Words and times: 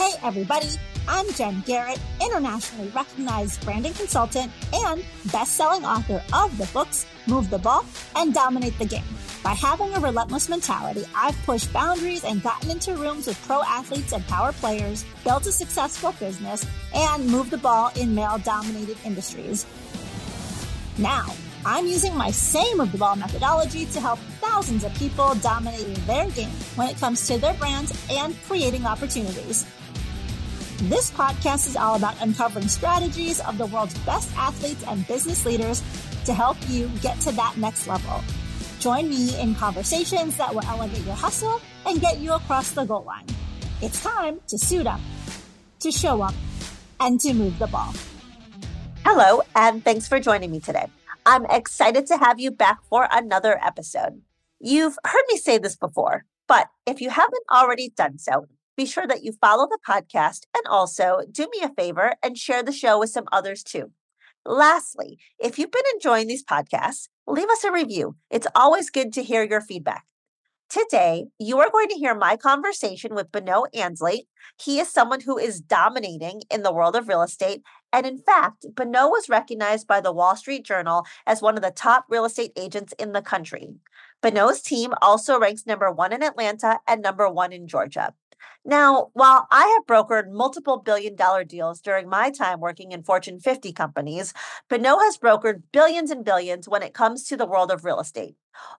Hey, 0.00 0.12
everybody. 0.22 0.66
I'm 1.06 1.30
Jen 1.34 1.62
Garrett, 1.66 2.00
internationally 2.22 2.88
recognized 2.88 3.62
branding 3.66 3.92
consultant 3.92 4.50
and 4.72 5.04
best 5.30 5.58
selling 5.58 5.84
author 5.84 6.24
of 6.32 6.56
the 6.56 6.64
books 6.72 7.04
Move 7.26 7.50
the 7.50 7.58
Ball 7.58 7.84
and 8.16 8.32
Dominate 8.32 8.78
the 8.78 8.86
Game. 8.86 9.04
By 9.44 9.50
having 9.50 9.92
a 9.92 10.00
relentless 10.00 10.48
mentality, 10.48 11.04
I've 11.14 11.36
pushed 11.42 11.70
boundaries 11.74 12.24
and 12.24 12.42
gotten 12.42 12.70
into 12.70 12.96
rooms 12.96 13.26
with 13.26 13.38
pro 13.42 13.60
athletes 13.60 14.14
and 14.14 14.26
power 14.26 14.52
players, 14.52 15.04
built 15.22 15.44
a 15.44 15.52
successful 15.52 16.12
business, 16.18 16.64
and 16.94 17.26
moved 17.26 17.50
the 17.50 17.58
ball 17.58 17.92
in 17.94 18.14
male 18.14 18.38
dominated 18.38 18.96
industries. 19.04 19.66
Now, 20.96 21.26
I'm 21.66 21.86
using 21.86 22.16
my 22.16 22.30
same 22.30 22.78
Move 22.78 22.92
the 22.92 22.96
Ball 22.96 23.16
methodology 23.16 23.84
to 23.84 24.00
help 24.00 24.18
thousands 24.40 24.82
of 24.82 24.94
people 24.94 25.34
dominate 25.34 25.94
their 26.06 26.30
game 26.30 26.48
when 26.76 26.88
it 26.88 26.96
comes 26.96 27.26
to 27.26 27.36
their 27.36 27.52
brands 27.52 27.92
and 28.10 28.34
creating 28.46 28.86
opportunities. 28.86 29.66
This 30.84 31.10
podcast 31.10 31.68
is 31.68 31.76
all 31.76 31.94
about 31.94 32.14
uncovering 32.22 32.66
strategies 32.66 33.38
of 33.40 33.58
the 33.58 33.66
world's 33.66 33.98
best 33.98 34.34
athletes 34.34 34.82
and 34.88 35.06
business 35.06 35.44
leaders 35.44 35.82
to 36.24 36.32
help 36.32 36.56
you 36.70 36.88
get 37.02 37.20
to 37.20 37.32
that 37.32 37.58
next 37.58 37.86
level. 37.86 38.22
Join 38.78 39.10
me 39.10 39.38
in 39.38 39.54
conversations 39.54 40.38
that 40.38 40.54
will 40.54 40.64
elevate 40.64 41.04
your 41.04 41.16
hustle 41.16 41.60
and 41.84 42.00
get 42.00 42.20
you 42.20 42.32
across 42.32 42.70
the 42.70 42.84
goal 42.84 43.04
line. 43.04 43.26
It's 43.82 44.02
time 44.02 44.40
to 44.46 44.56
suit 44.56 44.86
up, 44.86 45.00
to 45.80 45.92
show 45.92 46.22
up, 46.22 46.34
and 46.98 47.20
to 47.20 47.34
move 47.34 47.58
the 47.58 47.66
ball. 47.66 47.92
Hello, 49.04 49.42
and 49.54 49.84
thanks 49.84 50.08
for 50.08 50.18
joining 50.18 50.50
me 50.50 50.60
today. 50.60 50.86
I'm 51.26 51.44
excited 51.44 52.06
to 52.06 52.16
have 52.16 52.40
you 52.40 52.50
back 52.50 52.78
for 52.88 53.06
another 53.12 53.62
episode. 53.62 54.22
You've 54.58 54.96
heard 55.04 55.24
me 55.30 55.36
say 55.36 55.58
this 55.58 55.76
before, 55.76 56.24
but 56.48 56.68
if 56.86 57.02
you 57.02 57.10
haven't 57.10 57.44
already 57.52 57.90
done 57.90 58.18
so, 58.18 58.46
be 58.80 58.86
sure 58.86 59.06
that 59.06 59.22
you 59.22 59.32
follow 59.32 59.66
the 59.66 59.78
podcast 59.86 60.46
and 60.56 60.66
also 60.66 61.20
do 61.30 61.46
me 61.52 61.62
a 61.62 61.68
favor 61.68 62.14
and 62.22 62.38
share 62.38 62.62
the 62.62 62.72
show 62.72 62.98
with 62.98 63.10
some 63.10 63.26
others 63.30 63.62
too. 63.62 63.92
Lastly, 64.46 65.18
if 65.38 65.58
you've 65.58 65.70
been 65.70 65.82
enjoying 65.92 66.28
these 66.28 66.42
podcasts, 66.42 67.08
leave 67.26 67.50
us 67.50 67.62
a 67.62 67.70
review. 67.70 68.16
It's 68.30 68.46
always 68.54 68.88
good 68.88 69.12
to 69.12 69.22
hear 69.22 69.42
your 69.42 69.60
feedback. 69.60 70.06
Today, 70.70 71.26
you 71.38 71.58
are 71.58 71.68
going 71.70 71.88
to 71.88 71.96
hear 71.96 72.14
my 72.14 72.38
conversation 72.38 73.14
with 73.14 73.30
Bonneau 73.30 73.66
Ansley. 73.74 74.28
He 74.58 74.78
is 74.80 74.88
someone 74.88 75.20
who 75.20 75.36
is 75.36 75.60
dominating 75.60 76.40
in 76.50 76.62
the 76.62 76.72
world 76.72 76.96
of 76.96 77.06
real 77.06 77.22
estate. 77.22 77.60
And 77.92 78.06
in 78.06 78.16
fact, 78.16 78.64
Bonneau 78.74 79.08
was 79.08 79.28
recognized 79.28 79.86
by 79.88 80.00
the 80.00 80.12
Wall 80.12 80.36
Street 80.36 80.64
Journal 80.64 81.04
as 81.26 81.42
one 81.42 81.56
of 81.56 81.62
the 81.62 81.70
top 81.70 82.06
real 82.08 82.24
estate 82.24 82.52
agents 82.56 82.94
in 82.98 83.12
the 83.12 83.20
country. 83.20 83.74
Bonneau's 84.22 84.62
team 84.62 84.94
also 85.02 85.38
ranks 85.38 85.66
number 85.66 85.92
one 85.92 86.14
in 86.14 86.22
Atlanta 86.22 86.78
and 86.86 87.02
number 87.02 87.28
one 87.28 87.52
in 87.52 87.66
Georgia. 87.66 88.14
Now, 88.64 89.08
while 89.14 89.46
I 89.50 89.66
have 89.66 89.86
brokered 89.86 90.30
multiple 90.30 90.78
billion 90.78 91.16
dollar 91.16 91.44
deals 91.44 91.80
during 91.80 92.08
my 92.08 92.30
time 92.30 92.60
working 92.60 92.92
in 92.92 93.02
Fortune 93.02 93.40
50 93.40 93.72
companies, 93.72 94.34
Bonneau 94.68 94.98
has 94.98 95.16
brokered 95.16 95.62
billions 95.72 96.10
and 96.10 96.24
billions 96.24 96.68
when 96.68 96.82
it 96.82 96.94
comes 96.94 97.24
to 97.24 97.36
the 97.36 97.46
world 97.46 97.70
of 97.70 97.84
real 97.84 98.00
estate. 98.00 98.36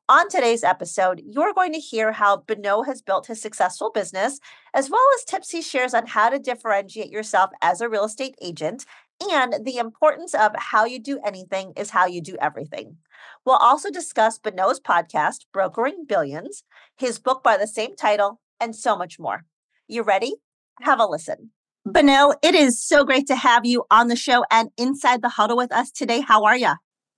On 0.07 0.29
today's 0.29 0.63
episode, 0.63 1.21
you're 1.25 1.53
going 1.53 1.73
to 1.73 1.79
hear 1.79 2.11
how 2.11 2.37
Bonneau 2.37 2.83
has 2.83 3.01
built 3.01 3.27
his 3.27 3.41
successful 3.41 3.89
business, 3.91 4.39
as 4.73 4.89
well 4.89 5.01
as 5.15 5.23
tips 5.23 5.49
he 5.49 5.61
shares 5.61 5.93
on 5.93 6.07
how 6.07 6.29
to 6.29 6.39
differentiate 6.39 7.09
yourself 7.09 7.49
as 7.61 7.81
a 7.81 7.89
real 7.89 8.05
estate 8.05 8.35
agent 8.41 8.85
and 9.29 9.65
the 9.65 9.77
importance 9.77 10.33
of 10.33 10.51
how 10.57 10.85
you 10.85 10.99
do 10.99 11.19
anything 11.25 11.73
is 11.75 11.91
how 11.91 12.05
you 12.05 12.21
do 12.21 12.37
everything. 12.41 12.97
We'll 13.45 13.57
also 13.57 13.91
discuss 13.91 14.39
Bonneau's 14.39 14.79
podcast, 14.79 15.45
Brokering 15.53 16.05
Billions, 16.07 16.63
his 16.97 17.19
book 17.19 17.43
by 17.43 17.57
the 17.57 17.67
same 17.67 17.95
title, 17.95 18.39
and 18.59 18.75
so 18.75 18.95
much 18.95 19.19
more. 19.19 19.45
You 19.91 20.03
ready? 20.03 20.35
Have 20.79 21.01
a 21.01 21.05
listen. 21.05 21.51
Bonneau, 21.85 22.33
it 22.41 22.55
is 22.55 22.81
so 22.81 23.03
great 23.03 23.27
to 23.27 23.35
have 23.35 23.65
you 23.65 23.83
on 23.91 24.07
the 24.07 24.15
show 24.15 24.45
and 24.49 24.69
inside 24.77 25.21
the 25.21 25.27
huddle 25.27 25.57
with 25.57 25.73
us 25.73 25.91
today. 25.91 26.21
How 26.21 26.45
are 26.45 26.55
you? 26.55 26.75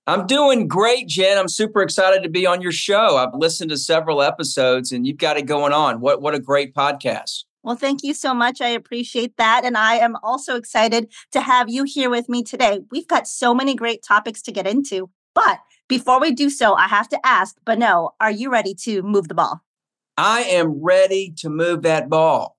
I'm 0.08 0.26
doing 0.26 0.66
great, 0.66 1.06
Jen. 1.06 1.38
I'm 1.38 1.46
super 1.46 1.82
excited 1.82 2.24
to 2.24 2.28
be 2.28 2.46
on 2.46 2.60
your 2.60 2.72
show. 2.72 3.16
I've 3.16 3.32
listened 3.32 3.70
to 3.70 3.76
several 3.76 4.22
episodes 4.22 4.90
and 4.90 5.06
you've 5.06 5.18
got 5.18 5.36
it 5.36 5.46
going 5.46 5.72
on. 5.72 6.00
What 6.00 6.20
what 6.20 6.34
a 6.34 6.40
great 6.40 6.74
podcast. 6.74 7.44
Well, 7.62 7.76
thank 7.76 8.02
you 8.02 8.12
so 8.12 8.34
much. 8.34 8.60
I 8.60 8.70
appreciate 8.70 9.36
that. 9.36 9.64
And 9.64 9.76
I 9.76 9.94
am 9.94 10.16
also 10.24 10.56
excited 10.56 11.12
to 11.30 11.42
have 11.42 11.68
you 11.68 11.84
here 11.84 12.10
with 12.10 12.28
me 12.28 12.42
today. 12.42 12.80
We've 12.90 13.06
got 13.06 13.28
so 13.28 13.54
many 13.54 13.76
great 13.76 14.02
topics 14.02 14.42
to 14.42 14.52
get 14.52 14.66
into. 14.66 15.10
But 15.32 15.60
before 15.88 16.20
we 16.20 16.32
do 16.32 16.50
so, 16.50 16.74
I 16.74 16.88
have 16.88 17.08
to 17.10 17.24
ask, 17.24 17.54
Bonneau, 17.64 18.16
are 18.20 18.32
you 18.32 18.50
ready 18.50 18.74
to 18.82 19.00
move 19.02 19.28
the 19.28 19.34
ball? 19.34 19.60
I 20.16 20.42
am 20.42 20.82
ready 20.82 21.32
to 21.38 21.48
move 21.48 21.82
that 21.82 22.08
ball. 22.08 22.53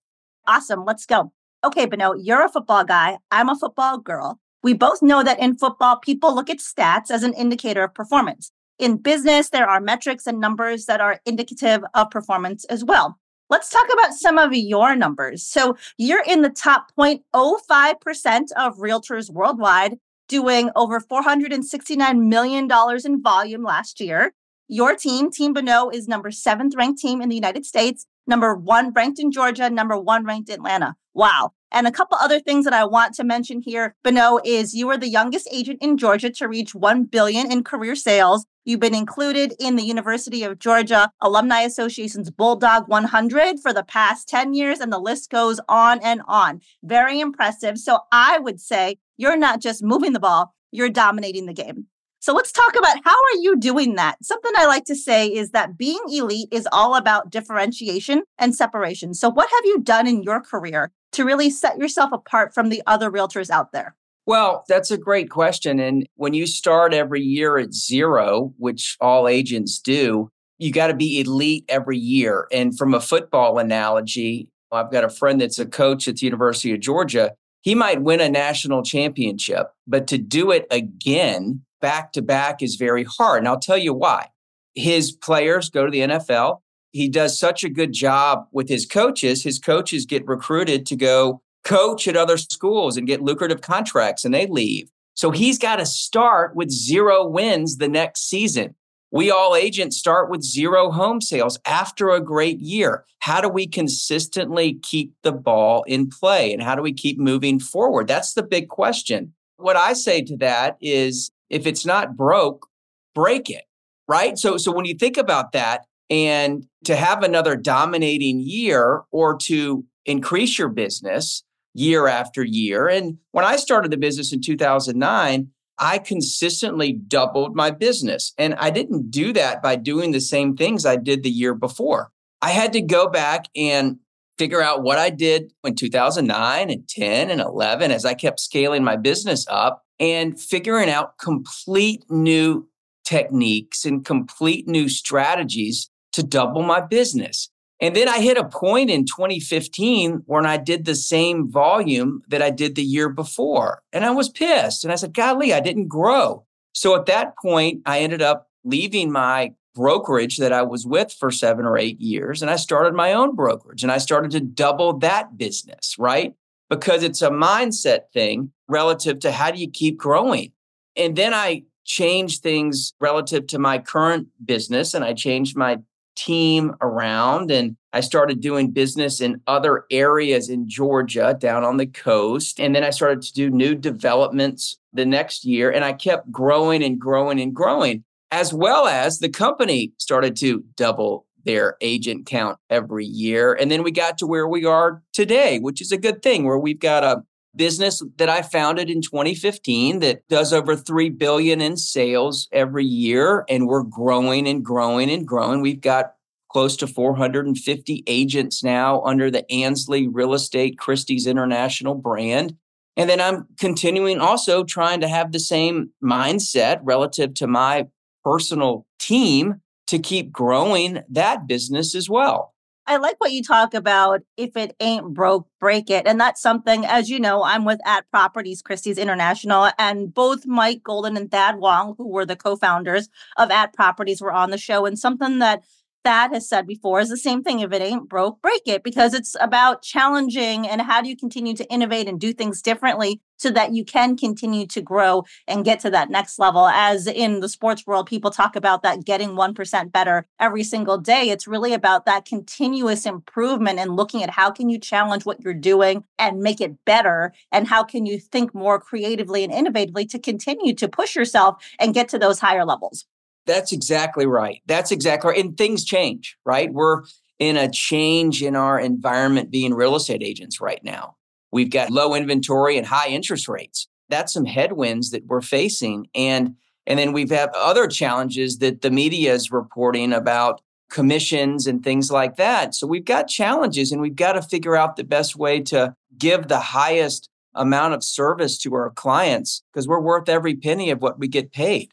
Awesome. 0.47 0.85
Let's 0.85 1.05
go. 1.05 1.31
Okay, 1.63 1.85
Bonneau, 1.85 2.13
you're 2.13 2.45
a 2.45 2.49
football 2.49 2.83
guy. 2.83 3.17
I'm 3.31 3.49
a 3.49 3.55
football 3.55 3.97
girl. 3.97 4.39
We 4.61 4.73
both 4.73 5.01
know 5.01 5.23
that 5.23 5.39
in 5.39 5.57
football, 5.57 5.97
people 5.97 6.33
look 6.33 6.49
at 6.49 6.57
stats 6.57 7.09
as 7.11 7.23
an 7.23 7.33
indicator 7.33 7.83
of 7.83 7.93
performance. 7.93 8.51
In 8.77 8.97
business, 8.97 9.49
there 9.49 9.69
are 9.69 9.79
metrics 9.79 10.27
and 10.27 10.39
numbers 10.39 10.85
that 10.85 11.01
are 11.01 11.21
indicative 11.25 11.83
of 11.93 12.11
performance 12.11 12.65
as 12.65 12.83
well. 12.83 13.17
Let's 13.49 13.69
talk 13.69 13.87
about 13.93 14.13
some 14.13 14.37
of 14.37 14.53
your 14.53 14.95
numbers. 14.95 15.43
So 15.43 15.77
you're 15.97 16.23
in 16.27 16.41
the 16.41 16.49
top 16.49 16.91
0.05% 16.99 18.51
of 18.57 18.77
realtors 18.77 19.29
worldwide, 19.29 19.97
doing 20.27 20.71
over 20.75 20.99
$469 20.99 22.27
million 22.27 22.67
in 23.05 23.21
volume 23.21 23.63
last 23.63 23.99
year. 23.99 24.33
Your 24.67 24.95
team, 24.95 25.29
Team 25.29 25.53
Bonneau, 25.53 25.89
is 25.89 26.07
number 26.07 26.31
seventh 26.31 26.73
ranked 26.75 26.99
team 26.99 27.21
in 27.21 27.29
the 27.29 27.35
United 27.35 27.65
States, 27.67 28.07
number 28.27 28.55
one 28.55 28.91
ranked 28.93 29.19
in 29.19 29.31
Georgia, 29.31 29.69
number 29.69 29.97
one 29.97 30.25
ranked 30.25 30.49
in 30.49 30.55
Atlanta. 30.55 30.95
Wow. 31.13 31.53
And 31.71 31.87
a 31.87 31.91
couple 31.91 32.17
other 32.19 32.39
things 32.39 32.65
that 32.65 32.73
I 32.73 32.85
want 32.85 33.15
to 33.15 33.23
mention 33.23 33.61
here, 33.61 33.95
Bonneau, 34.03 34.39
is 34.45 34.73
you 34.73 34.89
are 34.89 34.97
the 34.97 35.09
youngest 35.09 35.47
agent 35.51 35.79
in 35.81 35.97
Georgia 35.97 36.29
to 36.29 36.47
reach 36.47 36.73
1 36.73 37.05
billion 37.05 37.51
in 37.51 37.63
career 37.63 37.95
sales. 37.95 38.45
You've 38.63 38.79
been 38.79 38.95
included 38.95 39.53
in 39.59 39.75
the 39.75 39.83
University 39.83 40.43
of 40.43 40.59
Georgia 40.59 41.11
Alumni 41.21 41.61
Association's 41.61 42.31
Bulldog 42.31 42.87
100 42.87 43.59
for 43.59 43.73
the 43.73 43.83
past 43.83 44.27
10 44.29 44.53
years, 44.53 44.79
and 44.79 44.91
the 44.91 44.99
list 44.99 45.29
goes 45.29 45.59
on 45.67 45.99
and 46.01 46.21
on. 46.27 46.61
Very 46.81 47.19
impressive. 47.19 47.77
So 47.77 47.99
I 48.11 48.39
would 48.39 48.59
say 48.59 48.97
you're 49.17 49.37
not 49.37 49.61
just 49.61 49.83
moving 49.83 50.13
the 50.13 50.19
ball, 50.19 50.55
you're 50.71 50.89
dominating 50.89 51.45
the 51.45 51.53
game. 51.53 51.87
So 52.25 52.33
let's 52.33 52.51
talk 52.51 52.75
about 52.75 52.97
how 53.03 53.11
are 53.11 53.37
you 53.39 53.55
doing 53.55 53.93
that? 53.97 54.17
Something 54.25 54.53
I 54.57 54.65
like 54.65 54.85
to 54.85 54.95
say 54.95 55.27
is 55.27 55.51
that 55.51 55.77
being 55.77 55.99
elite 56.09 56.47
is 56.49 56.67
all 56.71 56.95
about 56.95 57.29
differentiation 57.29 58.23
and 58.39 58.55
separation. 58.55 59.13
So 59.13 59.29
what 59.29 59.47
have 59.47 59.65
you 59.65 59.81
done 59.81 60.07
in 60.07 60.23
your 60.23 60.41
career 60.41 60.91
to 61.11 61.23
really 61.23 61.51
set 61.51 61.77
yourself 61.77 62.11
apart 62.11 62.51
from 62.51 62.69
the 62.69 62.81
other 62.87 63.11
realtors 63.11 63.51
out 63.51 63.73
there? 63.73 63.95
Well, 64.25 64.63
that's 64.67 64.89
a 64.89 64.97
great 64.97 65.29
question. 65.29 65.79
And 65.79 66.07
when 66.15 66.33
you 66.33 66.47
start 66.47 66.95
every 66.95 67.21
year 67.21 67.59
at 67.59 67.75
zero, 67.75 68.55
which 68.57 68.97
all 68.99 69.27
agents 69.27 69.77
do, 69.77 70.31
you 70.57 70.71
got 70.71 70.87
to 70.87 70.95
be 70.95 71.19
elite 71.19 71.65
every 71.69 71.99
year. 71.99 72.47
And 72.51 72.75
from 72.75 72.95
a 72.95 73.01
football 73.01 73.59
analogy, 73.59 74.49
I've 74.71 74.91
got 74.91 75.03
a 75.03 75.09
friend 75.09 75.39
that's 75.39 75.59
a 75.59 75.65
coach 75.67 76.07
at 76.07 76.15
the 76.15 76.25
University 76.25 76.73
of 76.73 76.79
Georgia. 76.79 77.35
He 77.61 77.75
might 77.75 78.01
win 78.01 78.19
a 78.19 78.29
national 78.29 78.81
championship, 78.81 79.67
but 79.85 80.07
to 80.07 80.17
do 80.17 80.49
it 80.49 80.65
again 80.71 81.64
back 81.81 82.13
to 82.13 82.21
back 82.21 82.61
is 82.61 82.75
very 82.75 83.03
hard. 83.03 83.39
And 83.39 83.47
I'll 83.47 83.59
tell 83.59 83.77
you 83.77 83.93
why. 83.93 84.29
His 84.73 85.11
players 85.11 85.69
go 85.69 85.85
to 85.85 85.91
the 85.91 86.01
NFL. 86.01 86.59
He 86.91 87.09
does 87.09 87.37
such 87.37 87.63
a 87.63 87.69
good 87.69 87.93
job 87.93 88.47
with 88.51 88.69
his 88.69 88.85
coaches. 88.85 89.43
His 89.43 89.59
coaches 89.59 90.05
get 90.05 90.27
recruited 90.27 90.85
to 90.87 90.95
go 90.95 91.41
coach 91.63 92.07
at 92.07 92.15
other 92.15 92.37
schools 92.37 92.95
and 92.95 93.07
get 93.07 93.21
lucrative 93.21 93.61
contracts 93.61 94.23
and 94.23 94.33
they 94.33 94.47
leave. 94.47 94.89
So 95.15 95.31
he's 95.31 95.57
got 95.57 95.77
to 95.77 95.85
start 95.85 96.55
with 96.55 96.69
zero 96.69 97.25
wins 97.25 97.77
the 97.77 97.87
next 97.87 98.29
season. 98.29 98.75
We 99.11 99.31
all 99.31 99.55
agents 99.55 99.97
start 99.97 100.29
with 100.29 100.41
zero 100.41 100.91
home 100.91 101.21
sales 101.21 101.57
after 101.65 102.09
a 102.09 102.19
great 102.19 102.59
year. 102.59 103.05
How 103.19 103.39
do 103.39 103.47
we 103.47 103.65
consistently 103.65 104.73
keep 104.83 105.13
the 105.23 105.31
ball 105.31 105.83
in 105.83 106.09
play 106.09 106.51
and 106.51 106.61
how 106.61 106.75
do 106.75 106.81
we 106.81 106.93
keep 106.93 107.17
moving 107.17 107.59
forward? 107.59 108.07
That's 108.07 108.33
the 108.33 108.43
big 108.43 108.67
question. 108.67 109.33
What 109.57 109.77
I 109.77 109.93
say 109.93 110.21
to 110.23 110.37
that 110.37 110.77
is 110.81 111.31
if 111.49 111.65
it's 111.65 111.85
not 111.85 112.15
broke, 112.15 112.67
break 113.13 113.49
it. 113.49 113.63
Right. 114.07 114.37
So, 114.37 114.57
so 114.57 114.71
when 114.71 114.85
you 114.85 114.93
think 114.93 115.17
about 115.17 115.51
that 115.53 115.85
and 116.09 116.65
to 116.83 116.95
have 116.95 117.23
another 117.23 117.55
dominating 117.55 118.39
year 118.39 119.03
or 119.11 119.35
to 119.39 119.83
increase 120.05 120.59
your 120.59 120.69
business 120.69 121.43
year 121.73 122.07
after 122.07 122.43
year. 122.43 122.87
And 122.87 123.17
when 123.31 123.45
I 123.45 123.57
started 123.57 123.91
the 123.91 123.97
business 123.97 124.31
in 124.31 124.41
2009, 124.41 125.49
I 125.77 125.97
consistently 125.97 126.93
doubled 126.93 127.55
my 127.55 127.69
business. 127.69 128.33
And 128.37 128.55
I 128.55 128.69
didn't 128.69 129.11
do 129.11 129.33
that 129.33 129.61
by 129.61 129.75
doing 129.75 130.11
the 130.11 130.21
same 130.21 130.55
things 130.55 130.85
I 130.85 130.95
did 130.95 131.23
the 131.23 131.29
year 131.29 131.53
before. 131.53 132.11
I 132.41 132.51
had 132.51 132.71
to 132.73 132.81
go 132.81 133.09
back 133.09 133.45
and 133.55 133.97
figure 134.37 134.61
out 134.61 134.83
what 134.83 134.97
I 134.97 135.09
did 135.09 135.53
in 135.65 135.75
2009 135.75 136.69
and 136.69 136.87
10 136.87 137.29
and 137.29 137.41
11 137.41 137.91
as 137.91 138.05
I 138.05 138.13
kept 138.13 138.39
scaling 138.39 138.83
my 138.83 138.95
business 138.95 139.45
up 139.49 139.84
and 139.99 140.39
figuring 140.39 140.89
out 140.89 141.17
complete 141.17 142.03
new 142.09 142.67
techniques 143.05 143.85
and 143.85 144.03
complete 144.03 144.67
new 144.67 144.89
strategies 144.89 145.89
to 146.13 146.23
double 146.23 146.63
my 146.63 146.81
business. 146.81 147.49
And 147.81 147.95
then 147.95 148.07
I 148.07 148.19
hit 148.19 148.37
a 148.37 148.47
point 148.47 148.89
in 148.89 149.05
2015 149.05 150.23
when 150.25 150.45
I 150.45 150.57
did 150.57 150.85
the 150.85 150.95
same 150.95 151.51
volume 151.51 152.21
that 152.29 152.41
I 152.41 152.49
did 152.49 152.75
the 152.75 152.83
year 152.83 153.09
before. 153.09 153.83
And 153.91 154.05
I 154.05 154.11
was 154.11 154.29
pissed. 154.29 154.83
And 154.83 154.93
I 154.93 154.95
said, 154.95 155.13
Golly, 155.13 155.53
I 155.53 155.59
didn't 155.59 155.87
grow. 155.87 156.45
So 156.71 156.95
at 156.95 157.05
that 157.07 157.37
point, 157.37 157.81
I 157.85 157.99
ended 157.99 158.21
up 158.21 158.49
leaving 158.63 159.11
my 159.11 159.53
brokerage 159.75 160.37
that 160.37 160.53
I 160.53 160.61
was 160.63 160.85
with 160.87 161.11
for 161.11 161.29
seven 161.31 161.65
or 161.65 161.77
eight 161.77 161.99
years. 161.99 162.41
And 162.41 162.49
I 162.49 162.55
started 162.55 162.93
my 162.93 163.11
own 163.11 163.35
brokerage 163.35 163.83
and 163.83 163.91
I 163.91 163.97
started 163.97 164.31
to 164.31 164.39
double 164.39 164.97
that 164.99 165.37
business, 165.37 165.95
right? 165.99 166.33
Because 166.69 167.03
it's 167.03 167.21
a 167.21 167.29
mindset 167.29 168.11
thing 168.13 168.51
relative 168.67 169.19
to 169.19 169.31
how 169.31 169.51
do 169.51 169.59
you 169.59 169.69
keep 169.69 169.97
growing. 169.97 170.51
And 170.95 171.15
then 171.15 171.33
I 171.33 171.63
changed 171.85 172.41
things 172.41 172.93
relative 172.99 173.47
to 173.47 173.59
my 173.59 173.77
current 173.77 174.27
business 174.43 174.93
and 174.93 175.05
I 175.05 175.13
changed 175.13 175.55
my 175.55 175.77
team 176.15 176.73
around 176.81 177.51
and 177.51 177.75
I 177.93 177.99
started 177.99 178.41
doing 178.41 178.71
business 178.71 179.21
in 179.21 179.41
other 179.47 179.85
areas 179.91 180.49
in 180.49 180.67
Georgia 180.67 181.35
down 181.39 181.63
on 181.63 181.77
the 181.77 181.85
coast. 181.85 182.59
And 182.59 182.75
then 182.75 182.83
I 182.83 182.89
started 182.89 183.21
to 183.23 183.33
do 183.33 183.49
new 183.49 183.75
developments 183.75 184.77
the 184.93 185.05
next 185.05 185.45
year 185.45 185.71
and 185.71 185.85
I 185.85 185.93
kept 185.93 186.31
growing 186.31 186.83
and 186.83 186.99
growing 186.99 187.39
and 187.39 187.53
growing, 187.53 188.03
as 188.31 188.53
well 188.53 188.87
as 188.87 189.19
the 189.19 189.29
company 189.29 189.93
started 189.97 190.35
to 190.37 190.63
double 190.75 191.25
their 191.45 191.77
agent 191.81 192.25
count 192.25 192.57
every 192.69 193.05
year. 193.05 193.53
And 193.53 193.71
then 193.71 193.83
we 193.83 193.91
got 193.91 194.17
to 194.19 194.27
where 194.27 194.47
we 194.47 194.65
are 194.65 195.01
today, 195.13 195.59
which 195.59 195.81
is 195.81 195.91
a 195.91 195.97
good 195.97 196.21
thing, 196.21 196.43
where 196.43 196.57
we've 196.57 196.79
got 196.79 197.03
a 197.03 197.23
business 197.55 198.03
that 198.17 198.29
I 198.29 198.41
founded 198.41 198.89
in 198.89 199.01
2015 199.01 199.99
that 199.99 200.27
does 200.27 200.51
over 200.51 200.75
3 200.75 201.09
billion 201.11 201.61
in 201.61 201.77
sales 201.77 202.47
every 202.51 202.85
year 202.85 203.45
and 203.47 203.67
we're 203.67 203.83
growing 203.83 204.47
and 204.47 204.63
growing 204.63 205.09
and 205.09 205.25
growing. 205.25 205.61
We've 205.61 205.81
got 205.81 206.13
close 206.49 206.77
to 206.77 206.87
450 206.87 208.03
agents 208.07 208.63
now 208.63 209.01
under 209.01 209.29
the 209.29 209.49
Ansley 209.51 210.07
Real 210.07 210.33
Estate 210.33 210.77
Christie's 210.77 211.27
International 211.27 211.95
brand. 211.95 212.55
And 212.97 213.09
then 213.09 213.19
I'm 213.19 213.47
continuing 213.59 214.19
also 214.19 214.63
trying 214.63 215.01
to 215.01 215.07
have 215.07 215.31
the 215.31 215.39
same 215.39 215.91
mindset 216.01 216.79
relative 216.81 217.33
to 217.35 217.47
my 217.47 217.87
personal 218.23 218.85
team 218.99 219.61
to 219.87 219.99
keep 219.99 220.31
growing 220.31 221.03
that 221.09 221.47
business 221.47 221.95
as 221.95 222.09
well. 222.09 222.53
I 222.87 222.97
like 222.97 223.15
what 223.17 223.31
you 223.31 223.41
talk 223.41 223.73
about. 223.73 224.21
If 224.37 224.55
it 224.55 224.75
ain't 224.79 225.13
broke, 225.13 225.47
break 225.59 225.89
it. 225.89 226.05
And 226.05 226.19
that's 226.19 226.41
something, 226.41 226.85
as 226.85 227.09
you 227.09 227.19
know, 227.19 227.43
I'm 227.43 227.65
with 227.65 227.79
at 227.85 228.09
Properties 228.11 228.61
Christie's 228.61 228.99
International, 228.99 229.71
and 229.79 230.13
both 230.13 230.45
Mike 230.45 230.83
Golden 230.83 231.17
and 231.17 231.31
Thad 231.31 231.57
Wong, 231.57 231.95
who 231.97 232.07
were 232.07 232.25
the 232.25 232.35
co 232.35 232.55
founders 232.55 233.09
of 233.37 233.49
at 233.49 233.73
Properties, 233.73 234.21
were 234.21 234.31
on 234.31 234.51
the 234.51 234.57
show. 234.59 234.85
And 234.85 234.99
something 234.99 235.39
that 235.39 235.63
Thad 236.03 236.31
has 236.31 236.47
said 236.47 236.67
before 236.67 236.99
is 236.99 237.09
the 237.09 237.17
same 237.17 237.41
thing. 237.41 237.59
If 237.59 237.73
it 237.73 237.81
ain't 237.81 238.07
broke, 238.07 238.39
break 238.39 238.61
it, 238.67 238.83
because 238.83 239.15
it's 239.15 239.35
about 239.41 239.81
challenging 239.81 240.67
and 240.67 240.81
how 240.81 241.01
do 241.01 241.09
you 241.09 241.17
continue 241.17 241.55
to 241.55 241.65
innovate 241.71 242.07
and 242.07 242.19
do 242.19 242.33
things 242.33 242.61
differently 242.61 243.19
so 243.37 243.49
that 243.51 243.73
you 243.73 243.83
can 243.83 244.17
continue 244.17 244.65
to 244.67 244.81
grow 244.81 245.23
and 245.47 245.65
get 245.65 245.79
to 245.81 245.89
that 245.91 246.09
next 246.09 246.39
level. 246.39 246.67
As 246.67 247.07
in 247.07 247.39
the 247.39 247.49
sports 247.49 247.85
world, 247.85 248.07
people 248.07 248.31
talk 248.31 248.55
about 248.55 248.83
that 248.83 249.05
getting 249.05 249.29
1% 249.29 249.91
better 249.91 250.25
every 250.39 250.63
single 250.63 250.97
day. 250.97 251.29
It's 251.29 251.47
really 251.47 251.73
about 251.73 252.05
that 252.05 252.25
continuous 252.25 253.05
improvement 253.05 253.79
and 253.79 253.95
looking 253.95 254.23
at 254.23 254.29
how 254.29 254.51
can 254.51 254.69
you 254.69 254.79
challenge 254.79 255.25
what 255.25 255.41
you're 255.41 255.53
doing 255.53 256.03
and 256.17 256.39
make 256.39 256.61
it 256.61 256.83
better 256.85 257.33
and 257.51 257.67
how 257.67 257.83
can 257.83 258.05
you 258.05 258.19
think 258.19 258.53
more 258.53 258.79
creatively 258.79 259.43
and 259.43 259.53
innovatively 259.53 260.09
to 260.09 260.19
continue 260.19 260.73
to 260.75 260.87
push 260.87 261.15
yourself 261.15 261.63
and 261.79 261.93
get 261.93 262.09
to 262.09 262.19
those 262.19 262.39
higher 262.39 262.65
levels. 262.65 263.05
That's 263.45 263.71
exactly 263.71 264.25
right. 264.25 264.61
That's 264.65 264.91
exactly 264.91 265.31
right. 265.31 265.39
And 265.43 265.57
things 265.57 265.85
change, 265.85 266.37
right? 266.45 266.73
We're 266.73 267.03
in 267.39 267.57
a 267.57 267.69
change 267.69 268.41
in 268.41 268.55
our 268.55 268.79
environment 268.79 269.51
being 269.51 269.73
real 269.73 269.95
estate 269.95 270.23
agents 270.23 270.61
right 270.61 270.83
now. 270.83 271.15
We've 271.55 271.69
got 271.69 271.89
low 271.89 272.13
inventory 272.13 272.77
and 272.77 272.85
high 272.85 273.07
interest 273.07 273.47
rates. 273.47 273.87
That's 274.09 274.33
some 274.33 274.43
headwinds 274.43 275.11
that 275.11 275.25
we're 275.25 275.39
facing. 275.39 276.09
And 276.13 276.53
and 276.85 276.99
then 276.99 277.13
we've 277.13 277.29
had 277.29 277.49
other 277.55 277.87
challenges 277.87 278.57
that 278.57 278.81
the 278.81 278.91
media 278.91 279.33
is 279.33 279.53
reporting 279.53 280.11
about 280.11 280.59
commissions 280.89 281.65
and 281.65 281.81
things 281.81 282.11
like 282.11 282.35
that. 282.35 282.75
So 282.75 282.85
we've 282.85 283.05
got 283.05 283.29
challenges 283.29 283.93
and 283.93 284.01
we've 284.01 284.17
got 284.17 284.33
to 284.33 284.41
figure 284.41 284.75
out 284.75 284.97
the 284.97 285.05
best 285.05 285.37
way 285.37 285.61
to 285.61 285.95
give 286.17 286.49
the 286.49 286.59
highest 286.59 287.29
amount 287.53 287.93
of 287.93 288.03
service 288.03 288.57
to 288.57 288.75
our 288.75 288.89
clients 288.89 289.63
because 289.71 289.87
we're 289.87 290.01
worth 290.01 290.27
every 290.27 290.57
penny 290.57 290.91
of 290.91 291.01
what 291.01 291.19
we 291.19 291.29
get 291.29 291.53
paid. 291.53 291.89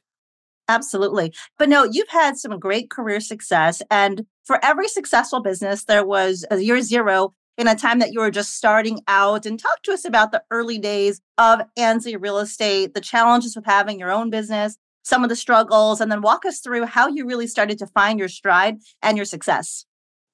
Absolutely. 0.69 1.33
But 1.57 1.69
no, 1.69 1.85
you've 1.85 2.09
had 2.09 2.37
some 2.37 2.59
great 2.59 2.91
career 2.91 3.21
success. 3.21 3.81
And 3.93 4.27
for 4.45 4.59
every 4.65 4.89
successful 4.89 5.41
business, 5.41 5.85
there 5.85 6.05
was 6.05 6.45
a 6.51 6.59
year 6.59 6.81
zero 6.81 7.33
in 7.59 7.69
a 7.69 7.75
time 7.75 7.99
that 7.99 8.13
you 8.13 8.21
were 8.21 8.31
just 8.31 8.57
starting 8.57 9.01
out. 9.09 9.47
And 9.47 9.59
talk 9.59 9.83
to 9.83 9.93
us 9.93 10.05
about 10.05 10.33
the 10.33 10.43
early 10.51 10.79
days 10.79 11.21
of 11.39 11.61
Ansley 11.77 12.17
Real 12.17 12.39
Estate, 12.39 12.95
the 12.95 13.01
challenges 13.01 13.57
with 13.57 13.65
having 13.65 13.99
your 13.99 14.11
own 14.11 14.31
business, 14.31 14.77
some 15.03 15.23
of 15.23 15.29
the 15.29 15.37
struggles, 15.37 16.01
and 16.01 16.11
then 16.11 16.23
walk 16.23 16.45
us 16.45 16.61
through 16.61 16.87
how 16.87 17.09
you 17.09 17.27
really 17.27 17.47
started 17.47 17.79
to 17.79 17.87
find 17.87 18.19
your 18.19 18.29
stride 18.29 18.79
and 19.03 19.17
your 19.17 19.27
success. 19.27 19.85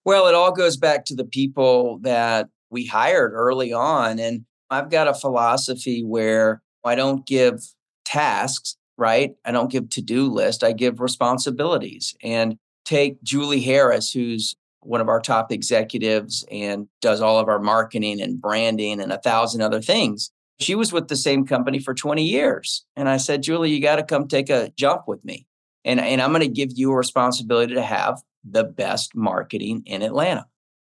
Well, 0.04 0.26
it 0.26 0.34
all 0.34 0.52
goes 0.52 0.76
back 0.76 1.04
to 1.06 1.14
the 1.14 1.24
people 1.24 1.98
that 2.02 2.48
we 2.70 2.86
hired 2.86 3.32
early 3.34 3.72
on. 3.72 4.18
And 4.18 4.44
I've 4.70 4.90
got 4.90 5.08
a 5.08 5.14
philosophy 5.14 6.02
where 6.02 6.62
I 6.84 6.94
don't 6.94 7.26
give 7.26 7.62
tasks 8.04 8.76
right? 8.98 9.30
I 9.44 9.52
don't 9.52 9.70
give 9.70 9.88
to 9.90 10.02
do 10.02 10.26
list, 10.26 10.62
I 10.62 10.72
give 10.72 11.00
responsibilities. 11.00 12.14
And 12.22 12.58
take 12.84 13.22
Julie 13.22 13.60
Harris, 13.60 14.12
who's 14.12 14.56
one 14.80 15.00
of 15.00 15.08
our 15.08 15.20
top 15.20 15.52
executives 15.52 16.44
and 16.50 16.88
does 17.00 17.20
all 17.20 17.38
of 17.38 17.48
our 17.48 17.58
marketing 17.58 18.20
and 18.20 18.40
branding 18.40 19.00
and 19.00 19.12
a 19.12 19.18
thousand 19.18 19.60
other 19.60 19.80
things. 19.80 20.30
She 20.60 20.74
was 20.74 20.92
with 20.92 21.08
the 21.08 21.16
same 21.16 21.46
company 21.46 21.78
for 21.78 21.94
20 21.94 22.24
years. 22.24 22.84
And 22.96 23.08
I 23.08 23.16
said, 23.16 23.42
Julie, 23.42 23.70
you 23.70 23.80
got 23.80 23.96
to 23.96 24.02
come 24.02 24.26
take 24.26 24.50
a 24.50 24.72
jump 24.76 25.06
with 25.06 25.24
me. 25.24 25.46
And, 25.84 26.00
and 26.00 26.20
I'm 26.20 26.30
going 26.30 26.42
to 26.42 26.48
give 26.48 26.70
you 26.74 26.92
a 26.92 26.96
responsibility 26.96 27.74
to 27.74 27.82
have 27.82 28.20
the 28.44 28.64
best 28.64 29.14
marketing 29.14 29.82
in 29.86 30.02
Atlanta, 30.02 30.46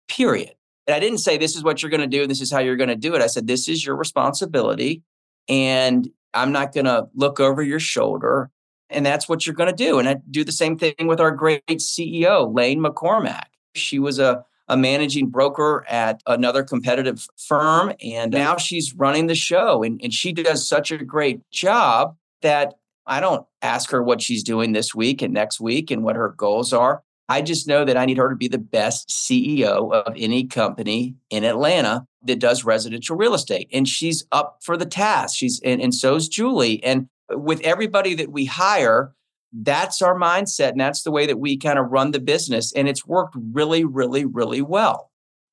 period. 0.08 0.54
And 0.88 0.96
I 0.96 1.00
didn't 1.00 1.20
say, 1.20 1.38
this 1.38 1.56
is 1.56 1.64
what 1.64 1.82
you're 1.82 1.92
going 1.92 2.02
to 2.02 2.08
do. 2.08 2.26
This 2.26 2.42
is 2.42 2.52
how 2.52 2.60
you're 2.60 2.76
going 2.76 2.90
to 2.90 2.96
do 2.96 3.14
it. 3.16 3.22
I 3.22 3.28
said, 3.28 3.46
this 3.46 3.68
is 3.68 3.86
your 3.86 3.96
responsibility. 3.96 5.04
And 5.48 6.10
I'm 6.34 6.52
not 6.52 6.74
going 6.74 6.86
to 6.86 7.08
look 7.14 7.40
over 7.40 7.62
your 7.62 7.80
shoulder. 7.80 8.50
And 8.90 9.06
that's 9.06 9.30
what 9.30 9.46
you're 9.46 9.56
going 9.56 9.70
to 9.70 9.76
do. 9.76 10.00
And 10.00 10.10
I 10.10 10.16
do 10.32 10.44
the 10.44 10.52
same 10.52 10.78
thing 10.78 10.96
with 11.06 11.20
our 11.20 11.32
great 11.32 11.64
CEO, 11.68 12.54
Lane 12.54 12.80
McCormack. 12.80 13.49
She 13.76 14.00
was 14.00 14.20
a, 14.20 14.44
a 14.68 14.78
managing 14.78 15.28
broker 15.28 15.86
at 15.90 16.22
another 16.28 16.64
competitive 16.64 17.28
firm. 17.38 17.94
And 18.04 18.32
now 18.32 18.58
she's 18.58 18.94
running 18.94 19.28
the 19.28 19.36
show. 19.36 19.84
And, 19.84 20.00
and 20.04 20.14
she 20.14 20.32
does 20.32 20.68
such 20.68 20.92
a 20.92 20.98
great 21.04 21.42
job 21.52 22.16
that 22.42 22.76
I 23.06 23.20
don't 23.20 23.46
ask 23.62 23.90
her 23.90 24.04
what 24.04 24.22
she's 24.22 24.44
doing 24.44 24.74
this 24.74 24.94
week 24.94 25.22
and 25.22 25.34
next 25.34 25.60
week 25.60 25.90
and 25.90 26.04
what 26.04 26.16
her 26.16 26.30
goals 26.30 26.72
are. 26.72 27.04
I 27.28 27.42
just 27.44 27.68
know 27.68 27.86
that 27.86 27.98
I 27.98 28.06
need 28.06 28.18
her 28.18 28.30
to 28.30 28.36
be 28.36 28.48
the 28.48 28.58
best 28.58 29.10
CEO 29.10 29.94
of 29.94 30.14
any 30.18 30.46
company 30.46 31.16
in 31.30 31.44
Atlanta 31.44 32.08
that 32.24 32.40
does 32.40 32.64
residential 32.64 33.16
real 33.16 33.36
estate. 33.36 33.70
And 33.72 33.88
she's 33.88 34.26
up 34.32 34.60
for 34.64 34.76
the 34.76 34.86
task. 34.86 35.38
She's 35.38 35.62
and, 35.64 35.80
and 35.80 35.94
so's 35.94 36.28
Julie. 36.28 36.84
And 36.84 37.08
with 37.30 37.62
everybody 37.62 38.16
that 38.16 38.32
we 38.32 38.46
hire, 38.46 39.14
that's 39.52 40.02
our 40.02 40.16
mindset. 40.16 40.72
And 40.72 40.80
that's 40.80 41.04
the 41.04 41.12
way 41.12 41.26
that 41.26 41.40
we 41.40 41.58
kind 41.58 41.80
of 41.80 41.92
run 41.92 42.12
the 42.12 42.20
business. 42.20 42.74
And 42.74 42.88
it's 42.88 43.06
worked 43.06 43.36
really, 43.52 43.84
really, 43.84 44.26
really 44.26 44.62
well. 44.62 45.10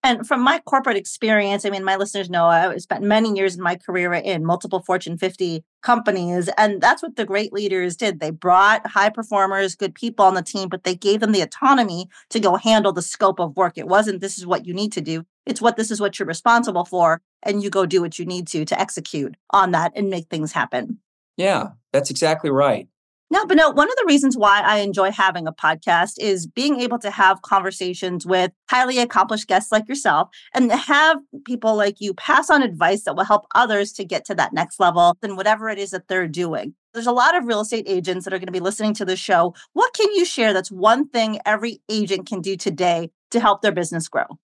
And 0.06 0.24
from 0.24 0.40
my 0.40 0.60
corporate 0.60 0.96
experience, 0.96 1.64
I 1.64 1.70
mean, 1.70 1.82
my 1.82 1.96
listeners 1.96 2.30
know 2.30 2.46
I 2.46 2.76
spent 2.76 3.02
many 3.02 3.34
years 3.34 3.56
in 3.56 3.62
my 3.62 3.74
career 3.74 4.12
in 4.12 4.44
multiple 4.44 4.80
Fortune 4.80 5.18
50 5.18 5.64
companies. 5.82 6.48
And 6.56 6.80
that's 6.80 7.02
what 7.02 7.16
the 7.16 7.24
great 7.24 7.52
leaders 7.52 7.96
did. 7.96 8.20
They 8.20 8.30
brought 8.30 8.86
high 8.86 9.08
performers, 9.08 9.74
good 9.74 9.96
people 9.96 10.24
on 10.24 10.34
the 10.34 10.42
team, 10.42 10.68
but 10.68 10.84
they 10.84 10.94
gave 10.94 11.18
them 11.18 11.32
the 11.32 11.40
autonomy 11.40 12.08
to 12.30 12.38
go 12.38 12.54
handle 12.54 12.92
the 12.92 13.02
scope 13.02 13.40
of 13.40 13.56
work. 13.56 13.76
It 13.76 13.88
wasn't, 13.88 14.20
this 14.20 14.38
is 14.38 14.46
what 14.46 14.64
you 14.64 14.74
need 14.74 14.92
to 14.92 15.00
do. 15.00 15.24
It's 15.44 15.60
what 15.60 15.76
this 15.76 15.90
is 15.90 16.00
what 16.00 16.20
you're 16.20 16.28
responsible 16.28 16.84
for. 16.84 17.20
And 17.42 17.60
you 17.60 17.68
go 17.68 17.84
do 17.84 18.00
what 18.00 18.16
you 18.16 18.26
need 18.26 18.46
to 18.48 18.64
to 18.64 18.80
execute 18.80 19.36
on 19.50 19.72
that 19.72 19.90
and 19.96 20.08
make 20.08 20.28
things 20.28 20.52
happen. 20.52 21.00
Yeah, 21.36 21.70
that's 21.92 22.10
exactly 22.10 22.50
right. 22.50 22.86
No, 23.28 23.44
but 23.44 23.56
no, 23.56 23.70
one 23.70 23.88
of 23.88 23.96
the 23.96 24.04
reasons 24.06 24.36
why 24.36 24.60
I 24.60 24.78
enjoy 24.78 25.10
having 25.10 25.48
a 25.48 25.52
podcast 25.52 26.12
is 26.20 26.46
being 26.46 26.80
able 26.80 26.98
to 27.00 27.10
have 27.10 27.42
conversations 27.42 28.24
with 28.24 28.52
highly 28.70 28.98
accomplished 28.98 29.48
guests 29.48 29.72
like 29.72 29.88
yourself 29.88 30.28
and 30.54 30.70
have 30.70 31.18
people 31.44 31.74
like 31.74 31.96
you 31.98 32.14
pass 32.14 32.50
on 32.50 32.62
advice 32.62 33.02
that 33.02 33.16
will 33.16 33.24
help 33.24 33.46
others 33.52 33.92
to 33.94 34.04
get 34.04 34.24
to 34.26 34.34
that 34.36 34.52
next 34.52 34.78
level 34.78 35.16
than 35.22 35.34
whatever 35.34 35.68
it 35.68 35.78
is 35.78 35.90
that 35.90 36.06
they're 36.06 36.28
doing. 36.28 36.74
There's 36.94 37.08
a 37.08 37.12
lot 37.12 37.36
of 37.36 37.46
real 37.46 37.60
estate 37.60 37.86
agents 37.88 38.24
that 38.24 38.32
are 38.32 38.38
going 38.38 38.46
to 38.46 38.52
be 38.52 38.60
listening 38.60 38.94
to 38.94 39.04
the 39.04 39.16
show. 39.16 39.54
What 39.72 39.92
can 39.92 40.12
you 40.12 40.24
share 40.24 40.52
that's 40.52 40.70
one 40.70 41.08
thing 41.08 41.40
every 41.44 41.80
agent 41.88 42.28
can 42.28 42.40
do 42.40 42.56
today 42.56 43.10
to 43.32 43.40
help 43.40 43.60
their 43.60 43.72
business 43.72 44.08
grow? 44.08 44.38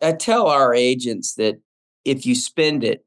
I 0.00 0.12
tell 0.12 0.46
our 0.46 0.72
agents 0.72 1.34
that 1.34 1.60
if 2.04 2.24
you 2.24 2.36
spend 2.36 2.84
it, 2.84 3.04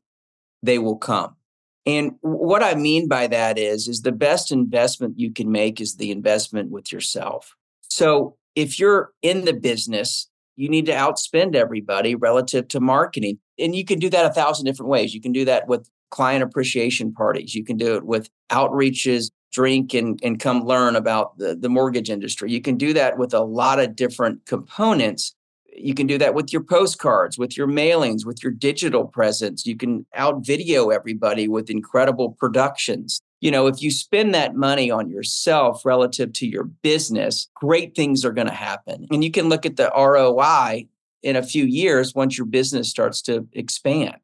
they 0.61 0.77
will 0.77 0.97
come. 0.97 1.37
And 1.85 2.11
what 2.21 2.61
I 2.61 2.75
mean 2.75 3.07
by 3.07 3.27
that 3.27 3.57
is, 3.57 3.87
is 3.87 4.01
the 4.01 4.11
best 4.11 4.51
investment 4.51 5.19
you 5.19 5.31
can 5.31 5.51
make 5.51 5.81
is 5.81 5.95
the 5.95 6.11
investment 6.11 6.69
with 6.69 6.91
yourself. 6.91 7.55
So 7.89 8.37
if 8.55 8.79
you're 8.79 9.11
in 9.21 9.45
the 9.45 9.53
business 9.53 10.29
you 10.55 10.69
need 10.69 10.85
to 10.85 10.93
outspend 10.93 11.55
everybody 11.55 12.13
relative 12.13 12.67
to 12.69 12.79
marketing. 12.79 13.39
And 13.57 13.75
you 13.75 13.85
can 13.85 13.99
do 13.99 14.09
that 14.09 14.25
a 14.25 14.33
thousand 14.33 14.65
different 14.65 14.89
ways. 14.89 15.13
You 15.13 15.21
can 15.21 15.31
do 15.31 15.45
that 15.45 15.67
with 15.67 15.89
client 16.11 16.43
appreciation 16.43 17.13
parties. 17.13 17.55
You 17.55 17.63
can 17.63 17.77
do 17.77 17.95
it 17.95 18.05
with 18.05 18.29
outreaches, 18.51 19.31
drink 19.51 19.93
and, 19.93 20.19
and 20.23 20.39
come 20.39 20.63
learn 20.63 20.95
about 20.95 21.37
the, 21.37 21.55
the 21.55 21.67
mortgage 21.67 22.09
industry. 22.09 22.51
You 22.51 22.61
can 22.61 22.77
do 22.77 22.93
that 22.93 23.17
with 23.17 23.33
a 23.33 23.39
lot 23.39 23.79
of 23.79 23.95
different 23.95 24.45
components. 24.45 25.35
You 25.75 25.93
can 25.93 26.07
do 26.07 26.17
that 26.17 26.33
with 26.33 26.51
your 26.51 26.63
postcards, 26.63 27.37
with 27.37 27.57
your 27.57 27.67
mailings, 27.67 28.25
with 28.25 28.43
your 28.43 28.51
digital 28.51 29.05
presence. 29.05 29.65
You 29.65 29.77
can 29.77 30.05
out 30.13 30.45
video 30.45 30.89
everybody 30.89 31.47
with 31.47 31.69
incredible 31.69 32.31
productions. 32.31 33.21
You 33.39 33.51
know, 33.51 33.67
if 33.67 33.81
you 33.81 33.89
spend 33.89 34.35
that 34.35 34.55
money 34.55 34.91
on 34.91 35.09
yourself 35.09 35.85
relative 35.85 36.33
to 36.33 36.47
your 36.47 36.65
business, 36.65 37.49
great 37.55 37.95
things 37.95 38.25
are 38.25 38.33
going 38.33 38.47
to 38.47 38.53
happen. 38.53 39.07
And 39.11 39.23
you 39.23 39.31
can 39.31 39.49
look 39.49 39.65
at 39.65 39.77
the 39.77 39.91
ROI 39.95 40.87
in 41.23 41.35
a 41.35 41.43
few 41.43 41.65
years 41.65 42.13
once 42.13 42.37
your 42.37 42.47
business 42.47 42.89
starts 42.89 43.21
to 43.23 43.47
expand. 43.53 44.17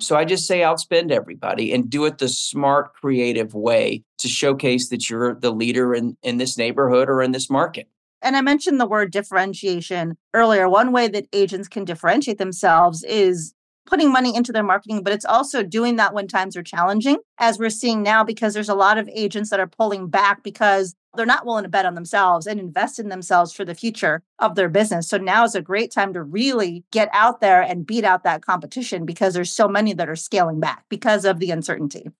So 0.00 0.16
I 0.16 0.24
just 0.24 0.46
say 0.46 0.60
outspend 0.60 1.10
everybody 1.10 1.72
and 1.72 1.90
do 1.90 2.06
it 2.06 2.18
the 2.18 2.28
smart, 2.28 2.94
creative 2.94 3.54
way 3.54 4.02
to 4.18 4.28
showcase 4.28 4.88
that 4.88 5.10
you're 5.10 5.34
the 5.34 5.50
leader 5.50 5.94
in, 5.94 6.16
in 6.22 6.38
this 6.38 6.56
neighborhood 6.56 7.08
or 7.08 7.22
in 7.22 7.32
this 7.32 7.50
market. 7.50 7.88
And 8.22 8.36
I 8.36 8.40
mentioned 8.40 8.80
the 8.80 8.86
word 8.86 9.12
differentiation 9.12 10.16
earlier. 10.34 10.68
One 10.68 10.92
way 10.92 11.08
that 11.08 11.26
agents 11.32 11.68
can 11.68 11.84
differentiate 11.84 12.38
themselves 12.38 13.02
is 13.04 13.54
putting 13.86 14.12
money 14.12 14.34
into 14.34 14.52
their 14.52 14.62
marketing, 14.62 15.02
but 15.02 15.12
it's 15.12 15.24
also 15.24 15.62
doing 15.62 15.96
that 15.96 16.14
when 16.14 16.28
times 16.28 16.56
are 16.56 16.62
challenging, 16.62 17.18
as 17.38 17.58
we're 17.58 17.70
seeing 17.70 18.02
now, 18.02 18.22
because 18.22 18.54
there's 18.54 18.68
a 18.68 18.74
lot 18.74 18.98
of 18.98 19.08
agents 19.12 19.50
that 19.50 19.58
are 19.58 19.66
pulling 19.66 20.08
back 20.08 20.42
because 20.42 20.94
they're 21.16 21.26
not 21.26 21.44
willing 21.44 21.64
to 21.64 21.68
bet 21.68 21.86
on 21.86 21.94
themselves 21.94 22.46
and 22.46 22.60
invest 22.60 22.98
in 22.98 23.08
themselves 23.08 23.52
for 23.52 23.64
the 23.64 23.74
future 23.74 24.22
of 24.38 24.54
their 24.54 24.68
business. 24.68 25.08
So 25.08 25.18
now 25.18 25.44
is 25.44 25.56
a 25.56 25.62
great 25.62 25.90
time 25.90 26.12
to 26.12 26.22
really 26.22 26.84
get 26.92 27.08
out 27.12 27.40
there 27.40 27.62
and 27.62 27.86
beat 27.86 28.04
out 28.04 28.22
that 28.22 28.42
competition 28.42 29.04
because 29.04 29.34
there's 29.34 29.52
so 29.52 29.66
many 29.66 29.92
that 29.94 30.08
are 30.08 30.16
scaling 30.16 30.60
back 30.60 30.84
because 30.88 31.24
of 31.24 31.40
the 31.40 31.50
uncertainty. 31.50 32.10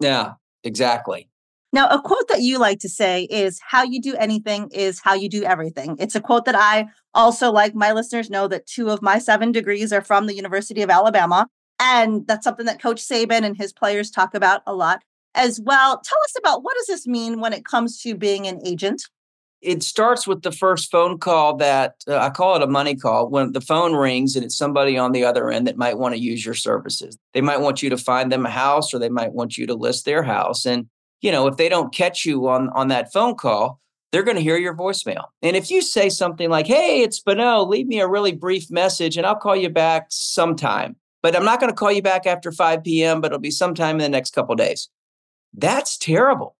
Yeah, 0.00 0.34
exactly. 0.62 1.29
Now, 1.72 1.88
a 1.88 2.00
quote 2.00 2.26
that 2.28 2.42
you 2.42 2.58
like 2.58 2.80
to 2.80 2.88
say 2.88 3.24
is 3.30 3.60
how 3.64 3.84
you 3.84 4.00
do 4.00 4.16
anything 4.16 4.68
is 4.72 5.00
how 5.02 5.14
you 5.14 5.28
do 5.28 5.44
everything. 5.44 5.96
It's 6.00 6.16
a 6.16 6.20
quote 6.20 6.44
that 6.46 6.56
I 6.56 6.86
also 7.14 7.52
like. 7.52 7.74
My 7.74 7.92
listeners 7.92 8.28
know 8.28 8.48
that 8.48 8.66
two 8.66 8.90
of 8.90 9.02
my 9.02 9.18
seven 9.18 9.52
degrees 9.52 9.92
are 9.92 10.02
from 10.02 10.26
the 10.26 10.34
University 10.34 10.82
of 10.82 10.90
Alabama. 10.90 11.46
And 11.78 12.26
that's 12.26 12.44
something 12.44 12.66
that 12.66 12.82
Coach 12.82 13.00
Saban 13.00 13.44
and 13.44 13.56
his 13.56 13.72
players 13.72 14.10
talk 14.10 14.34
about 14.34 14.62
a 14.66 14.74
lot 14.74 15.02
as 15.34 15.60
well. 15.60 16.00
Tell 16.04 16.18
us 16.24 16.34
about 16.38 16.64
what 16.64 16.74
does 16.76 16.88
this 16.88 17.06
mean 17.06 17.40
when 17.40 17.52
it 17.52 17.64
comes 17.64 18.00
to 18.02 18.16
being 18.16 18.46
an 18.46 18.60
agent? 18.66 19.02
It 19.62 19.82
starts 19.82 20.26
with 20.26 20.42
the 20.42 20.52
first 20.52 20.90
phone 20.90 21.18
call 21.18 21.56
that 21.58 21.96
uh, 22.08 22.16
I 22.16 22.30
call 22.30 22.56
it 22.56 22.62
a 22.62 22.66
money 22.66 22.96
call 22.96 23.28
when 23.28 23.52
the 23.52 23.60
phone 23.60 23.94
rings 23.94 24.34
and 24.34 24.44
it's 24.44 24.56
somebody 24.56 24.96
on 24.96 25.12
the 25.12 25.24
other 25.24 25.50
end 25.50 25.66
that 25.66 25.76
might 25.76 25.98
want 25.98 26.14
to 26.14 26.20
use 26.20 26.44
your 26.44 26.54
services. 26.54 27.16
They 27.34 27.42
might 27.42 27.60
want 27.60 27.82
you 27.82 27.90
to 27.90 27.98
find 27.98 28.32
them 28.32 28.46
a 28.46 28.50
house 28.50 28.92
or 28.92 28.98
they 28.98 29.10
might 29.10 29.32
want 29.32 29.58
you 29.58 29.66
to 29.66 29.74
list 29.74 30.04
their 30.06 30.22
house. 30.22 30.64
And, 30.66 30.88
you 31.20 31.30
know, 31.30 31.46
if 31.46 31.56
they 31.56 31.68
don't 31.68 31.94
catch 31.94 32.24
you 32.24 32.48
on, 32.48 32.68
on 32.70 32.88
that 32.88 33.12
phone 33.12 33.34
call, 33.34 33.80
they're 34.12 34.22
going 34.22 34.36
to 34.36 34.42
hear 34.42 34.56
your 34.56 34.74
voicemail. 34.74 35.26
And 35.42 35.56
if 35.56 35.70
you 35.70 35.82
say 35.82 36.08
something 36.08 36.50
like, 36.50 36.66
Hey, 36.66 37.02
it's 37.02 37.20
Bonneau, 37.20 37.64
leave 37.64 37.86
me 37.86 38.00
a 38.00 38.08
really 38.08 38.32
brief 38.32 38.70
message 38.70 39.16
and 39.16 39.26
I'll 39.26 39.36
call 39.36 39.56
you 39.56 39.70
back 39.70 40.06
sometime. 40.10 40.96
But 41.22 41.36
I'm 41.36 41.44
not 41.44 41.60
going 41.60 41.70
to 41.70 41.76
call 41.76 41.92
you 41.92 42.02
back 42.02 42.26
after 42.26 42.50
5 42.50 42.82
p.m., 42.82 43.20
but 43.20 43.28
it'll 43.28 43.40
be 43.40 43.50
sometime 43.50 43.96
in 43.96 44.02
the 44.02 44.08
next 44.08 44.32
couple 44.32 44.54
days. 44.54 44.88
That's 45.52 45.98
terrible. 45.98 46.56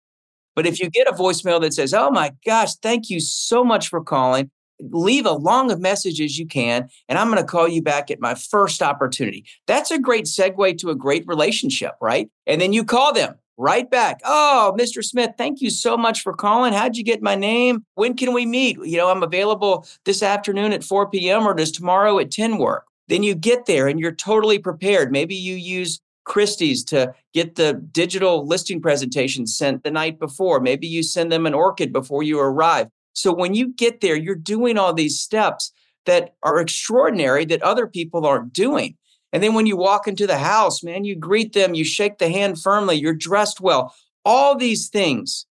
But 0.55 0.67
if 0.67 0.81
you 0.81 0.90
get 0.90 1.09
a 1.09 1.12
voicemail 1.12 1.61
that 1.62 1.75
says, 1.75 1.95
Oh 1.95 2.11
my 2.11 2.33
gosh, 2.45 2.75
thank 2.76 3.11
you 3.11 3.21
so 3.21 3.64
much 3.64 3.88
for 3.88 4.02
calling, 4.02 4.50
leave 4.81 5.26
a 5.26 5.33
long 5.33 5.81
message 5.81 6.21
as 6.21 6.38
you 6.38 6.47
can, 6.47 6.88
and 7.09 7.19
I'm 7.19 7.31
going 7.31 7.43
to 7.43 7.49
call 7.49 7.69
you 7.69 7.83
back 7.83 8.11
at 8.11 8.21
my 8.21 8.35
first 8.35 8.83
opportunity. 8.83 9.45
That's 9.67 9.90
a 9.90 9.99
great 9.99 10.25
segue 10.25 10.79
to 10.79 10.90
a 10.90 10.95
great 10.95 11.25
relationship, 11.26 11.93
right? 12.00 12.31
And 12.47 12.61
then 12.61 12.73
you 12.73 12.85
call 12.85 13.12
them 13.12 13.35
right 13.61 13.90
back. 13.90 14.21
Oh, 14.25 14.75
Mr. 14.79 15.05
Smith, 15.05 15.33
thank 15.37 15.61
you 15.61 15.69
so 15.69 15.97
much 15.97 16.23
for 16.23 16.33
calling. 16.33 16.73
How'd 16.73 16.97
you 16.97 17.05
get 17.05 17.23
my 17.23 17.35
name? 17.35 17.85
When 17.95 18.17
can 18.17 18.33
we 18.33 18.47
meet? 18.47 18.79
You 18.83 18.97
know, 18.97 19.11
I'm 19.11 19.23
available 19.23 19.87
this 20.05 20.23
afternoon 20.23 20.73
at 20.73 20.83
4 20.83 21.11
p.m. 21.11 21.47
or 21.47 21.52
does 21.55 21.71
tomorrow 21.71 22.19
at 22.19 22.31
10 22.31 22.57
work? 22.57 22.87
Then 23.09 23.23
you 23.23 23.35
get 23.35 23.67
there 23.67 23.87
and 23.87 24.00
you're 24.00 24.12
totally 24.12 24.59
prepared. 24.59 25.12
Maybe 25.12 25.35
you 25.35 25.57
use 25.57 26.00
Christie's 26.25 26.85
to 26.85 27.14
get 27.35 27.57
the 27.57 27.75
digital 27.75 28.47
listing 28.47 28.81
presentation 28.81 29.47
sent 29.47 29.83
the 29.83 29.90
night 29.90 30.19
before. 30.19 30.61
Maybe 30.61 30.87
you 30.87 31.02
send 31.02 31.31
them 31.31 31.45
an 31.45 31.55
orchid 31.55 31.93
before 31.93 32.23
you 32.23 32.40
arrive. 32.40 32.88
So 33.12 33.33
when 33.33 33.55
you 33.55 33.73
get 33.75 34.00
there, 34.00 34.17
you're 34.17 34.37
doing 34.37 34.79
all 34.79 34.95
these 34.95 35.21
steps 35.21 35.73
that 36.07 36.35
are 36.43 36.61
extraordinary 36.61 37.45
that 37.47 37.62
other 37.62 37.87
people 37.87 38.25
aren't 38.25 38.52
doing. 38.52 38.97
And 39.32 39.42
then 39.42 39.54
when 39.54 39.66
you 39.66 39.76
walk 39.76 40.08
into 40.08 40.26
the 40.26 40.38
house, 40.38 40.82
man, 40.82 41.04
you 41.04 41.14
greet 41.14 41.52
them, 41.52 41.75
you 41.75 41.84
shake 41.84 42.18
the 42.18 42.30
hand 42.30 42.60
firmly, 42.60 42.96
you're 42.96 43.14
dressed 43.14 43.60
well. 43.60 43.94
All 44.25 44.56
these 44.56 44.88
things, 44.88 45.46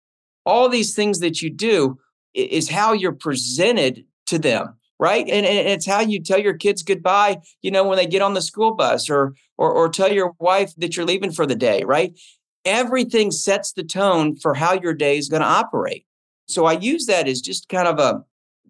all 0.45 0.69
these 0.69 0.95
things 0.95 1.21
that 1.21 1.43
you 1.43 1.51
do 1.51 1.99
is 2.35 2.69
how 2.69 2.93
you're 2.93 3.13
presented 3.13 4.05
to 4.27 4.39
them 4.39 4.79
right? 4.99 5.29
And, 5.29 5.47
and 5.47 5.69
it's 5.69 5.87
how 5.87 6.01
you 6.01 6.21
tell 6.21 6.39
your 6.39 6.57
kids 6.57 6.83
goodbye, 6.83 7.39
you 7.63 7.71
know, 7.71 7.87
when 7.87 7.97
they 7.97 8.07
get 8.07 8.23
on 8.23 8.35
the 8.35 8.43
school 8.43 8.75
bus 8.75 9.09
or, 9.09 9.35
or, 9.57 9.73
or 9.73 9.89
tell 9.89 10.13
your 10.13 10.33
wife 10.39 10.73
that 10.77 10.97
you're 10.97 11.07
leaving 11.07 11.33
for 11.33 11.47
the 11.47 11.55
day, 11.55 11.85
right? 11.85 12.19
Everything 12.65 13.31
sets 13.31 13.73
the 13.73 13.85
tone 13.85 14.37
for 14.37 14.55
how 14.55 14.73
your 14.75 14.95
day 14.95 15.17
is 15.17 15.29
going 15.29 15.43
to 15.43 15.49
operate. 15.49 16.05
So 16.49 16.65
I 16.65 16.73
use 16.73 17.07
that 17.07 17.29
as 17.29 17.41
just 17.41 17.69
kind 17.69 17.87
of 17.87 17.99
a, 17.99 18.25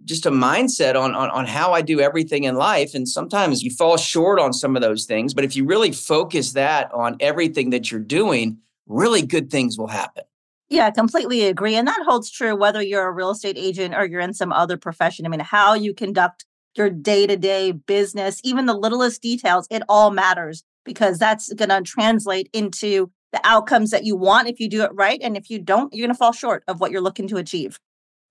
just 0.09 0.27
a 0.27 0.31
mindset 0.31 1.01
on, 1.01 1.15
on, 1.15 1.31
on 1.31 1.47
how 1.47 1.73
I 1.73 1.83
do 1.83 2.01
everything 2.01 2.45
in 2.45 2.57
life. 2.57 2.95
And 2.95 3.07
sometimes 3.07 3.63
you 3.63 3.71
fall 3.71 3.97
short 3.97 4.41
on 4.41 4.53
some 4.53 4.75
of 4.75 4.83
those 4.83 5.05
things. 5.05 5.35
But 5.35 5.45
if 5.45 5.55
you 5.55 5.65
really 5.65 5.93
focus 5.93 6.53
that 6.53 6.93
on 6.93 7.17
everything 7.21 7.71
that 7.71 7.91
you're 7.91 8.01
doing, 8.01 8.59
really 8.87 9.23
good 9.23 9.51
things 9.51 9.79
will 9.79 9.89
happen. 9.89 10.25
Yeah, 10.71 10.87
I 10.87 10.91
completely 10.91 11.45
agree. 11.45 11.77
And 11.77 11.87
that 11.87 12.03
holds 12.07 12.31
true 12.31 12.57
whether 12.57 12.83
you're 12.83 13.07
a 13.07 13.13
real 13.13 13.31
estate 13.31 13.57
agent 13.59 13.95
or 13.95 14.07
you're 14.07 14.21
in 14.21 14.35
some 14.35 14.53
other 14.53 14.77
profession. 14.77 15.25
I 15.25 15.29
mean, 15.29 15.41
how 15.41 15.75
you 15.75 15.95
conduct 15.95 16.45
your 16.75 16.91
day 16.91 17.27
to 17.27 17.37
day 17.37 17.73
business, 17.73 18.41
even 18.45 18.67
the 18.67 18.75
littlest 18.75 19.23
details, 19.23 19.67
it 19.71 19.83
all 19.89 20.11
matters 20.11 20.65
because 20.85 21.19
that's 21.19 21.53
going 21.53 21.71
to 21.71 21.83
translate 21.83 22.49
into 22.53 23.11
the 23.33 23.41
outcomes 23.45 23.91
that 23.91 24.05
you 24.05 24.17
want 24.17 24.49
if 24.49 24.59
you 24.59 24.69
do 24.69 24.83
it 24.83 24.91
right. 24.95 25.21
And 25.23 25.37
if 25.37 25.51
you 25.51 25.59
don't, 25.59 25.93
you're 25.93 26.07
going 26.07 26.15
to 26.15 26.19
fall 26.19 26.33
short 26.33 26.65
of 26.67 26.81
what 26.81 26.91
you're 26.91 27.03
looking 27.03 27.29
to 27.29 27.37
achieve. 27.37 27.79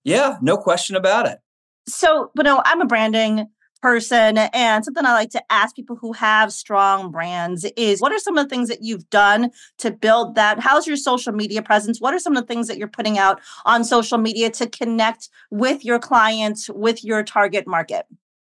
Yeah, 0.04 0.38
no 0.40 0.56
question 0.56 0.96
about 0.96 1.26
it. 1.26 1.38
So, 1.88 2.30
but 2.34 2.44
no, 2.44 2.62
I'm 2.64 2.80
a 2.80 2.86
branding 2.86 3.48
person. 3.80 4.38
And 4.38 4.84
something 4.84 5.04
I 5.04 5.12
like 5.12 5.30
to 5.30 5.52
ask 5.52 5.74
people 5.76 5.96
who 5.96 6.12
have 6.12 6.52
strong 6.52 7.10
brands 7.10 7.64
is 7.76 8.00
what 8.00 8.12
are 8.12 8.18
some 8.18 8.36
of 8.36 8.44
the 8.44 8.48
things 8.48 8.68
that 8.68 8.82
you've 8.82 9.08
done 9.10 9.50
to 9.78 9.90
build 9.90 10.34
that? 10.34 10.60
How's 10.60 10.86
your 10.86 10.96
social 10.96 11.32
media 11.32 11.62
presence? 11.62 12.00
What 12.00 12.14
are 12.14 12.18
some 12.18 12.36
of 12.36 12.42
the 12.42 12.46
things 12.46 12.68
that 12.68 12.78
you're 12.78 12.88
putting 12.88 13.18
out 13.18 13.40
on 13.64 13.84
social 13.84 14.18
media 14.18 14.50
to 14.50 14.68
connect 14.68 15.28
with 15.50 15.84
your 15.84 15.98
clients, 15.98 16.68
with 16.68 17.04
your 17.04 17.22
target 17.22 17.66
market? 17.66 18.06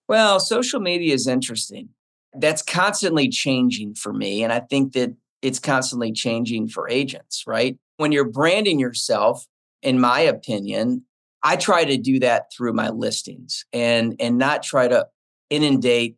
Well, 0.09 0.41
social 0.41 0.81
media 0.81 1.15
is 1.15 1.27
interesting. 1.27 1.91
That's 2.33 2.63
constantly 2.63 3.29
changing 3.29 3.95
for 3.95 4.13
me. 4.13 4.43
And 4.43 4.53
I 4.53 4.61
think 4.61 4.93
that 4.95 5.15
it's 5.43 5.59
constantly 5.59 6.13
changing 6.13 6.69
for 6.69 6.89
agents, 6.89 7.45
right? 7.47 7.77
When 7.97 8.13
you're 8.13 8.29
branding 8.29 8.79
yourself, 8.79 9.47
in 9.83 10.01
my 10.01 10.21
opinion, 10.21 11.05
I 11.43 11.57
try 11.57 11.85
to 11.85 11.97
do 11.97 12.21
that 12.21 12.53
through 12.53 12.73
my 12.75 12.91
listings 12.91 13.65
and 13.73 14.15
and 14.21 14.39
not 14.39 14.63
try 14.63 14.89
to 14.89 15.07
inundate 15.49 16.17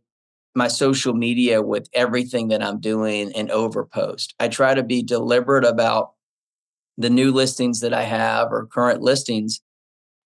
my 0.55 0.69
social 0.69 1.14
media 1.14 1.62
with 1.62 1.88
everything 1.95 2.49
that 2.49 2.62
I'm 2.62 2.81
doing 2.81 3.33
and 3.33 3.49
overpost. 3.50 4.35
I 4.38 4.49
try 4.49 4.75
to 4.75 4.83
be 4.83 5.02
deliberate 5.02 5.64
about 5.64 6.12
the 6.99 7.11
new 7.11 7.33
listings 7.33 7.81
that 7.81 7.95
I 7.95 8.02
have 8.02 8.52
or 8.52 8.67
current 8.67 9.00
listings 9.00 9.61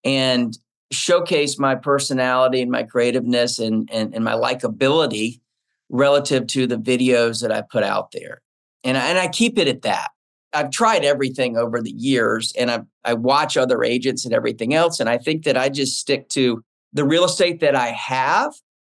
and 0.05 0.57
showcase 0.91 1.59
my 1.59 1.75
personality 1.75 2.61
and 2.61 2.71
my 2.71 2.83
creativeness 2.83 3.59
and, 3.59 3.89
and, 3.93 4.15
and 4.15 4.25
my 4.25 4.33
likability 4.33 5.41
relative 5.89 6.47
to 6.49 6.67
the 6.67 6.77
videos 6.77 7.43
that 7.43 7.53
I 7.53 7.63
put 7.63 7.85
out 7.85 8.13
there. 8.13 8.43
And 8.83 8.97
I, 8.97 9.09
and 9.09 9.19
I 9.19 9.29
keep 9.29 9.59
it 9.59 9.69
at 9.69 9.83
that. 9.83 10.09
I've 10.53 10.71
tried 10.71 11.05
everything 11.05 11.57
over 11.57 11.81
the 11.81 11.91
years 11.91 12.53
and 12.59 12.71
I, 12.71 12.81
I 13.05 13.15
watch 13.15 13.57
other 13.57 13.83
agents 13.83 14.25
and 14.25 14.33
everything 14.33 14.75
else. 14.75 15.01
And 15.01 15.09
I 15.09 15.19
think 15.19 15.45
that 15.45 15.57
I 15.57 15.69
just 15.69 15.99
stick 15.99 16.29
to 16.31 16.63
the 16.93 17.05
real 17.05 17.25
estate 17.25 17.61
that 17.61 17.75
I 17.75 17.89
have 17.89 18.55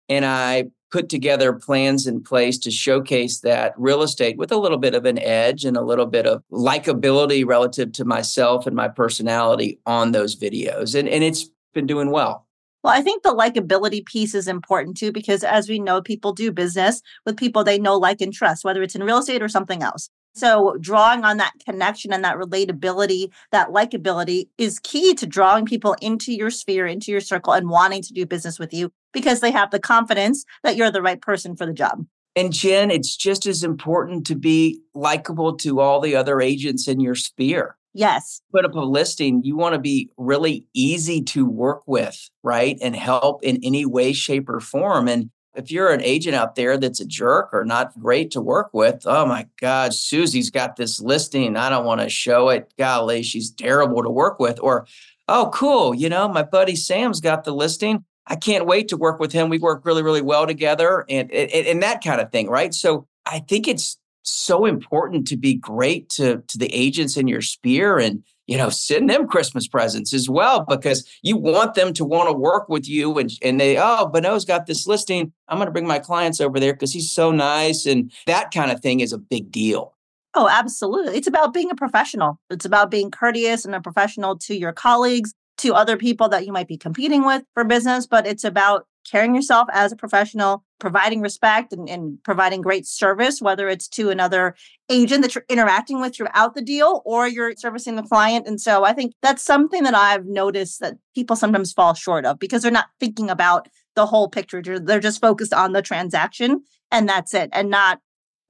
and 0.08 0.26
I 0.26 0.66
put 0.92 1.10
together 1.10 1.54
plans 1.54 2.08
in 2.08 2.24
place 2.24 2.58
to 2.58 2.72
showcase 2.72 3.42
that 3.42 3.74
real 3.78 4.02
estate 4.02 4.38
with 4.38 4.52
a 4.52 4.58
little 4.58 4.78
bit 4.78 4.96
of 4.96 5.06
an 5.06 5.20
edge 5.20 5.66
and 5.66 5.78
a 5.78 5.84
little 5.84 6.08
bit 6.08 6.26
of 6.26 6.44
likability 6.52 7.46
relative 7.46 7.92
to 7.94 8.06
myself 8.06 8.66
and 8.66 8.76
my 8.76 8.88
personality 8.88 9.80
on 9.86 10.12
those 10.12 10.36
videos. 10.36 10.98
And, 10.98 11.08
and 11.08 11.24
it's 11.24 11.50
been 11.74 11.86
doing 11.86 12.10
well. 12.10 12.48
Well, 12.84 12.94
I 12.94 13.02
think 13.02 13.24
the 13.24 13.36
likability 13.36 14.06
piece 14.06 14.34
is 14.34 14.48
important 14.48 14.98
too, 14.98 15.12
because 15.12 15.44
as 15.44 15.68
we 15.68 15.80
know, 15.80 16.02
people 16.02 16.32
do 16.32 16.52
business 16.52 17.02
with 17.26 17.38
people 17.38 17.64
they 17.64 17.78
know, 17.78 17.98
like, 17.98 18.22
and 18.22 18.34
trust, 18.34 18.64
whether 18.64 18.82
it's 18.82 18.96
in 18.96 19.04
real 19.04 19.18
estate 19.18 19.44
or 19.44 19.50
something 19.50 19.84
else. 19.84 20.10
So, 20.34 20.78
drawing 20.80 21.24
on 21.24 21.38
that 21.38 21.54
connection 21.66 22.14
and 22.14 22.24
that 22.24 22.38
relatability, 22.38 23.32
that 23.52 23.70
likability 23.70 24.48
is 24.58 24.80
key 24.80 25.14
to 25.16 25.26
drawing 25.26 25.66
people 25.66 25.96
into 26.02 26.34
your 26.34 26.52
sphere, 26.52 26.86
into 26.86 27.12
your 27.12 27.22
circle, 27.22 27.54
and 27.54 27.70
wanting 27.70 28.02
to 28.04 28.14
do 28.14 28.26
business 28.26 28.60
with 28.60 28.74
you 28.74 28.92
because 29.12 29.40
they 29.40 29.52
have 29.52 29.72
the 29.72 29.80
confidence 29.80 30.46
that 30.64 30.76
you're 30.76 30.92
the 30.92 31.02
right 31.02 31.22
person 31.22 31.56
for 31.56 31.66
the 31.66 31.74
job. 31.74 32.06
And 32.36 32.54
Jen, 32.54 32.92
it's 32.92 33.18
just 33.18 33.46
as 33.46 33.64
important 33.64 34.26
to 34.28 34.36
be 34.36 34.80
likable 34.94 35.58
to 35.58 35.80
all 35.80 36.00
the 36.00 36.16
other 36.16 36.40
agents 36.40 36.88
in 36.88 37.00
your 37.00 37.16
sphere. 37.16 37.76
Yes. 37.94 38.42
Put 38.54 38.66
up 38.66 38.76
a 38.76 38.80
listing, 38.80 39.42
you 39.44 39.58
want 39.58 39.74
to 39.74 39.80
be 39.80 40.10
really 40.16 40.66
easy 40.74 41.24
to 41.24 41.46
work 41.46 41.82
with, 41.88 42.30
right? 42.44 42.78
And 42.82 42.96
help 42.96 43.44
in 43.44 43.60
any 43.64 43.86
way, 43.86 44.14
shape, 44.14 44.48
or 44.48 44.60
form. 44.60 45.08
And 45.08 45.32
if 45.60 45.72
you're 45.72 45.92
an 45.92 46.02
agent 46.02 46.36
out 46.36 46.56
there 46.56 46.78
that's 46.78 47.00
a 47.00 47.06
jerk 47.06 47.50
or 47.54 47.66
not 47.66 47.98
great 48.00 48.32
to 48.32 48.42
work 48.42 48.70
with, 48.74 49.04
oh 49.06 49.26
my 49.26 49.46
God, 49.60 49.94
Susie's 49.94 50.50
got 50.50 50.76
this 50.76 51.00
listing. 51.00 51.56
I 51.58 51.70
don't 51.70 51.86
want 51.86 52.02
to 52.02 52.10
show 52.10 52.50
it. 52.50 52.74
Golly, 52.78 53.22
she's 53.22 53.52
terrible 53.52 54.02
to 54.02 54.10
work 54.10 54.40
with. 54.40 54.60
Or, 54.62 54.88
oh, 55.28 55.52
cool. 55.54 55.94
You 55.94 56.10
know, 56.10 56.28
my 56.28 56.44
buddy 56.44 56.76
Sam's 56.76 57.20
got 57.20 57.44
the 57.44 57.54
listing. 57.54 58.04
I 58.26 58.36
can't 58.36 58.66
wait 58.66 58.88
to 58.90 58.98
work 58.98 59.20
with 59.20 59.32
him. 59.32 59.50
We 59.50 59.60
work 59.60 59.86
really, 59.86 60.04
really 60.04 60.22
well 60.22 60.48
together 60.48 61.06
and, 61.10 61.32
and, 61.32 61.52
and 61.52 61.84
that 61.84 62.04
kind 62.04 62.22
of 62.22 62.32
thing, 62.32 62.48
right? 62.48 62.74
So 62.74 63.08
I 63.26 63.40
think 63.40 63.68
it's 63.68 63.98
so 64.22 64.66
important 64.66 65.28
to 65.28 65.38
be 65.38 65.56
great 65.56 66.10
to, 66.10 66.44
to 66.48 66.58
the 66.58 66.74
agents 66.74 67.18
in 67.18 67.28
your 67.28 67.42
sphere 67.42 67.98
and 67.98 68.24
you 68.50 68.58
know, 68.58 68.70
send 68.70 69.08
them 69.08 69.28
Christmas 69.28 69.68
presents 69.68 70.12
as 70.12 70.28
well 70.28 70.66
because 70.68 71.08
you 71.22 71.38
want 71.38 71.76
them 71.76 71.94
to 71.94 72.04
want 72.04 72.28
to 72.30 72.34
work 72.34 72.68
with 72.68 72.90
you. 72.90 73.16
And, 73.20 73.30
and 73.44 73.60
they, 73.60 73.78
oh, 73.78 74.08
Bonneau's 74.08 74.44
got 74.44 74.66
this 74.66 74.88
listing. 74.88 75.32
I'm 75.48 75.60
going 75.60 75.68
to 75.68 75.72
bring 75.72 75.86
my 75.86 76.00
clients 76.00 76.42
over 76.42 76.60
there 76.60 76.74
because 76.74 76.92
he's 76.92 77.12
so 77.12 77.30
nice. 77.30 77.86
And 77.86 78.12
that 78.26 78.50
kind 78.52 78.72
of 78.72 78.80
thing 78.80 79.02
is 79.02 79.14
a 79.14 79.20
big 79.20 79.52
deal. 79.52 79.94
Oh, 80.34 80.50
absolutely. 80.50 81.16
It's 81.16 81.28
about 81.28 81.54
being 81.54 81.70
a 81.70 81.76
professional. 81.76 82.40
It's 82.50 82.66
about 82.66 82.90
being 82.90 83.12
courteous 83.12 83.66
and 83.66 83.76
a 83.76 83.82
professional 83.82 84.36
to 84.40 84.56
your 84.56 84.74
colleagues, 84.74 85.36
to 85.60 85.76
other 85.76 85.96
people 85.96 86.28
that 86.30 86.48
you 86.48 86.52
might 86.52 86.68
be 86.68 86.78
competing 86.78 87.26
with 87.26 87.44
for 87.54 87.64
business, 87.64 88.08
but 88.08 88.26
it's 88.26 88.44
about 88.44 88.88
carrying 89.10 89.36
yourself 89.36 89.68
as 89.72 89.92
a 89.92 89.96
professional, 89.96 90.64
providing 90.80 91.22
respect 91.22 91.74
and, 91.74 91.90
and, 91.90 92.24
providing 92.24 92.62
great 92.62 92.86
service, 92.86 93.42
whether 93.42 93.68
it's 93.68 93.88
to 93.88 94.10
another 94.10 94.56
agent 94.90 95.22
that 95.24 95.36
you're 95.36 95.46
interacting 95.50 96.00
with 96.00 96.16
throughout 96.16 96.56
the 96.56 96.62
deal 96.62 97.02
or 97.06 97.28
you're 97.28 97.54
servicing 97.56 97.96
the 97.96 98.04
client. 98.04 98.48
And 98.48 98.60
so 98.60 98.84
I 98.84 98.94
think 98.94 99.14
that's 99.22 99.44
something 99.44 99.84
that 99.84 99.96
I've 99.96 100.26
noticed 100.26 100.80
that 100.80 100.98
people 101.16 101.36
sometimes 101.36 101.74
fall 101.74 101.94
short 101.94 102.26
of 102.26 102.40
because 102.40 102.62
they're 102.62 102.72
not 102.72 102.88
thinking 103.00 103.30
about 103.30 103.68
the 103.96 104.06
whole 104.06 104.30
picture. 104.30 104.62
They're 104.62 105.00
just 105.00 105.22
focused 105.22 105.54
on 105.54 105.74
the 105.74 105.82
transaction 105.82 106.64
and 106.92 107.08
that's 107.08 107.34
it, 107.34 107.50
and 107.54 107.70
not 107.70 108.00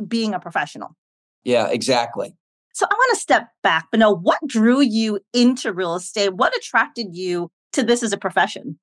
being 0.08 0.34
a 0.34 0.40
professional. 0.40 0.96
Yeah, 1.44 1.68
exactly. 1.68 2.36
So 2.74 2.86
I 2.90 2.94
want 2.94 3.14
to 3.14 3.20
step 3.20 3.50
back, 3.64 3.88
but 3.92 4.00
know 4.00 4.16
what 4.16 4.40
drew 4.48 4.82
you 4.82 5.20
into 5.34 5.74
real 5.74 5.96
estate? 5.96 6.36
What 6.36 6.56
attracted 6.56 7.16
you 7.16 7.52
to 7.74 7.84
this 7.84 8.04
as 8.04 8.14
a 8.14 8.18
profession? 8.18 8.80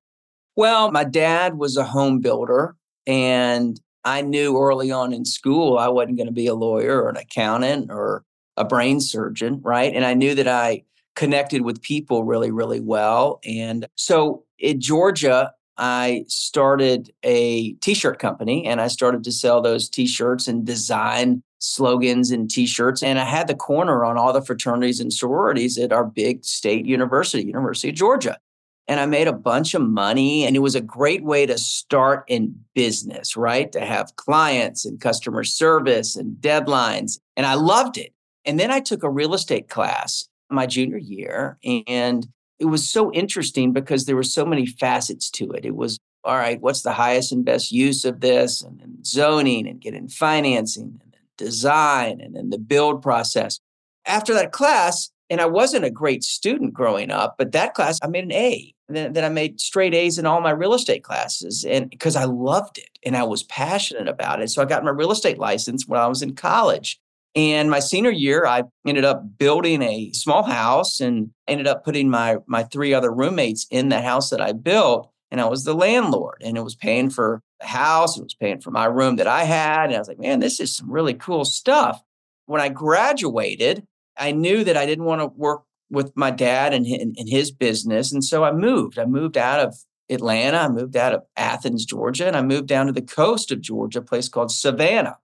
Well, 0.57 0.91
my 0.91 1.03
dad 1.03 1.59
was 1.59 1.77
a 1.77 1.83
home 1.83 2.19
builder, 2.19 2.75
and 3.05 3.79
I 4.03 4.23
knew 4.23 4.59
early 4.59 4.89
on 4.89 5.13
in 5.13 5.23
school 5.23 5.77
I 5.77 5.87
wasn't 5.87 6.17
going 6.17 6.25
to 6.25 6.33
be 6.33 6.47
a 6.47 6.55
lawyer 6.55 7.03
or 7.03 7.09
an 7.09 7.15
accountant 7.15 7.91
or 7.91 8.23
a 8.57 8.65
brain 8.65 8.99
surgeon, 8.99 9.61
right? 9.63 9.93
And 9.93 10.03
I 10.03 10.15
knew 10.15 10.33
that 10.33 10.47
I 10.47 10.81
connected 11.15 11.61
with 11.61 11.83
people 11.83 12.23
really, 12.23 12.49
really 12.49 12.79
well. 12.79 13.39
And 13.45 13.85
so 13.93 14.45
in 14.57 14.81
Georgia, 14.81 15.51
I 15.77 16.25
started 16.27 17.11
a 17.21 17.73
t 17.73 17.93
shirt 17.93 18.17
company 18.17 18.65
and 18.65 18.81
I 18.81 18.87
started 18.87 19.23
to 19.25 19.31
sell 19.31 19.61
those 19.61 19.87
t 19.87 20.07
shirts 20.07 20.47
and 20.47 20.65
design 20.65 21.43
slogans 21.59 22.31
and 22.31 22.49
t 22.49 22.65
shirts. 22.65 23.03
And 23.03 23.19
I 23.19 23.25
had 23.25 23.47
the 23.47 23.53
corner 23.53 24.03
on 24.03 24.17
all 24.17 24.33
the 24.33 24.41
fraternities 24.41 24.99
and 24.99 25.13
sororities 25.13 25.77
at 25.77 25.93
our 25.93 26.03
big 26.03 26.43
state 26.43 26.87
university, 26.87 27.45
University 27.45 27.89
of 27.89 27.95
Georgia 27.95 28.39
and 28.87 28.99
I 28.99 29.05
made 29.05 29.27
a 29.27 29.33
bunch 29.33 29.73
of 29.73 29.81
money. 29.81 30.45
And 30.45 30.55
it 30.55 30.59
was 30.59 30.75
a 30.75 30.81
great 30.81 31.23
way 31.23 31.45
to 31.45 31.57
start 31.57 32.23
in 32.27 32.55
business, 32.73 33.35
right? 33.35 33.71
To 33.73 33.81
have 33.81 34.15
clients 34.15 34.85
and 34.85 34.99
customer 34.99 35.43
service 35.43 36.15
and 36.15 36.37
deadlines. 36.37 37.19
And 37.35 37.45
I 37.45 37.55
loved 37.55 37.97
it. 37.97 38.13
And 38.45 38.59
then 38.59 38.71
I 38.71 38.79
took 38.79 39.03
a 39.03 39.09
real 39.09 39.33
estate 39.33 39.69
class 39.69 40.27
my 40.49 40.65
junior 40.65 40.97
year. 40.97 41.57
And 41.87 42.27
it 42.59 42.65
was 42.65 42.87
so 42.87 43.11
interesting 43.11 43.73
because 43.73 44.05
there 44.05 44.15
were 44.15 44.23
so 44.23 44.45
many 44.45 44.65
facets 44.65 45.29
to 45.31 45.51
it. 45.51 45.65
It 45.65 45.75
was, 45.75 45.99
all 46.23 46.37
right, 46.37 46.61
what's 46.61 46.81
the 46.81 46.93
highest 46.93 47.31
and 47.31 47.45
best 47.45 47.71
use 47.71 48.05
of 48.05 48.21
this? 48.21 48.61
And 48.61 48.79
then 48.79 49.03
zoning 49.03 49.67
and 49.67 49.81
getting 49.81 50.07
financing 50.07 50.99
and 51.01 51.11
then 51.13 51.21
design 51.37 52.21
and 52.21 52.35
then 52.35 52.49
the 52.49 52.57
build 52.57 53.01
process. 53.01 53.59
After 54.05 54.33
that 54.33 54.53
class, 54.53 55.11
and 55.29 55.41
I 55.41 55.45
wasn't 55.45 55.83
a 55.83 55.91
great 55.91 56.23
student 56.23 56.73
growing 56.73 57.11
up, 57.11 57.35
but 57.37 57.51
that 57.51 57.73
class 57.73 57.99
I 58.01 58.07
made 58.07 58.23
an 58.23 58.31
A. 58.31 58.73
then 58.89 59.23
I 59.23 59.29
made 59.29 59.59
straight 59.59 59.93
A's 59.93 60.17
in 60.17 60.25
all 60.25 60.39
my 60.41 60.51
real 60.51 60.73
estate 60.73 61.03
classes, 61.03 61.65
and 61.65 61.89
because 61.89 62.15
I 62.15 62.23
loved 62.23 62.77
it 62.77 62.89
and 63.03 63.17
I 63.17 63.23
was 63.23 63.43
passionate 63.43 64.07
about 64.07 64.41
it. 64.41 64.49
So 64.49 64.61
I 64.61 64.65
got 64.65 64.83
my 64.83 64.91
real 64.91 65.11
estate 65.11 65.37
license 65.37 65.87
when 65.87 65.99
I 65.99 66.07
was 66.07 66.21
in 66.21 66.35
college. 66.35 66.99
And 67.35 67.69
my 67.69 67.79
senior 67.79 68.11
year, 68.11 68.45
I 68.45 68.63
ended 68.85 69.05
up 69.05 69.37
building 69.37 69.81
a 69.83 70.11
small 70.13 70.43
house 70.43 70.99
and 70.99 71.29
ended 71.47 71.67
up 71.67 71.83
putting 71.83 72.09
my 72.09 72.37
my 72.47 72.63
three 72.63 72.93
other 72.93 73.11
roommates 73.11 73.67
in 73.69 73.89
the 73.89 74.01
house 74.01 74.29
that 74.29 74.41
I 74.41 74.53
built. 74.53 75.11
And 75.29 75.41
I 75.41 75.45
was 75.45 75.65
the 75.65 75.73
landlord, 75.73 76.41
and 76.43 76.57
it 76.57 76.63
was 76.63 76.75
paying 76.75 77.09
for 77.09 77.41
the 77.59 77.67
house, 77.67 78.17
it 78.17 78.23
was 78.23 78.33
paying 78.33 78.61
for 78.61 78.71
my 78.71 78.85
room 78.85 79.17
that 79.17 79.27
I 79.27 79.43
had. 79.43 79.87
And 79.87 79.95
I 79.95 79.99
was 79.99 80.07
like, 80.07 80.19
man, 80.19 80.39
this 80.39 80.59
is 80.59 80.75
some 80.75 80.89
really 80.89 81.13
cool 81.13 81.43
stuff. 81.43 82.01
When 82.45 82.61
I 82.61 82.69
graduated, 82.69 83.85
I 84.17 84.31
knew 84.31 84.63
that 84.63 84.77
I 84.77 84.85
didn't 84.85 85.05
want 85.05 85.21
to 85.21 85.27
work 85.27 85.63
with 85.89 86.11
my 86.15 86.31
dad 86.31 86.73
and 86.73 86.85
in, 86.85 87.27
his 87.27 87.51
business. 87.51 88.11
And 88.11 88.23
so 88.23 88.43
I 88.43 88.51
moved. 88.51 88.99
I 88.99 89.05
moved 89.05 89.37
out 89.37 89.59
of 89.59 89.75
Atlanta. 90.09 90.57
I 90.57 90.67
moved 90.69 90.95
out 90.95 91.13
of 91.13 91.23
Athens, 91.35 91.85
Georgia, 91.85 92.27
and 92.27 92.35
I 92.35 92.41
moved 92.41 92.67
down 92.67 92.87
to 92.87 92.91
the 92.91 93.01
coast 93.01 93.51
of 93.51 93.61
Georgia, 93.61 93.99
a 93.99 94.01
place 94.01 94.29
called 94.29 94.51
Savannah. 94.51 95.17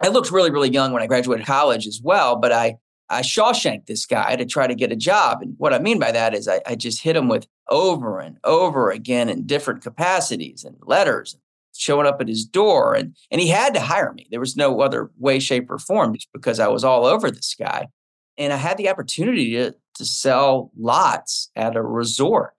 I 0.00 0.08
looked 0.08 0.30
really, 0.30 0.50
really 0.50 0.70
young 0.70 0.92
when 0.92 1.02
I 1.02 1.06
graduated 1.06 1.46
college 1.46 1.86
as 1.86 2.00
well, 2.02 2.36
but 2.36 2.52
I 2.52 2.78
I 3.10 3.22
Shawshanked 3.22 3.86
this 3.86 4.04
guy 4.04 4.36
to 4.36 4.44
try 4.44 4.66
to 4.66 4.74
get 4.74 4.92
a 4.92 4.96
job. 4.96 5.40
And 5.40 5.54
what 5.56 5.72
I 5.72 5.78
mean 5.78 5.98
by 5.98 6.12
that 6.12 6.34
is 6.34 6.46
I, 6.46 6.60
I 6.66 6.74
just 6.74 7.02
hit 7.02 7.16
him 7.16 7.28
with 7.28 7.46
over 7.68 8.20
and 8.20 8.36
over 8.44 8.90
again 8.90 9.28
in 9.28 9.46
different 9.46 9.82
capacities 9.82 10.62
and 10.64 10.76
letters 10.82 11.36
showing 11.74 12.06
up 12.06 12.20
at 12.20 12.28
his 12.28 12.44
door. 12.44 12.94
And, 12.94 13.16
and 13.30 13.40
he 13.40 13.48
had 13.48 13.72
to 13.74 13.80
hire 13.80 14.12
me. 14.12 14.26
There 14.30 14.40
was 14.40 14.56
no 14.56 14.80
other 14.80 15.10
way, 15.16 15.38
shape, 15.38 15.70
or 15.70 15.78
form 15.78 16.14
just 16.14 16.28
because 16.32 16.60
I 16.60 16.68
was 16.68 16.84
all 16.84 17.06
over 17.06 17.30
this 17.30 17.54
guy 17.58 17.88
and 18.38 18.52
I 18.52 18.56
had 18.56 18.76
the 18.76 18.88
opportunity 18.88 19.52
to, 19.52 19.74
to 19.96 20.04
sell 20.04 20.70
lots 20.78 21.50
at 21.56 21.76
a 21.76 21.82
resort. 21.82 22.54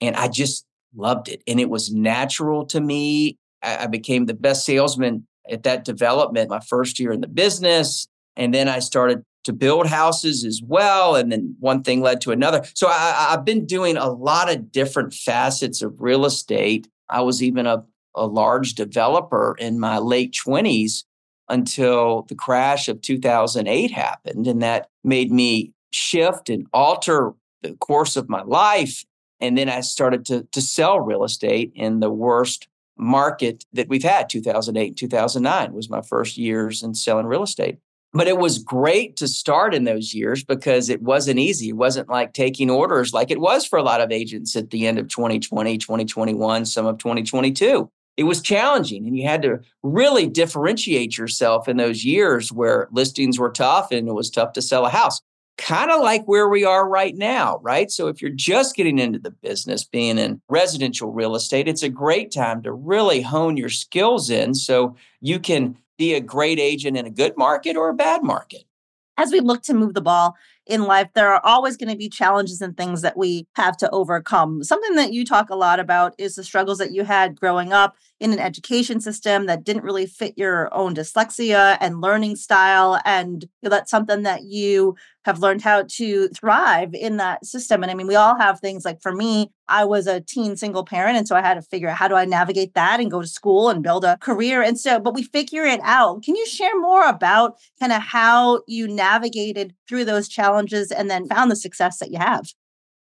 And 0.00 0.14
I 0.16 0.28
just 0.28 0.64
loved 0.94 1.28
it. 1.28 1.42
And 1.46 1.58
it 1.58 1.68
was 1.68 1.92
natural 1.92 2.64
to 2.66 2.80
me. 2.80 3.36
I, 3.62 3.84
I 3.84 3.86
became 3.88 4.26
the 4.26 4.34
best 4.34 4.64
salesman 4.64 5.26
at 5.50 5.64
that 5.64 5.84
development 5.84 6.50
my 6.50 6.60
first 6.60 6.98
year 6.98 7.12
in 7.12 7.20
the 7.20 7.26
business. 7.26 8.06
And 8.36 8.54
then 8.54 8.68
I 8.68 8.78
started 8.78 9.24
to 9.44 9.52
build 9.52 9.86
houses 9.86 10.44
as 10.44 10.62
well. 10.64 11.16
And 11.16 11.30
then 11.30 11.56
one 11.60 11.82
thing 11.82 12.00
led 12.00 12.20
to 12.22 12.30
another. 12.30 12.64
So 12.74 12.88
I, 12.88 13.28
have 13.30 13.44
been 13.44 13.66
doing 13.66 13.96
a 13.96 14.08
lot 14.08 14.50
of 14.50 14.72
different 14.72 15.12
facets 15.12 15.82
of 15.82 15.94
real 15.98 16.24
estate. 16.24 16.88
I 17.10 17.20
was 17.20 17.42
even 17.42 17.66
a, 17.66 17.84
a 18.14 18.26
large 18.26 18.74
developer 18.74 19.54
in 19.58 19.78
my 19.78 19.98
late 19.98 20.34
20s 20.46 21.04
until 21.48 22.22
the 22.28 22.34
crash 22.34 22.88
of 22.88 23.00
2008 23.00 23.90
happened. 23.90 24.46
And 24.46 24.62
that 24.62 24.88
made 25.02 25.30
me 25.30 25.72
shift 25.92 26.48
and 26.48 26.66
alter 26.72 27.32
the 27.62 27.74
course 27.74 28.16
of 28.16 28.28
my 28.28 28.42
life. 28.42 29.04
And 29.40 29.58
then 29.58 29.68
I 29.68 29.80
started 29.80 30.24
to, 30.26 30.46
to 30.52 30.60
sell 30.60 31.00
real 31.00 31.24
estate 31.24 31.72
in 31.74 32.00
the 32.00 32.10
worst 32.10 32.68
market 32.96 33.64
that 33.72 33.88
we've 33.88 34.04
had 34.04 34.28
2008 34.28 34.96
2009 34.96 35.72
was 35.72 35.90
my 35.90 36.00
first 36.00 36.36
years 36.36 36.82
in 36.82 36.94
selling 36.94 37.26
real 37.26 37.42
estate 37.42 37.76
but 38.12 38.28
it 38.28 38.38
was 38.38 38.62
great 38.62 39.16
to 39.16 39.26
start 39.26 39.74
in 39.74 39.82
those 39.82 40.14
years 40.14 40.44
because 40.44 40.88
it 40.88 41.02
wasn't 41.02 41.38
easy 41.38 41.70
it 41.70 41.76
wasn't 41.76 42.08
like 42.08 42.32
taking 42.32 42.70
orders 42.70 43.12
like 43.12 43.32
it 43.32 43.40
was 43.40 43.66
for 43.66 43.80
a 43.80 43.82
lot 43.82 44.00
of 44.00 44.12
agents 44.12 44.54
at 44.54 44.70
the 44.70 44.86
end 44.86 44.98
of 44.98 45.08
2020 45.08 45.76
2021 45.76 46.64
some 46.64 46.86
of 46.86 46.98
2022 46.98 47.90
it 48.16 48.24
was 48.24 48.40
challenging 48.40 49.06
and 49.06 49.16
you 49.16 49.26
had 49.26 49.42
to 49.42 49.60
really 49.82 50.26
differentiate 50.26 51.18
yourself 51.18 51.68
in 51.68 51.76
those 51.76 52.04
years 52.04 52.52
where 52.52 52.88
listings 52.92 53.38
were 53.38 53.50
tough 53.50 53.90
and 53.90 54.08
it 54.08 54.12
was 54.12 54.30
tough 54.30 54.52
to 54.52 54.62
sell 54.62 54.86
a 54.86 54.90
house. 54.90 55.20
Kind 55.56 55.90
of 55.90 56.00
like 56.00 56.24
where 56.26 56.48
we 56.48 56.64
are 56.64 56.88
right 56.88 57.16
now 57.16 57.60
right? 57.62 57.90
So 57.90 58.08
if 58.08 58.20
you're 58.20 58.30
just 58.30 58.76
getting 58.76 58.98
into 58.98 59.18
the 59.18 59.30
business 59.30 59.84
being 59.84 60.18
in 60.18 60.40
residential 60.48 61.12
real 61.12 61.34
estate 61.34 61.68
it's 61.68 61.82
a 61.82 61.88
great 61.88 62.32
time 62.32 62.62
to 62.62 62.72
really 62.72 63.20
hone 63.20 63.56
your 63.56 63.68
skills 63.68 64.30
in 64.30 64.54
so 64.54 64.96
you 65.20 65.38
can 65.38 65.76
be 65.96 66.14
a 66.14 66.20
great 66.20 66.58
agent 66.58 66.96
in 66.96 67.06
a 67.06 67.10
good 67.10 67.36
market 67.36 67.76
or 67.76 67.88
a 67.88 67.94
bad 67.94 68.22
market. 68.22 68.64
As 69.16 69.30
we 69.30 69.40
look 69.40 69.62
to 69.62 69.74
move 69.74 69.94
the 69.94 70.00
ball 70.00 70.34
in 70.66 70.84
life, 70.84 71.08
there 71.14 71.32
are 71.32 71.40
always 71.44 71.76
going 71.76 71.90
to 71.90 71.96
be 71.96 72.08
challenges 72.08 72.60
and 72.60 72.76
things 72.76 73.02
that 73.02 73.16
we 73.16 73.46
have 73.54 73.76
to 73.78 73.90
overcome. 73.90 74.62
Something 74.64 74.94
that 74.96 75.12
you 75.12 75.24
talk 75.24 75.50
a 75.50 75.56
lot 75.56 75.78
about 75.78 76.14
is 76.18 76.34
the 76.34 76.44
struggles 76.44 76.78
that 76.78 76.92
you 76.92 77.04
had 77.04 77.38
growing 77.38 77.72
up 77.72 77.96
in 78.20 78.32
an 78.32 78.38
education 78.38 79.00
system 79.00 79.46
that 79.46 79.64
didn't 79.64 79.84
really 79.84 80.06
fit 80.06 80.34
your 80.36 80.72
own 80.72 80.94
dyslexia 80.94 81.76
and 81.80 82.00
learning 82.00 82.36
style. 82.36 83.00
And 83.04 83.46
that's 83.62 83.90
something 83.90 84.22
that 84.22 84.44
you 84.44 84.96
have 85.24 85.40
learned 85.40 85.62
how 85.62 85.84
to 85.88 86.28
thrive 86.28 86.94
in 86.94 87.16
that 87.16 87.44
system. 87.44 87.82
And 87.82 87.90
I 87.90 87.94
mean, 87.94 88.06
we 88.06 88.14
all 88.14 88.38
have 88.38 88.60
things 88.60 88.84
like 88.84 89.00
for 89.00 89.12
me, 89.12 89.50
I 89.68 89.84
was 89.84 90.06
a 90.06 90.20
teen 90.20 90.56
single 90.56 90.84
parent. 90.84 91.16
And 91.16 91.26
so 91.26 91.34
I 91.34 91.40
had 91.40 91.54
to 91.54 91.62
figure 91.62 91.88
out 91.88 91.96
how 91.96 92.08
do 92.08 92.14
I 92.14 92.26
navigate 92.26 92.74
that 92.74 93.00
and 93.00 93.10
go 93.10 93.22
to 93.22 93.26
school 93.26 93.70
and 93.70 93.82
build 93.82 94.04
a 94.04 94.18
career. 94.18 94.62
And 94.62 94.78
so, 94.78 95.00
but 95.00 95.14
we 95.14 95.22
figure 95.22 95.64
it 95.64 95.80
out. 95.82 96.22
Can 96.22 96.36
you 96.36 96.46
share 96.46 96.78
more 96.78 97.06
about 97.08 97.56
kind 97.80 97.92
of 97.92 98.02
how 98.02 98.62
you 98.66 98.86
navigated 98.86 99.74
through 99.88 100.04
those 100.04 100.28
challenges 100.28 100.53
and 100.90 101.10
then 101.10 101.26
found 101.26 101.50
the 101.50 101.56
success 101.56 101.98
that 101.98 102.10
you 102.10 102.18
have? 102.18 102.46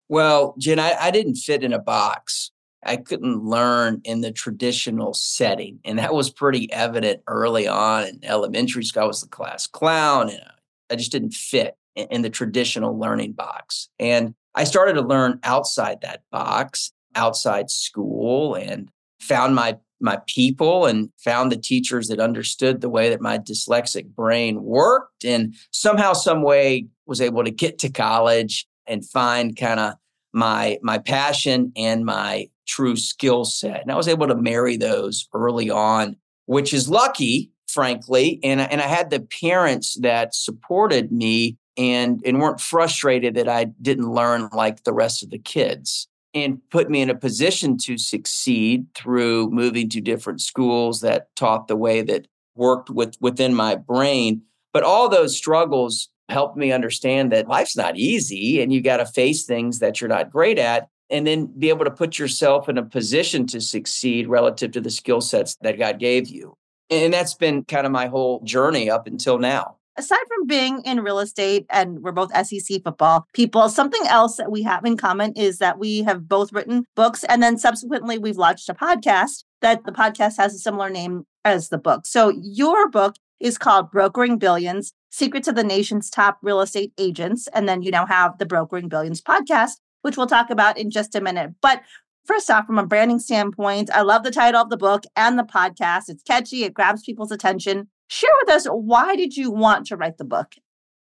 Well, 0.10 0.56
Jen, 0.58 0.80
I, 0.80 0.96
I 1.00 1.12
didn't 1.12 1.36
fit 1.36 1.64
in 1.64 1.74
a 1.74 1.80
box. 1.80 2.52
I 2.84 2.96
couldn't 2.98 3.44
learn 3.44 4.02
in 4.04 4.22
the 4.22 4.32
traditional 4.32 5.14
setting. 5.14 5.80
And 5.84 6.00
that 6.00 6.14
was 6.14 6.30
pretty 6.30 6.72
evident 6.72 7.22
early 7.28 7.68
on 7.68 8.06
in 8.06 8.20
elementary 8.24 8.84
school. 8.84 9.04
I 9.04 9.08
was 9.08 9.22
the 9.22 9.28
class 9.28 9.68
clown 9.68 10.30
and 10.30 10.42
I 10.90 10.96
just 10.96 11.12
didn't 11.12 11.34
fit 11.34 11.76
in 11.96 12.22
the 12.22 12.30
traditional 12.30 12.98
learning 12.98 13.34
box. 13.34 13.90
And 14.00 14.36
I 14.56 14.64
started 14.64 14.94
to 14.94 15.02
learn 15.02 15.40
outside 15.44 16.02
that 16.02 16.22
box, 16.32 16.92
outside 17.16 17.70
school, 17.70 18.56
and 18.56 18.90
found 19.20 19.56
my 19.56 19.78
my 20.00 20.20
people 20.28 20.86
and 20.86 21.10
found 21.18 21.52
the 21.52 21.58
teachers 21.58 22.08
that 22.08 22.20
understood 22.20 22.82
the 22.82 22.90
way 22.90 23.10
that 23.10 23.20
my 23.20 23.40
dyslexic 23.40 24.06
brain 24.06 24.62
worked 24.62 25.26
and 25.26 25.56
somehow 25.72 26.14
some 26.14 26.44
way 26.44 26.86
was 27.08 27.22
able 27.22 27.43
to 27.43 27.52
get 27.52 27.80
to 27.80 27.89
college 27.89 28.67
and 28.86 29.08
find 29.08 29.56
kind 29.56 29.80
of 29.80 29.93
my 30.34 30.78
my 30.82 30.98
passion 30.98 31.72
and 31.76 32.06
my 32.06 32.48
true 32.67 32.96
skill 32.96 33.46
set. 33.46 33.82
And 33.82 33.91
i 33.91 33.96
was 33.96 34.08
able 34.08 34.28
to 34.28 34.36
marry 34.36 34.78
those 34.78 35.28
early 35.34 35.70
on 35.70 36.15
which 36.46 36.74
is 36.74 36.89
lucky 36.89 37.52
frankly. 37.67 38.39
And 38.43 38.62
and 38.62 38.82
i 38.82 38.88
had 38.88 39.10
the 39.10 39.20
parents 39.20 39.98
that 40.02 40.36
supported 40.36 41.12
me 41.12 41.58
and 41.78 42.22
and 42.26 42.39
weren't 42.41 42.60
frustrated 42.60 43.36
that 43.36 43.48
I 43.48 43.65
didn't 43.82 44.10
learn 44.10 44.50
like 44.52 44.84
the 44.84 44.93
rest 44.93 45.24
of 45.24 45.30
the 45.30 45.38
kids 45.38 46.08
and 46.34 46.60
put 46.70 46.89
me 46.89 47.02
in 47.02 47.10
a 47.10 47.15
position 47.15 47.78
to 47.78 47.98
succeed 47.98 48.88
through 48.96 49.50
moving 49.52 49.89
to 49.89 50.02
different 50.02 50.41
schools 50.41 51.02
that 51.02 51.34
taught 51.36 51.67
the 51.67 51.76
way 51.76 52.02
that 52.02 52.28
worked 52.56 52.89
with 52.89 53.15
within 53.22 53.54
my 53.54 53.76
brain. 53.76 54.41
But 54.74 54.84
all 54.84 55.08
those 55.08 55.38
struggles 55.38 56.10
helped 56.30 56.58
me 56.58 56.72
understand 56.72 57.32
that 57.32 57.48
life's 57.48 57.76
not 57.76 57.98
easy 57.98 58.62
and 58.62 58.72
you 58.74 58.82
got 58.82 58.98
to 58.98 59.06
face 59.06 59.46
things 59.46 59.80
that 59.80 60.00
you're 60.00 60.10
not 60.10 60.32
great 60.32 60.60
at 60.60 60.88
and 61.10 61.26
then 61.26 61.46
be 61.46 61.70
able 61.70 61.86
to 61.86 61.92
put 61.92 62.20
yourself 62.20 62.68
in 62.68 62.78
a 62.78 62.84
position 62.84 63.48
to 63.48 63.62
succeed 63.62 64.28
relative 64.28 64.72
to 64.72 64.82
the 64.82 64.90
skill 64.90 65.22
sets 65.22 65.56
that 65.62 65.80
God 65.80 66.00
gave 66.00 66.28
you 66.28 66.58
and 66.90 67.13
that's 67.13 67.34
been 67.34 67.63
kind 67.63 67.86
of 67.86 67.92
my 67.92 68.08
whole 68.08 68.42
journey 68.44 68.90
up 68.90 69.08
until 69.08 69.40
now 69.40 69.78
aside 69.98 70.24
from 70.28 70.46
being 70.46 70.82
in 70.84 71.02
real 71.02 71.20
estate 71.20 71.66
and 71.70 72.02
we're 72.02 72.12
both 72.12 72.32
SEC 72.46 72.84
football 72.84 73.26
people, 73.34 73.68
something 73.68 74.06
else 74.08 74.38
that 74.38 74.52
we 74.52 74.63
have 74.63 74.86
in 74.86 74.96
common 74.96 75.34
is 75.34 75.58
that 75.58 75.80
we 75.80 76.04
have 76.04 76.30
both 76.30 76.54
written 76.54 76.86
books 76.96 77.24
and 77.24 77.42
then 77.42 77.58
subsequently 77.58 78.18
we've 78.18 78.38
launched 78.38 78.70
a 78.70 78.74
podcast 78.74 79.44
that 79.62 79.84
the 79.86 79.92
podcast 79.92 80.38
has 80.38 80.54
a 80.54 80.60
similar 80.60 80.90
name 80.90 81.26
as 81.44 81.70
the 81.70 81.78
book. 81.78 82.06
So 82.06 82.32
your 82.42 82.90
book 82.90 83.16
is 83.40 83.58
called 83.58 83.92
Brokering 83.92 84.38
Billions 84.38 84.94
Secrets 85.10 85.48
of 85.48 85.56
the 85.56 85.63
Nation's 85.63 86.10
Top 86.10 86.38
Real 86.41 86.62
Estate 86.62 86.93
Agents. 86.98 87.48
And 87.54 87.67
then 87.67 87.82
you 87.82 87.91
now 87.91 88.06
have 88.06 88.38
the 88.38 88.46
Brokering 88.46 88.89
Billions 88.89 89.22
podcast, 89.22 89.74
which 90.02 90.17
we'll 90.17 90.28
talk 90.28 90.50
about 90.50 90.78
in 90.78 90.89
just 90.89 91.15
a 91.15 91.22
minute. 91.22 91.52
But 91.62 91.82
First 92.28 92.52
off, 92.52 92.65
from 92.65 92.78
a 92.78 92.86
branding 92.86 93.20
standpoint, 93.20 93.89
I 93.93 94.02
love 94.02 94.24
the 94.24 94.32
title 94.32 94.62
of 94.62 94.70
the 94.70 94.76
book 94.76 95.06
and 95.15 95.39
the 95.39 95.43
podcast. 95.43 96.10
It's 96.10 96.22
catchy, 96.24 96.65
it 96.65 96.74
grabs 96.74 97.02
people's 97.02 97.32
attention. 97.32 97.88
Share 98.10 98.30
with 98.41 98.54
us 98.54 98.65
why 98.65 99.15
did 99.15 99.38
you 99.38 99.50
want 99.50 99.86
to 99.88 99.96
write 99.96 100.17
the 100.17 100.26
book? 100.26 100.56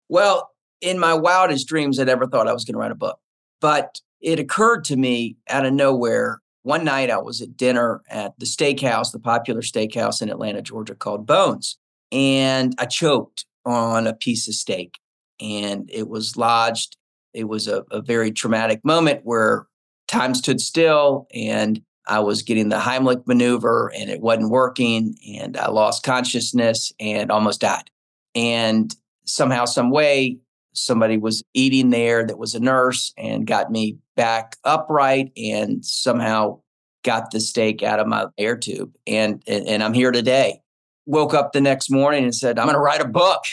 Well, 0.07 0.51
in 0.81 0.99
my 0.99 1.15
wildest 1.15 1.67
dreams, 1.67 1.99
I'd 1.99 2.05
never 2.05 2.27
thought 2.27 2.47
I 2.47 2.53
was 2.53 2.63
going 2.63 2.73
to 2.73 2.79
write 2.79 2.91
a 2.91 2.95
book. 2.95 3.17
But 3.59 4.01
it 4.21 4.39
occurred 4.39 4.83
to 4.85 4.95
me 4.97 5.37
out 5.49 5.65
of 5.65 5.73
nowhere. 5.73 6.41
One 6.61 6.83
night 6.83 7.09
I 7.09 7.17
was 7.17 7.41
at 7.41 7.57
dinner 7.57 8.03
at 8.07 8.37
the 8.37 8.45
steakhouse, 8.45 9.11
the 9.11 9.19
popular 9.19 9.61
steakhouse 9.61 10.21
in 10.21 10.29
Atlanta, 10.29 10.61
Georgia 10.61 10.93
called 10.93 11.25
Bones. 11.25 11.79
And 12.11 12.75
I 12.77 12.85
choked 12.85 13.45
on 13.65 14.07
a 14.07 14.13
piece 14.13 14.47
of 14.47 14.53
steak 14.53 14.99
and 15.41 15.89
it 15.91 16.07
was 16.07 16.37
lodged. 16.37 16.97
It 17.33 17.45
was 17.45 17.67
a, 17.67 17.83
a 17.91 18.01
very 18.01 18.31
traumatic 18.31 18.83
moment 18.83 19.21
where 19.23 19.67
time 20.07 20.35
stood 20.35 20.61
still 20.61 21.27
and 21.33 21.81
I 22.07 22.19
was 22.19 22.43
getting 22.43 22.69
the 22.69 22.77
Heimlich 22.77 23.25
maneuver 23.25 23.91
and 23.97 24.09
it 24.09 24.21
wasn't 24.21 24.51
working 24.51 25.17
and 25.37 25.57
I 25.57 25.69
lost 25.69 26.03
consciousness 26.03 26.93
and 26.99 27.31
almost 27.31 27.61
died. 27.61 27.89
And 28.35 28.95
somehow, 29.25 29.65
some 29.65 29.89
way, 29.89 30.37
somebody 30.73 31.17
was 31.17 31.43
eating 31.53 31.89
there 31.89 32.25
that 32.25 32.37
was 32.37 32.53
a 32.53 32.59
nurse 32.59 33.13
and 33.17 33.47
got 33.47 33.71
me 33.71 33.97
back 34.15 34.57
upright 34.63 35.31
and 35.35 35.83
somehow 35.83 36.59
got 37.03 37.31
the 37.31 37.39
steak 37.39 37.81
out 37.81 37.99
of 37.99 38.07
my 38.07 38.27
air 38.37 38.55
tube. 38.55 38.93
And, 39.07 39.41
and, 39.47 39.67
and 39.67 39.83
I'm 39.83 39.93
here 39.93 40.11
today. 40.11 40.61
Woke 41.05 41.33
up 41.33 41.53
the 41.53 41.61
next 41.61 41.89
morning 41.89 42.23
and 42.23 42.35
said, 42.35 42.57
I'm 42.57 42.65
going 42.65 42.75
to 42.75 42.81
write 42.81 43.01
a 43.01 43.07
book. 43.07 43.43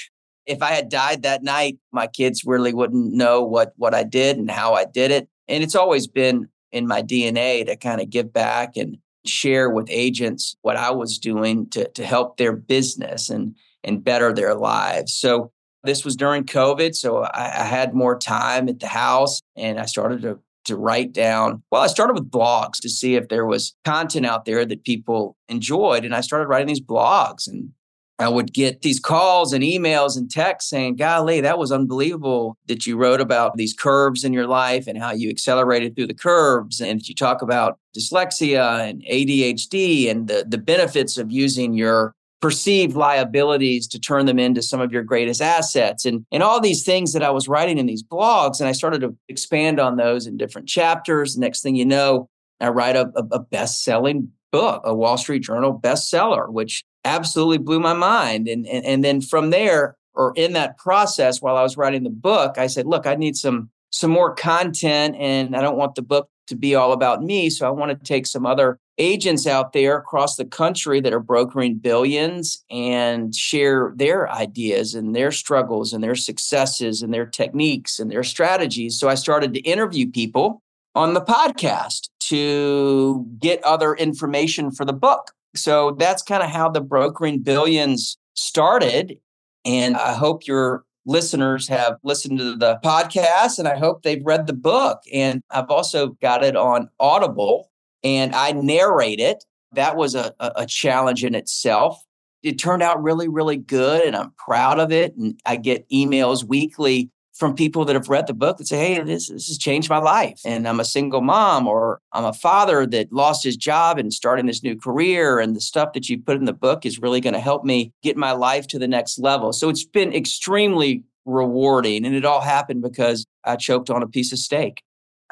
If 0.47 0.63
I 0.63 0.73
had 0.73 0.89
died 0.89 1.23
that 1.23 1.43
night, 1.43 1.79
my 1.93 2.07
kids 2.07 2.45
really 2.45 2.73
wouldn't 2.73 3.13
know 3.13 3.43
what, 3.43 3.73
what 3.77 3.95
I 3.95 4.03
did 4.03 4.39
and 4.39 4.51
how 4.51 4.75
I 4.75 4.85
did 4.85 5.11
it. 5.11 5.29
And 5.49 5.63
it's 5.63 5.77
always 5.77 6.07
been 6.07 6.49
in 6.73 6.87
my 6.87 7.03
DNA 7.03 7.67
to 7.67 7.77
kind 7.77 8.01
of 8.01 8.11
give 8.11 8.33
back 8.33 8.77
and 8.77 8.99
share 9.25 9.71
with 9.71 9.87
agents 9.91 10.57
what 10.63 10.77
I 10.77 10.91
was 10.91 11.19
doing 11.19 11.69
to, 11.71 11.89
to 11.91 12.05
help 12.05 12.37
their 12.37 12.53
business 12.53 13.31
and, 13.31 13.55
and 13.85 14.03
better 14.03 14.33
their 14.33 14.55
lives. 14.55 15.15
So 15.15 15.53
this 15.85 16.05
was 16.05 16.17
during 16.17 16.45
COVID. 16.45 16.95
So 16.95 17.19
I, 17.25 17.61
I 17.61 17.65
had 17.65 17.95
more 17.95 18.19
time 18.19 18.69
at 18.69 18.81
the 18.81 18.89
house 18.89 19.41
and 19.57 19.79
I 19.79 19.87
started 19.87 20.23
to 20.23 20.41
to 20.65 20.77
write 20.77 21.13
down. 21.13 21.63
Well, 21.71 21.83
I 21.83 21.87
started 21.87 22.15
with 22.15 22.31
blogs 22.31 22.81
to 22.81 22.89
see 22.89 23.15
if 23.15 23.29
there 23.29 23.47
was 23.47 23.75
content 23.85 24.27
out 24.27 24.45
there 24.45 24.65
that 24.65 24.85
people 24.85 25.37
enjoyed. 25.49 26.05
And 26.05 26.15
I 26.15 26.21
started 26.21 26.49
writing 26.49 26.69
these 26.69 26.81
blogs 26.81 27.49
and 27.49 27.73
I 28.19 28.29
would 28.29 28.53
get 28.53 28.83
these 28.83 29.01
calls 29.01 29.53
and 29.53 29.65
emails 29.65 30.17
and 30.17 30.31
texts 30.31 30.71
saying, 30.71 30.97
Golly, 30.97 31.41
that 31.41 31.59
was 31.59 31.73
unbelievable 31.73 32.57
that 32.67 32.87
you 32.87 32.97
wrote 32.97 33.21
about 33.21 33.57
these 33.57 33.75
curves 33.75 34.23
in 34.23 34.33
your 34.33 34.47
life 34.47 34.87
and 34.87 34.97
how 34.97 35.13
you 35.13 35.29
accelerated 35.29 35.97
through 35.97 36.07
the 36.07 36.15
curves. 36.15 36.81
And 36.81 37.07
you 37.07 37.15
talk 37.15 37.43
about 37.43 37.79
dyslexia 37.97 38.89
and 38.89 39.03
ADHD 39.11 40.09
and 40.09 40.29
the, 40.29 40.45
the 40.47 40.59
benefits 40.59 41.19
of 41.19 41.33
using 41.33 41.75
your 41.75 42.15
perceived 42.43 42.97
liabilities 42.97 43.87
to 43.87 44.01
turn 44.01 44.27
them 44.27 44.39
into 44.39 44.61
some 44.61 44.81
of 44.81 44.93
your 44.93 45.05
greatest 45.05 45.41
assets 45.41 46.05
and, 46.05 46.27
and 46.33 46.43
all 46.43 46.61
these 46.61 46.83
things 46.83 47.13
that 47.13 47.23
I 47.23 47.31
was 47.31 47.47
writing 47.47 47.79
in 47.79 47.87
these 47.87 48.03
blogs. 48.03 48.59
And 48.59 48.69
I 48.69 48.73
started 48.73 49.01
to 49.03 49.17
expand 49.29 49.79
on 49.79 49.97
those 49.97 50.27
in 50.27 50.37
different 50.37 50.69
chapters. 50.69 51.39
Next 51.39 51.63
thing 51.63 51.77
you 51.77 51.87
know, 51.87 52.29
I 52.61 52.69
write 52.69 52.97
a, 52.97 53.11
a 53.31 53.39
best 53.39 53.85
selling 53.85 54.33
book, 54.51 54.83
a 54.85 54.95
Wall 54.95 55.17
Street 55.17 55.45
Journal 55.45 55.79
bestseller, 55.81 56.53
which 56.53 56.83
absolutely 57.05 57.59
blew 57.59 57.79
my 57.79 57.95
mind. 57.95 58.49
And, 58.49 58.67
and, 58.67 58.85
and 58.85 59.05
then 59.05 59.21
from 59.21 59.51
there, 59.51 59.97
or 60.15 60.33
in 60.37 60.53
that 60.53 60.77
process, 60.77 61.41
while 61.41 61.57
I 61.57 61.63
was 61.63 61.77
writing 61.77 62.03
the 62.03 62.11
book, 62.11 62.59
I 62.59 62.67
said, 62.67 62.87
look, 62.87 63.07
I 63.07 63.15
need 63.15 63.37
some 63.37 63.71
some 63.95 64.11
more 64.11 64.35
content, 64.35 65.15
and 65.17 65.55
I 65.55 65.61
don't 65.61 65.77
want 65.77 65.97
the 65.97 66.03
book 66.03 66.31
to 66.47 66.57
be 66.57 66.75
all 66.75 66.93
about 66.93 67.23
me. 67.23 67.51
So 67.51 67.67
I 67.67 67.71
want 67.71 67.91
to 67.91 68.05
take 68.07 68.27
some 68.27 68.47
other 68.47 68.79
agents 68.99 69.47
out 69.47 69.73
there 69.73 69.97
across 69.97 70.37
the 70.37 70.45
country 70.45 71.01
that 71.01 71.13
are 71.13 71.21
brokering 71.21 71.77
billions 71.77 72.65
and 72.71 73.35
share 73.35 73.93
their 73.97 74.31
ideas 74.31 74.95
and 74.95 75.15
their 75.15 75.33
struggles 75.33 75.93
and 75.93 76.05
their 76.05 76.15
successes 76.15 77.03
and 77.03 77.13
their 77.13 77.27
techniques 77.27 77.99
and 77.99 78.11
their 78.11 78.23
strategies. 78.23 78.99
So 78.99 79.09
I 79.09 79.15
started 79.15 79.55
to 79.55 79.61
interview 79.61 80.11
people 80.11 80.63
on 80.95 81.15
the 81.15 81.23
podcast 81.23 82.11
to 82.21 83.27
get 83.39 83.63
other 83.65 83.95
information 83.95 84.71
for 84.71 84.85
the 84.85 84.93
book. 84.93 85.33
So 85.55 85.93
that's 85.99 86.23
kind 86.23 86.43
of 86.43 86.51
how 86.51 86.69
the 86.69 86.81
Brokering 86.81 87.41
Billions 87.41 88.19
started. 88.35 89.19
And 89.65 89.97
I 89.97 90.15
hope 90.15 90.47
your 90.47 90.85
listeners 91.05 91.67
have 91.69 91.97
listened 92.05 92.39
to 92.39 92.57
the 92.57 92.79
podcast 92.85 93.59
and 93.59 93.67
I 93.67 93.77
hope 93.77 94.03
they've 94.03 94.25
read 94.25 94.47
the 94.47 94.53
book. 94.53 95.03
And 95.13 95.43
I've 95.51 95.71
also 95.71 96.09
got 96.23 96.45
it 96.45 96.57
on 96.57 96.89
Audible 97.01 97.72
and 98.05 98.35
I 98.35 98.53
narrate 98.53 99.21
it. 99.21 99.45
That 99.73 99.97
was 99.97 100.15
a, 100.15 100.35
a 100.39 100.67
challenge 100.67 101.25
in 101.25 101.35
itself. 101.35 102.03
It 102.43 102.59
turned 102.59 102.83
out 102.83 103.03
really, 103.03 103.29
really 103.29 103.57
good 103.57 104.05
and 104.05 104.17
I'm 104.17 104.33
proud 104.37 104.79
of 104.79 104.93
it. 104.93 105.17
And 105.17 105.41
I 105.47 105.57
get 105.57 105.89
emails 105.91 106.45
weekly 106.45 107.11
from 107.35 107.55
people 107.55 107.85
that 107.85 107.95
have 107.97 108.09
read 108.09 108.27
the 108.27 108.35
book 108.35 108.59
that 108.59 108.69
say, 108.69 108.95
Hey, 108.95 109.03
this, 109.03 109.29
this 109.29 109.49
has 109.49 109.59
changed 109.59 109.89
my 109.89 109.99
life. 109.99 110.41
And 110.45 110.69
I'm 110.69 110.81
a 110.81 110.85
single 110.85 111.23
mom, 111.23 111.67
or 111.67 112.01
I'm 112.13 112.25
a 112.25 112.33
father 112.33 112.87
that 112.87 113.13
lost 113.13 113.43
his 113.43 113.57
job 113.57 113.99
and 113.99 114.13
starting 114.13 114.47
this 114.47 114.63
new 114.63 114.79
career. 114.79 115.39
And 115.39 115.57
the 115.57 115.61
stuff 115.61 115.93
that 115.95 116.09
you 116.09 116.21
put 116.21 116.37
in 116.37 116.45
the 116.45 116.53
book 116.53 116.85
is 116.85 117.01
really 117.01 117.21
going 117.21 117.35
to 117.35 117.41
help 117.41 117.65
me 117.65 117.93
get 118.03 118.17
my 118.17 118.33
life 118.33 118.67
to 118.69 118.79
the 118.79 118.89
next 118.89 119.19
level. 119.19 119.53
So 119.53 119.71
it's 119.71 119.85
been 119.85 120.13
extremely 120.13 121.05
rewarding. 121.25 122.05
And 122.05 122.15
it 122.15 122.25
all 122.25 122.41
happened 122.41 122.83
because 122.83 123.25
I 123.45 123.57
choked 123.57 123.89
on 123.89 124.03
a 124.03 124.09
piece 124.09 124.33
of 124.33 124.39
steak. 124.39 124.83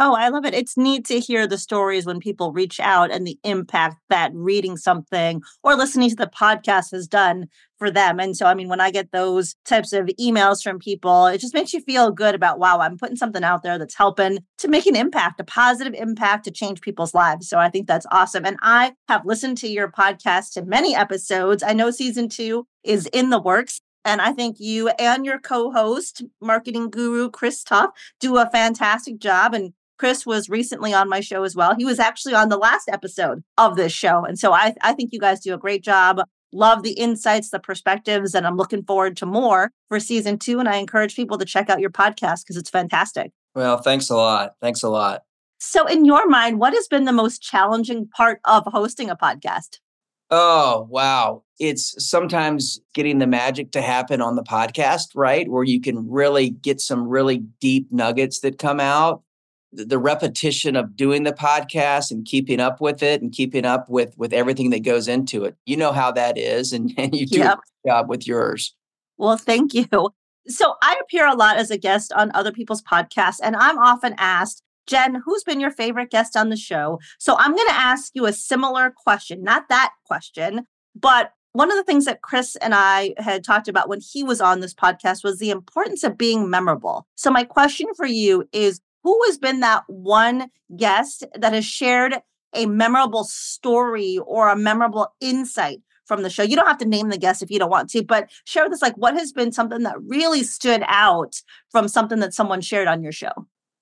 Oh, 0.03 0.15
I 0.15 0.31
love 0.31 0.47
it. 0.47 0.55
It's 0.55 0.79
neat 0.79 1.05
to 1.09 1.21
hear 1.21 1.47
the 1.47 1.59
stories 1.59 2.07
when 2.07 2.21
people 2.21 2.55
reach 2.55 2.81
out 2.81 3.11
and 3.11 3.27
the 3.27 3.39
impact 3.45 3.97
that 4.09 4.33
reading 4.35 4.79
something 4.79 5.43
or 5.63 5.77
listening 5.77 6.09
to 6.09 6.17
the 6.17 6.27
podcast 6.27 6.93
has 6.93 7.07
done 7.07 7.49
for 7.79 7.91
them. 7.91 8.19
And 8.19 8.35
so, 8.35 8.47
I 8.47 8.55
mean, 8.55 8.71
when 8.71 8.81
I 8.81 8.91
get 8.91 9.13
those 9.13 9.57
types 9.67 9.93
of 9.93 10.07
emails 10.19 10.63
from 10.63 10.79
people, 10.79 11.27
it 11.27 11.37
just 11.37 11.53
makes 11.53 11.75
you 11.75 11.83
feel 11.83 12.13
good 12.13 12.35
about, 12.35 12.59
wow, 12.59 12.79
I'm 12.79 12.97
putting 12.97 13.17
something 13.17 13.45
out 13.45 13.63
there 13.63 13.79
that's 13.79 13.95
helping 13.95 14.39
to 14.57 14.69
make 14.69 14.87
an 14.87 14.97
impact, 14.97 15.39
a 15.39 15.45
positive 15.45 15.93
impact 15.93 16.45
to 16.45 16.51
change 16.51 16.81
people's 16.81 17.13
lives. 17.13 17.47
So 17.47 17.59
I 17.59 17.69
think 17.69 17.87
that's 17.87 18.07
awesome. 18.11 18.47
And 18.47 18.57
I 18.63 18.95
have 19.09 19.27
listened 19.27 19.59
to 19.59 19.69
your 19.69 19.93
podcast 19.93 20.55
to 20.55 20.63
many 20.63 20.95
episodes. 20.95 21.63
I 21.63 21.75
know 21.75 21.91
season 21.91 22.31
two 22.31 22.67
is 22.83 23.05
in 23.09 23.29
the 23.29 23.39
works. 23.39 23.83
And 24.07 24.23
I 24.23 24.33
think 24.33 24.57
you 24.59 24.89
and 24.89 25.27
your 25.27 25.39
co 25.39 25.71
host, 25.71 26.23
marketing 26.41 26.89
guru 26.89 27.29
Chris 27.31 27.63
Tuff, 27.63 27.91
do 28.19 28.39
a 28.39 28.49
fantastic 28.49 29.19
job. 29.19 29.53
And 29.53 29.75
Chris 30.01 30.25
was 30.25 30.49
recently 30.49 30.95
on 30.95 31.11
my 31.11 31.21
show 31.21 31.45
as 31.45 31.55
well. 31.55 31.75
He 31.77 31.85
was 31.85 31.99
actually 31.99 32.35
on 32.35 32.49
the 32.49 32.57
last 32.57 32.89
episode 32.89 33.45
of 33.59 33.77
this 33.77 33.93
show. 33.93 34.25
And 34.25 34.39
so 34.39 34.51
I, 34.55 34.75
I 34.81 34.95
think 34.95 35.13
you 35.13 35.21
guys 35.21 35.41
do 35.41 35.53
a 35.53 35.59
great 35.59 35.85
job. 35.85 36.23
Love 36.55 36.83
the 36.83 36.93
insights, 36.93 37.51
the 37.51 37.59
perspectives, 37.59 38.35
and 38.35 38.47
I'm 38.47 38.57
looking 38.57 38.83
forward 38.83 39.15
to 39.19 39.27
more 39.27 39.73
for 39.91 40.01
season 40.01 40.39
two. 40.39 40.59
And 40.59 40.71
I 40.71 40.77
encourage 40.77 41.15
people 41.15 41.37
to 41.37 41.45
check 41.45 41.69
out 41.69 41.81
your 41.81 41.91
podcast 41.91 42.45
because 42.45 42.57
it's 42.57 42.71
fantastic. 42.71 43.31
Well, 43.55 43.77
thanks 43.77 44.09
a 44.09 44.17
lot. 44.17 44.55
Thanks 44.63 44.83
a 44.83 44.89
lot. 44.89 45.21
So, 45.59 45.87
in 45.87 46.07
your 46.07 46.27
mind, 46.27 46.61
what 46.61 46.73
has 46.73 46.89
been 46.89 47.05
the 47.05 47.13
most 47.13 47.43
challenging 47.43 48.09
part 48.09 48.41
of 48.47 48.63
hosting 48.69 49.11
a 49.11 49.17
podcast? 49.17 49.81
Oh, 50.31 50.87
wow. 50.89 51.43
It's 51.59 51.95
sometimes 52.03 52.81
getting 52.95 53.19
the 53.19 53.27
magic 53.27 53.73
to 53.73 53.83
happen 53.83 54.23
on 54.23 54.37
the 54.37 54.45
podcast, 54.45 55.09
right? 55.15 55.47
Where 55.47 55.65
you 55.65 55.79
can 55.79 56.09
really 56.09 56.49
get 56.49 56.81
some 56.81 57.07
really 57.07 57.45
deep 57.61 57.89
nuggets 57.93 58.41
that 58.41 58.59
come 58.59 58.81
out 58.81 59.23
the 59.73 59.99
repetition 59.99 60.77
of 60.77 60.97
doing 60.97 61.23
the 61.23 61.33
podcast 61.33 62.11
and 62.11 62.25
keeping 62.25 62.61
up 62.61 62.81
with 62.81 63.03
it 63.03 63.23
and 63.23 63.33
keeping 63.33 63.65
up 63.65 63.89
with 63.89 64.17
with 64.19 64.33
everything 64.33 64.71
that 64.71 64.81
goes 64.81 65.09
into 65.09 65.45
it. 65.45 65.57
You 65.67 65.77
know 65.77 65.93
how 65.93 66.11
that 66.13 66.37
is, 66.37 66.73
and, 66.73 66.93
and 66.99 67.15
you 67.15 67.27
do 67.27 67.39
yep. 67.39 67.59
a 67.85 67.89
job 67.89 68.09
with 68.09 68.27
yours. 68.27 68.75
Well, 69.17 69.37
thank 69.37 69.75
you. 69.75 69.87
So 70.49 70.75
I 70.83 70.99
appear 71.03 71.27
a 71.27 71.35
lot 71.35 71.57
as 71.57 71.71
a 71.71 71.79
guest 71.79 72.13
on 72.13 72.31
other 72.35 72.53
people's 72.53 72.83
podcasts, 72.83 73.39
and 73.43 73.55
I'm 73.55 73.79
often 73.79 74.15
asked, 74.17 74.63
Jen, 74.87 75.23
who's 75.25 75.45
been 75.45 75.61
your 75.61 75.71
favorite 75.71 76.11
guest 76.11 76.37
on 76.37 76.49
the 76.49 76.57
show? 76.57 76.99
So 77.19 77.37
I'm 77.39 77.55
going 77.55 77.69
to 77.69 77.75
ask 77.75 78.13
you 78.15 78.27
a 78.27 78.33
similar 78.33 78.93
question, 78.97 79.45
not 79.45 79.69
that 79.69 79.93
question, 80.05 80.67
but 80.97 81.33
one 81.53 81.71
of 81.71 81.77
the 81.77 81.85
things 81.85 82.05
that 82.05 82.23
Chris 82.23 82.57
and 82.57 82.75
I 82.75 83.15
had 83.19 83.45
talked 83.45 83.69
about 83.69 83.89
when 83.89 84.01
he 84.01 84.23
was 84.23 84.41
on 84.41 84.61
this 84.61 84.75
podcast 84.75 85.25
was 85.25 85.39
the 85.39 85.51
importance 85.51 86.05
of 86.05 86.17
being 86.17 86.49
memorable. 86.49 87.07
So, 87.17 87.31
my 87.31 87.45
question 87.45 87.89
for 87.97 88.07
you 88.07 88.49
is 88.53 88.81
who 89.03 89.19
has 89.27 89.39
been 89.39 89.61
that 89.61 89.85
one 89.87 90.51
guest 90.77 91.25
that 91.35 91.53
has 91.53 91.65
shared 91.65 92.17
a 92.55 92.67
memorable 92.67 93.25
story 93.25 94.19
or 94.27 94.49
a 94.49 94.57
memorable 94.57 95.15
insight 95.21 95.81
from 96.05 96.23
the 96.23 96.31
show? 96.31 96.43
You 96.43 96.57
don't 96.57 96.67
have 96.67 96.79
to 96.79 96.89
name 96.89 97.09
the 97.09 97.19
guest 97.19 97.43
if 97.43 97.51
you 97.51 97.59
don't 97.59 97.71
want 97.71 97.91
to, 97.91 98.03
but 98.03 98.31
share 98.45 98.65
with 98.65 98.73
us 98.73 98.83
like 98.83 98.97
what 98.97 99.15
has 99.15 99.33
been 99.33 99.53
something 99.53 99.83
that 99.83 99.97
really 100.03 100.43
stood 100.43 100.83
out 100.87 101.41
from 101.71 101.89
something 101.89 102.21
that 102.21 102.35
someone 102.35 102.61
shared 102.61 102.89
on 102.89 103.03
your 103.03 103.13
show. 103.13 103.33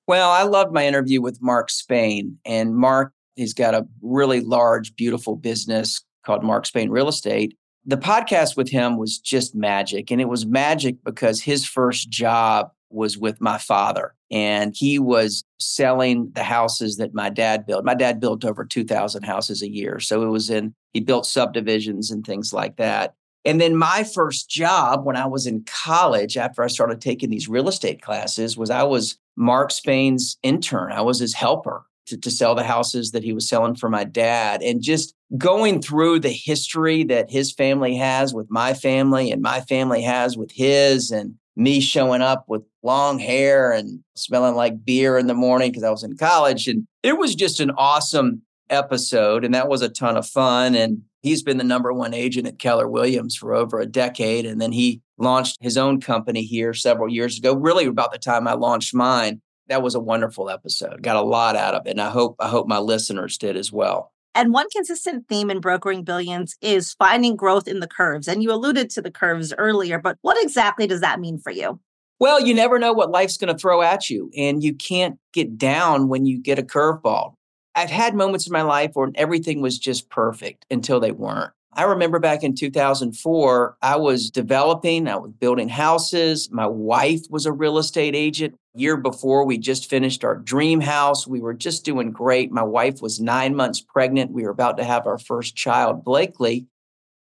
Well, 0.06 0.30
I 0.30 0.42
loved 0.42 0.72
my 0.72 0.86
interview 0.86 1.20
with 1.20 1.42
Mark 1.42 1.68
Spain, 1.68 2.38
and 2.46 2.74
Mark 2.74 3.12
he's 3.38 3.54
got 3.54 3.74
a 3.74 3.86
really 4.02 4.40
large, 4.40 4.94
beautiful 4.96 5.36
business 5.36 6.02
called 6.26 6.42
Mark 6.42 6.66
Spain 6.66 6.90
Real 6.90 7.08
Estate. 7.08 7.56
The 7.86 7.96
podcast 7.96 8.56
with 8.56 8.68
him 8.68 8.98
was 8.98 9.18
just 9.18 9.54
magic, 9.54 10.10
and 10.10 10.20
it 10.20 10.28
was 10.28 10.44
magic 10.44 10.96
because 11.04 11.40
his 11.40 11.66
first 11.66 12.10
job 12.10 12.70
was 12.90 13.18
with 13.18 13.40
my 13.40 13.58
father 13.58 14.14
and 14.30 14.74
he 14.76 14.98
was 14.98 15.44
selling 15.58 16.30
the 16.34 16.42
houses 16.42 16.96
that 16.96 17.14
my 17.14 17.30
dad 17.30 17.66
built. 17.66 17.84
My 17.84 17.94
dad 17.94 18.20
built 18.20 18.44
over 18.44 18.64
2,000 18.64 19.22
houses 19.22 19.62
a 19.62 19.70
year. 19.70 20.00
So 20.00 20.22
it 20.22 20.28
was 20.28 20.50
in, 20.50 20.74
he 20.92 21.00
built 21.00 21.26
subdivisions 21.26 22.10
and 22.10 22.24
things 22.24 22.52
like 22.52 22.76
that. 22.76 23.14
And 23.44 23.60
then 23.60 23.76
my 23.76 24.04
first 24.04 24.50
job 24.50 25.04
when 25.04 25.16
I 25.16 25.26
was 25.26 25.46
in 25.46 25.64
college, 25.64 26.36
after 26.36 26.62
I 26.62 26.66
started 26.66 27.00
taking 27.00 27.30
these 27.30 27.48
real 27.48 27.68
estate 27.68 28.02
classes, 28.02 28.56
was 28.56 28.68
I 28.68 28.82
was 28.82 29.16
Mark 29.36 29.70
Spain's 29.70 30.36
intern. 30.42 30.92
I 30.92 31.00
was 31.00 31.20
his 31.20 31.34
helper 31.34 31.86
to, 32.08 32.16
to 32.18 32.30
sell 32.30 32.54
the 32.54 32.64
houses 32.64 33.12
that 33.12 33.22
he 33.22 33.32
was 33.32 33.48
selling 33.48 33.74
for 33.74 33.88
my 33.88 34.04
dad. 34.04 34.62
And 34.62 34.82
just 34.82 35.14
going 35.36 35.80
through 35.80 36.20
the 36.20 36.30
history 36.32 37.04
that 37.04 37.30
his 37.30 37.52
family 37.52 37.96
has 37.96 38.34
with 38.34 38.50
my 38.50 38.74
family 38.74 39.30
and 39.30 39.40
my 39.42 39.60
family 39.62 40.02
has 40.02 40.36
with 40.36 40.50
his 40.52 41.10
and 41.10 41.34
me 41.58 41.80
showing 41.80 42.22
up 42.22 42.44
with 42.46 42.62
long 42.82 43.18
hair 43.18 43.72
and 43.72 44.00
smelling 44.14 44.54
like 44.54 44.84
beer 44.84 45.18
in 45.18 45.26
the 45.26 45.34
morning 45.34 45.70
because 45.70 45.82
I 45.82 45.90
was 45.90 46.04
in 46.04 46.16
college. 46.16 46.68
And 46.68 46.86
it 47.02 47.18
was 47.18 47.34
just 47.34 47.58
an 47.58 47.72
awesome 47.72 48.42
episode. 48.70 49.44
And 49.44 49.52
that 49.54 49.68
was 49.68 49.82
a 49.82 49.88
ton 49.88 50.16
of 50.16 50.26
fun. 50.26 50.76
And 50.76 51.02
he's 51.22 51.42
been 51.42 51.58
the 51.58 51.64
number 51.64 51.92
one 51.92 52.14
agent 52.14 52.46
at 52.46 52.60
Keller 52.60 52.88
Williams 52.88 53.34
for 53.34 53.54
over 53.54 53.80
a 53.80 53.86
decade. 53.86 54.46
And 54.46 54.60
then 54.60 54.70
he 54.70 55.02
launched 55.18 55.58
his 55.60 55.76
own 55.76 56.00
company 56.00 56.44
here 56.44 56.72
several 56.72 57.12
years 57.12 57.38
ago, 57.38 57.54
really 57.54 57.86
about 57.86 58.12
the 58.12 58.18
time 58.18 58.46
I 58.46 58.54
launched 58.54 58.94
mine. 58.94 59.40
That 59.66 59.82
was 59.82 59.96
a 59.96 60.00
wonderful 60.00 60.48
episode. 60.48 61.02
Got 61.02 61.16
a 61.16 61.22
lot 61.22 61.56
out 61.56 61.74
of 61.74 61.86
it. 61.86 61.90
And 61.90 62.00
I 62.00 62.10
hope 62.10 62.36
I 62.38 62.48
hope 62.48 62.68
my 62.68 62.78
listeners 62.78 63.36
did 63.36 63.56
as 63.56 63.72
well. 63.72 64.12
And 64.34 64.52
one 64.52 64.68
consistent 64.70 65.26
theme 65.28 65.50
in 65.50 65.60
brokering 65.60 66.04
billions 66.04 66.56
is 66.60 66.94
finding 66.94 67.36
growth 67.36 67.66
in 67.66 67.80
the 67.80 67.88
curves. 67.88 68.28
And 68.28 68.42
you 68.42 68.52
alluded 68.52 68.90
to 68.90 69.02
the 69.02 69.10
curves 69.10 69.52
earlier, 69.58 69.98
but 69.98 70.18
what 70.22 70.42
exactly 70.42 70.86
does 70.86 71.00
that 71.00 71.20
mean 71.20 71.38
for 71.38 71.50
you? 71.50 71.80
Well, 72.20 72.40
you 72.40 72.52
never 72.52 72.78
know 72.78 72.92
what 72.92 73.10
life's 73.10 73.36
going 73.36 73.52
to 73.52 73.58
throw 73.58 73.80
at 73.80 74.10
you, 74.10 74.30
and 74.36 74.62
you 74.62 74.74
can't 74.74 75.18
get 75.32 75.56
down 75.56 76.08
when 76.08 76.26
you 76.26 76.38
get 76.38 76.58
a 76.58 76.64
curveball. 76.64 77.34
I've 77.76 77.90
had 77.90 78.14
moments 78.14 78.46
in 78.46 78.52
my 78.52 78.62
life 78.62 78.90
where 78.94 79.10
everything 79.14 79.60
was 79.60 79.78
just 79.78 80.10
perfect 80.10 80.66
until 80.68 80.98
they 80.98 81.12
weren't. 81.12 81.52
I 81.74 81.84
remember 81.84 82.18
back 82.18 82.42
in 82.42 82.56
2004, 82.56 83.76
I 83.82 83.96
was 83.96 84.30
developing, 84.30 85.06
I 85.06 85.14
was 85.14 85.30
building 85.30 85.68
houses. 85.68 86.50
My 86.50 86.66
wife 86.66 87.20
was 87.30 87.46
a 87.46 87.52
real 87.52 87.78
estate 87.78 88.16
agent. 88.16 88.56
Year 88.78 88.96
before, 88.96 89.44
we 89.44 89.58
just 89.58 89.90
finished 89.90 90.24
our 90.24 90.36
dream 90.36 90.80
house. 90.80 91.26
We 91.26 91.40
were 91.40 91.54
just 91.54 91.84
doing 91.84 92.12
great. 92.12 92.52
My 92.52 92.62
wife 92.62 93.02
was 93.02 93.20
nine 93.20 93.56
months 93.56 93.80
pregnant. 93.80 94.30
We 94.30 94.44
were 94.44 94.50
about 94.50 94.76
to 94.78 94.84
have 94.84 95.06
our 95.06 95.18
first 95.18 95.56
child, 95.56 96.04
Blakely. 96.04 96.66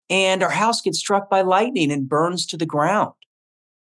And 0.10 0.44
our 0.44 0.50
house 0.50 0.82
gets 0.82 1.00
struck 1.00 1.30
by 1.30 1.42
lightning 1.42 1.92
and 1.92 2.08
burns 2.08 2.46
to 2.48 2.58
the 2.58 2.66
ground. 2.66 3.14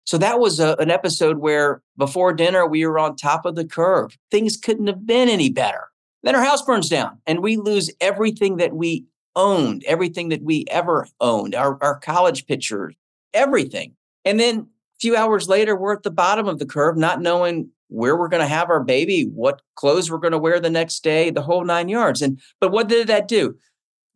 So 0.06 0.17
that 0.17 0.39
was 0.39 0.60
a, 0.60 0.76
an 0.80 0.91
episode 0.91 1.38
where 1.38 1.82
before 1.97 2.34
dinner, 2.34 2.65
we 2.67 2.86
were 2.86 3.00
on 3.00 3.15
top 3.15 3.45
of 3.45 3.56
the 3.56 3.65
curve. 3.65 4.17
Things 4.30 4.58
couldn't 4.58 4.88
have 4.88 5.06
been 5.06 5.30
any 5.30 5.50
better. 5.50 5.89
Then 6.24 6.36
our 6.36 6.43
house 6.43 6.63
burns 6.63 6.89
down 6.89 7.19
and 7.26 7.41
we 7.41 7.58
lose 7.58 7.91
everything 8.00 8.58
that 8.58 8.74
we 8.74 9.06
owned 9.36 9.84
everything 9.86 10.30
that 10.30 10.41
we 10.41 10.65
ever 10.69 11.08
owned, 11.19 11.56
our, 11.56 11.78
our 11.82 12.00
college 12.00 12.45
pictures, 12.47 12.95
everything. 13.34 13.93
And 14.26 14.39
then 14.39 14.67
few 15.01 15.15
hours 15.15 15.49
later, 15.49 15.75
we're 15.75 15.93
at 15.93 16.03
the 16.03 16.11
bottom 16.11 16.47
of 16.47 16.59
the 16.59 16.65
curve, 16.65 16.95
not 16.95 17.21
knowing 17.21 17.69
where 17.87 18.15
we're 18.15 18.29
going 18.29 18.41
to 18.41 18.47
have 18.47 18.69
our 18.69 18.83
baby, 18.83 19.23
what 19.23 19.61
clothes 19.75 20.09
we're 20.09 20.17
going 20.17 20.31
to 20.31 20.37
wear 20.37 20.59
the 20.59 20.69
next 20.69 21.03
day, 21.03 21.29
the 21.29 21.41
whole 21.41 21.65
nine 21.65 21.89
yards. 21.89 22.21
And 22.21 22.39
but 22.59 22.71
what 22.71 22.87
did 22.87 23.07
that 23.07 23.27
do? 23.27 23.55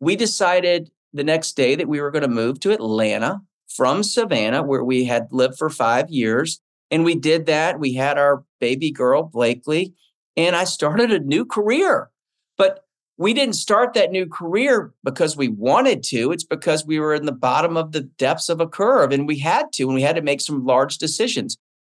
We 0.00 0.16
decided 0.16 0.90
the 1.12 1.24
next 1.24 1.52
day 1.56 1.74
that 1.74 1.88
we 1.88 2.00
were 2.00 2.10
going 2.10 2.22
to 2.22 2.28
move 2.28 2.60
to 2.60 2.72
Atlanta 2.72 3.40
from 3.68 4.02
Savannah, 4.02 4.62
where 4.62 4.84
we 4.84 5.04
had 5.04 5.28
lived 5.30 5.58
for 5.58 5.68
five 5.68 6.08
years. 6.08 6.60
And 6.90 7.04
we 7.04 7.16
did 7.16 7.46
that. 7.46 7.80
We 7.80 7.94
had 7.94 8.16
our 8.16 8.44
baby 8.60 8.92
girl, 8.92 9.24
Blakely, 9.24 9.92
and 10.36 10.54
I 10.54 10.64
started 10.64 11.12
a 11.12 11.18
new 11.18 11.44
career. 11.44 12.10
But 12.56 12.85
we 13.18 13.32
didn't 13.32 13.54
start 13.54 13.94
that 13.94 14.10
new 14.10 14.26
career 14.26 14.92
because 15.02 15.36
we 15.36 15.48
wanted 15.48 16.02
to. 16.04 16.32
It's 16.32 16.44
because 16.44 16.84
we 16.84 16.98
were 16.98 17.14
in 17.14 17.26
the 17.26 17.32
bottom 17.32 17.76
of 17.76 17.92
the 17.92 18.02
depths 18.02 18.48
of 18.48 18.60
a 18.60 18.68
curve 18.68 19.12
and 19.12 19.26
we 19.26 19.38
had 19.38 19.72
to, 19.74 19.84
and 19.84 19.94
we 19.94 20.02
had 20.02 20.16
to 20.16 20.22
make 20.22 20.40
some 20.40 20.66
large 20.66 20.98
decisions. 20.98 21.56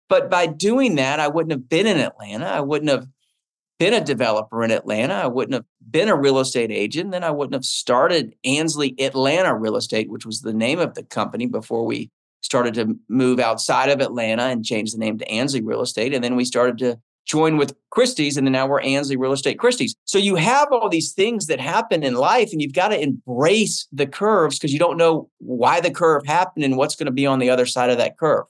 But 0.09 0.29
by 0.29 0.45
doing 0.45 0.95
that, 0.95 1.19
I 1.19 1.27
wouldn't 1.27 1.51
have 1.51 1.67
been 1.67 1.87
in 1.87 1.97
Atlanta. 1.97 2.45
I 2.45 2.61
wouldn't 2.61 2.91
have 2.91 3.07
been 3.79 3.93
a 3.93 4.03
developer 4.03 4.63
in 4.63 4.71
Atlanta. 4.71 5.15
I 5.15 5.27
wouldn't 5.27 5.53
have 5.53 5.65
been 5.89 6.09
a 6.09 6.15
real 6.15 6.39
estate 6.39 6.71
agent. 6.71 7.11
Then 7.11 7.23
I 7.23 7.31
wouldn't 7.31 7.53
have 7.53 7.65
started 7.65 8.35
Ansley 8.43 8.95
Atlanta 8.99 9.55
Real 9.55 9.75
Estate, 9.75 10.09
which 10.09 10.25
was 10.25 10.41
the 10.41 10.53
name 10.53 10.79
of 10.79 10.93
the 10.93 11.03
company 11.03 11.45
before 11.45 11.85
we 11.85 12.09
started 12.41 12.75
to 12.75 12.97
move 13.09 13.39
outside 13.39 13.89
of 13.89 13.99
Atlanta 13.99 14.43
and 14.43 14.63
change 14.63 14.91
the 14.91 14.97
name 14.97 15.17
to 15.17 15.29
Ansley 15.29 15.61
Real 15.61 15.81
Estate. 15.81 16.13
And 16.13 16.23
then 16.23 16.35
we 16.35 16.45
started 16.45 16.77
to 16.79 16.99
join 17.27 17.57
with 17.57 17.75
Christie's, 17.91 18.37
and 18.37 18.47
then 18.47 18.53
now 18.53 18.67
we're 18.67 18.81
Ansley 18.81 19.17
Real 19.17 19.33
Estate 19.33 19.59
Christie's. 19.59 19.95
So 20.05 20.17
you 20.17 20.35
have 20.35 20.71
all 20.71 20.89
these 20.89 21.13
things 21.13 21.47
that 21.47 21.59
happen 21.59 22.03
in 22.03 22.15
life, 22.15 22.51
and 22.51 22.61
you've 22.61 22.73
got 22.73 22.89
to 22.89 22.99
embrace 22.99 23.87
the 23.91 24.07
curves 24.07 24.57
because 24.57 24.73
you 24.73 24.79
don't 24.79 24.97
know 24.97 25.29
why 25.39 25.79
the 25.81 25.91
curve 25.91 26.25
happened 26.25 26.65
and 26.65 26.77
what's 26.77 26.95
going 26.95 27.05
to 27.05 27.11
be 27.11 27.25
on 27.25 27.39
the 27.39 27.49
other 27.49 27.65
side 27.65 27.89
of 27.89 27.97
that 27.97 28.17
curve. 28.17 28.45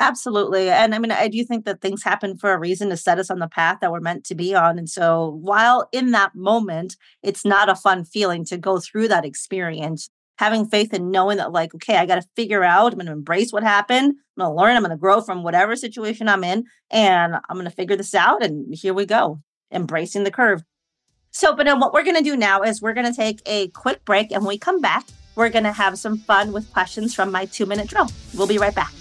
Absolutely. 0.00 0.70
And 0.70 0.94
I 0.94 0.98
mean, 0.98 1.12
I 1.12 1.28
do 1.28 1.44
think 1.44 1.64
that 1.66 1.80
things 1.80 2.02
happen 2.02 2.36
for 2.36 2.52
a 2.52 2.58
reason 2.58 2.90
to 2.90 2.96
set 2.96 3.20
us 3.20 3.30
on 3.30 3.38
the 3.38 3.46
path 3.46 3.78
that 3.80 3.92
we're 3.92 4.00
meant 4.00 4.24
to 4.24 4.34
be 4.34 4.54
on. 4.54 4.76
And 4.76 4.90
so 4.90 5.38
while 5.40 5.88
in 5.92 6.10
that 6.10 6.34
moment, 6.34 6.96
it's 7.22 7.44
not 7.44 7.68
a 7.68 7.76
fun 7.76 8.04
feeling 8.04 8.44
to 8.46 8.58
go 8.58 8.80
through 8.80 9.06
that 9.08 9.24
experience, 9.24 10.10
having 10.36 10.66
faith 10.66 10.92
and 10.92 11.10
knowing 11.10 11.38
that, 11.38 11.52
like, 11.52 11.74
okay, 11.74 11.96
I 11.96 12.06
got 12.06 12.16
to 12.16 12.28
figure 12.36 12.64
out, 12.64 12.92
I'm 12.92 12.98
going 12.98 13.06
to 13.06 13.12
embrace 13.12 13.52
what 13.52 13.62
happened. 13.62 14.14
I'm 14.36 14.44
going 14.44 14.50
to 14.50 14.60
learn, 14.60 14.76
I'm 14.76 14.82
going 14.82 14.90
to 14.90 14.96
grow 14.96 15.20
from 15.20 15.42
whatever 15.42 15.76
situation 15.76 16.28
I'm 16.28 16.44
in, 16.44 16.64
and 16.90 17.34
I'm 17.34 17.56
going 17.56 17.64
to 17.64 17.70
figure 17.70 17.96
this 17.96 18.14
out. 18.14 18.42
And 18.42 18.74
here 18.74 18.94
we 18.94 19.06
go, 19.06 19.40
embracing 19.70 20.24
the 20.24 20.30
curve. 20.30 20.62
So, 21.30 21.54
but 21.54 21.66
then 21.66 21.80
what 21.80 21.92
we're 21.92 22.04
going 22.04 22.16
to 22.16 22.22
do 22.22 22.36
now 22.36 22.62
is 22.62 22.80
we're 22.80 22.94
going 22.94 23.10
to 23.10 23.16
take 23.16 23.40
a 23.46 23.68
quick 23.68 24.04
break. 24.04 24.30
And 24.30 24.42
when 24.42 24.48
we 24.48 24.58
come 24.58 24.80
back, 24.80 25.04
we're 25.34 25.48
going 25.50 25.64
to 25.64 25.72
have 25.72 25.98
some 25.98 26.18
fun 26.18 26.52
with 26.52 26.72
questions 26.72 27.14
from 27.14 27.32
my 27.32 27.46
two 27.46 27.66
minute 27.66 27.88
drill. 27.88 28.08
We'll 28.34 28.46
be 28.46 28.58
right 28.58 28.74
back. 28.74 28.92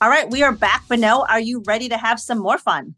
All 0.00 0.08
right, 0.08 0.30
we 0.30 0.42
are 0.42 0.52
back. 0.52 0.88
Bonneau, 0.88 1.26
are 1.28 1.40
you 1.40 1.62
ready 1.66 1.88
to 1.88 1.96
have 1.96 2.20
some 2.20 2.38
more 2.38 2.58
fun? 2.58 2.94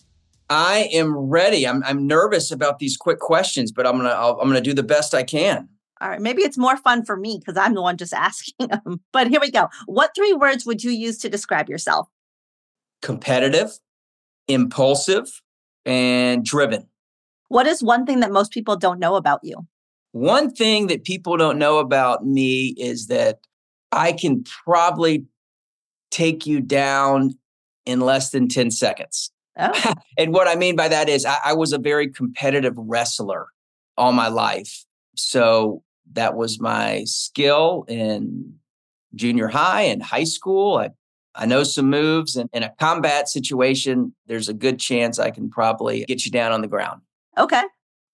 I 0.49 0.89
am 0.93 1.17
ready. 1.17 1.67
I'm, 1.67 1.83
I'm 1.85 2.07
nervous 2.07 2.51
about 2.51 2.79
these 2.79 2.97
quick 2.97 3.19
questions, 3.19 3.73
but 3.73 3.87
I'm 3.87 3.97
gonna 3.97 4.11
i 4.11 4.29
am 4.29 4.47
gonna 4.47 4.61
do 4.61 4.75
the 4.75 4.83
best 4.83 5.15
I 5.15 5.25
can. 5.25 5.69
All 6.01 6.11
right, 6.11 6.21
maybe 6.21 6.43
it's 6.43 6.59
more 6.59 6.77
fun 6.77 7.05
for 7.05 7.17
me 7.17 7.39
because 7.39 7.57
I'm 7.57 7.75
the 7.75 7.83
one 7.83 7.97
just 7.97 8.15
asking 8.15 8.69
them. 8.69 9.01
But 9.13 9.29
here 9.29 9.41
we 9.41 9.51
go. 9.51 9.69
What 9.87 10.13
three 10.15 10.35
words 10.35 10.65
would 10.67 10.85
you 10.85 10.91
use 10.91 11.19
to 11.19 11.29
describe 11.29 11.69
yourself? 11.69 12.09
competitive, 13.03 13.79
impulsive, 14.49 15.43
and 15.85 16.45
driven. 16.45 16.89
What 17.49 17.67
is 17.67 17.83
one 17.83 18.05
thing 18.05 18.21
that 18.21 18.33
most 18.33 18.51
people 18.51 18.77
don't 18.77 18.99
know 18.99 19.15
about 19.15 19.41
you? 19.43 19.67
One 20.17 20.51
thing 20.51 20.87
that 20.87 21.05
people 21.05 21.37
don't 21.37 21.59
know 21.59 21.77
about 21.79 22.25
me 22.25 22.75
is 22.79 23.09
that 23.09 23.41
I 23.93 24.13
can 24.13 24.45
probably 24.65 25.27
take 26.11 26.47
you 26.47 26.61
down 26.63 27.35
in 27.85 28.01
less 28.01 28.31
than 28.31 28.49
10 28.49 28.71
seconds. 28.71 29.31
Oh. 29.59 29.93
and 30.19 30.33
what 30.33 30.49
I 30.49 30.55
mean 30.55 30.75
by 30.75 30.89
that 30.89 31.11
is 31.11 31.27
I, 31.27 31.37
I 31.45 31.53
was 31.53 31.75
a 31.75 31.79
very 31.79 32.09
competitive 32.09 32.73
wrestler 32.79 33.49
all 33.99 34.13
my 34.13 34.29
life. 34.29 34.87
So 35.17 35.83
that 36.13 36.35
was 36.35 36.59
my 36.59 37.05
skill 37.05 37.85
in 37.87 38.55
junior 39.15 39.49
high 39.49 39.83
and 39.83 40.03
high 40.03 40.25
school. 40.25 40.79
I 40.79 40.91
I 41.39 41.45
know 41.45 41.63
some 41.63 41.91
moves, 41.91 42.35
and 42.37 42.49
in 42.55 42.63
a 42.63 42.73
combat 42.81 43.29
situation, 43.29 44.15
there's 44.27 44.49
a 44.49 44.55
good 44.55 44.81
chance 44.81 45.19
I 45.19 45.31
can 45.31 45.51
probably 45.51 46.07
get 46.07 46.25
you 46.25 46.31
down 46.31 46.53
on 46.53 46.63
the 46.63 46.69
ground. 46.69 47.03
Okay. 47.37 47.63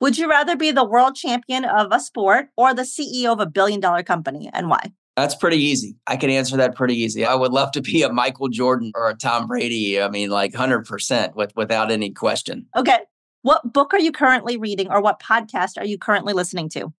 Would 0.02 0.18
you 0.18 0.28
rather 0.28 0.56
be 0.56 0.72
the 0.72 0.82
world 0.82 1.14
champion 1.14 1.64
of 1.64 1.92
a 1.92 2.00
sport 2.00 2.48
or 2.56 2.74
the 2.74 2.82
CEO 2.82 3.32
of 3.32 3.38
a 3.38 3.46
billion 3.46 3.78
dollar 3.78 4.02
company 4.02 4.50
and 4.52 4.68
why? 4.68 4.92
That's 5.16 5.36
pretty 5.36 5.58
easy. 5.58 5.94
I 6.08 6.16
can 6.16 6.28
answer 6.28 6.56
that 6.56 6.74
pretty 6.74 6.96
easy. 6.96 7.24
I 7.24 7.36
would 7.36 7.52
love 7.52 7.70
to 7.70 7.80
be 7.80 8.02
a 8.02 8.12
Michael 8.12 8.48
Jordan 8.48 8.90
or 8.96 9.08
a 9.08 9.14
Tom 9.14 9.46
Brady. 9.46 10.02
I 10.02 10.08
mean, 10.08 10.28
like 10.28 10.54
100% 10.54 11.36
with, 11.36 11.54
without 11.54 11.92
any 11.92 12.10
question. 12.10 12.66
Okay. 12.76 12.98
What 13.42 13.72
book 13.72 13.94
are 13.94 14.00
you 14.00 14.10
currently 14.10 14.56
reading 14.56 14.90
or 14.90 15.00
what 15.00 15.20
podcast 15.20 15.78
are 15.78 15.86
you 15.86 15.98
currently 15.98 16.32
listening 16.32 16.68
to? 16.70 16.92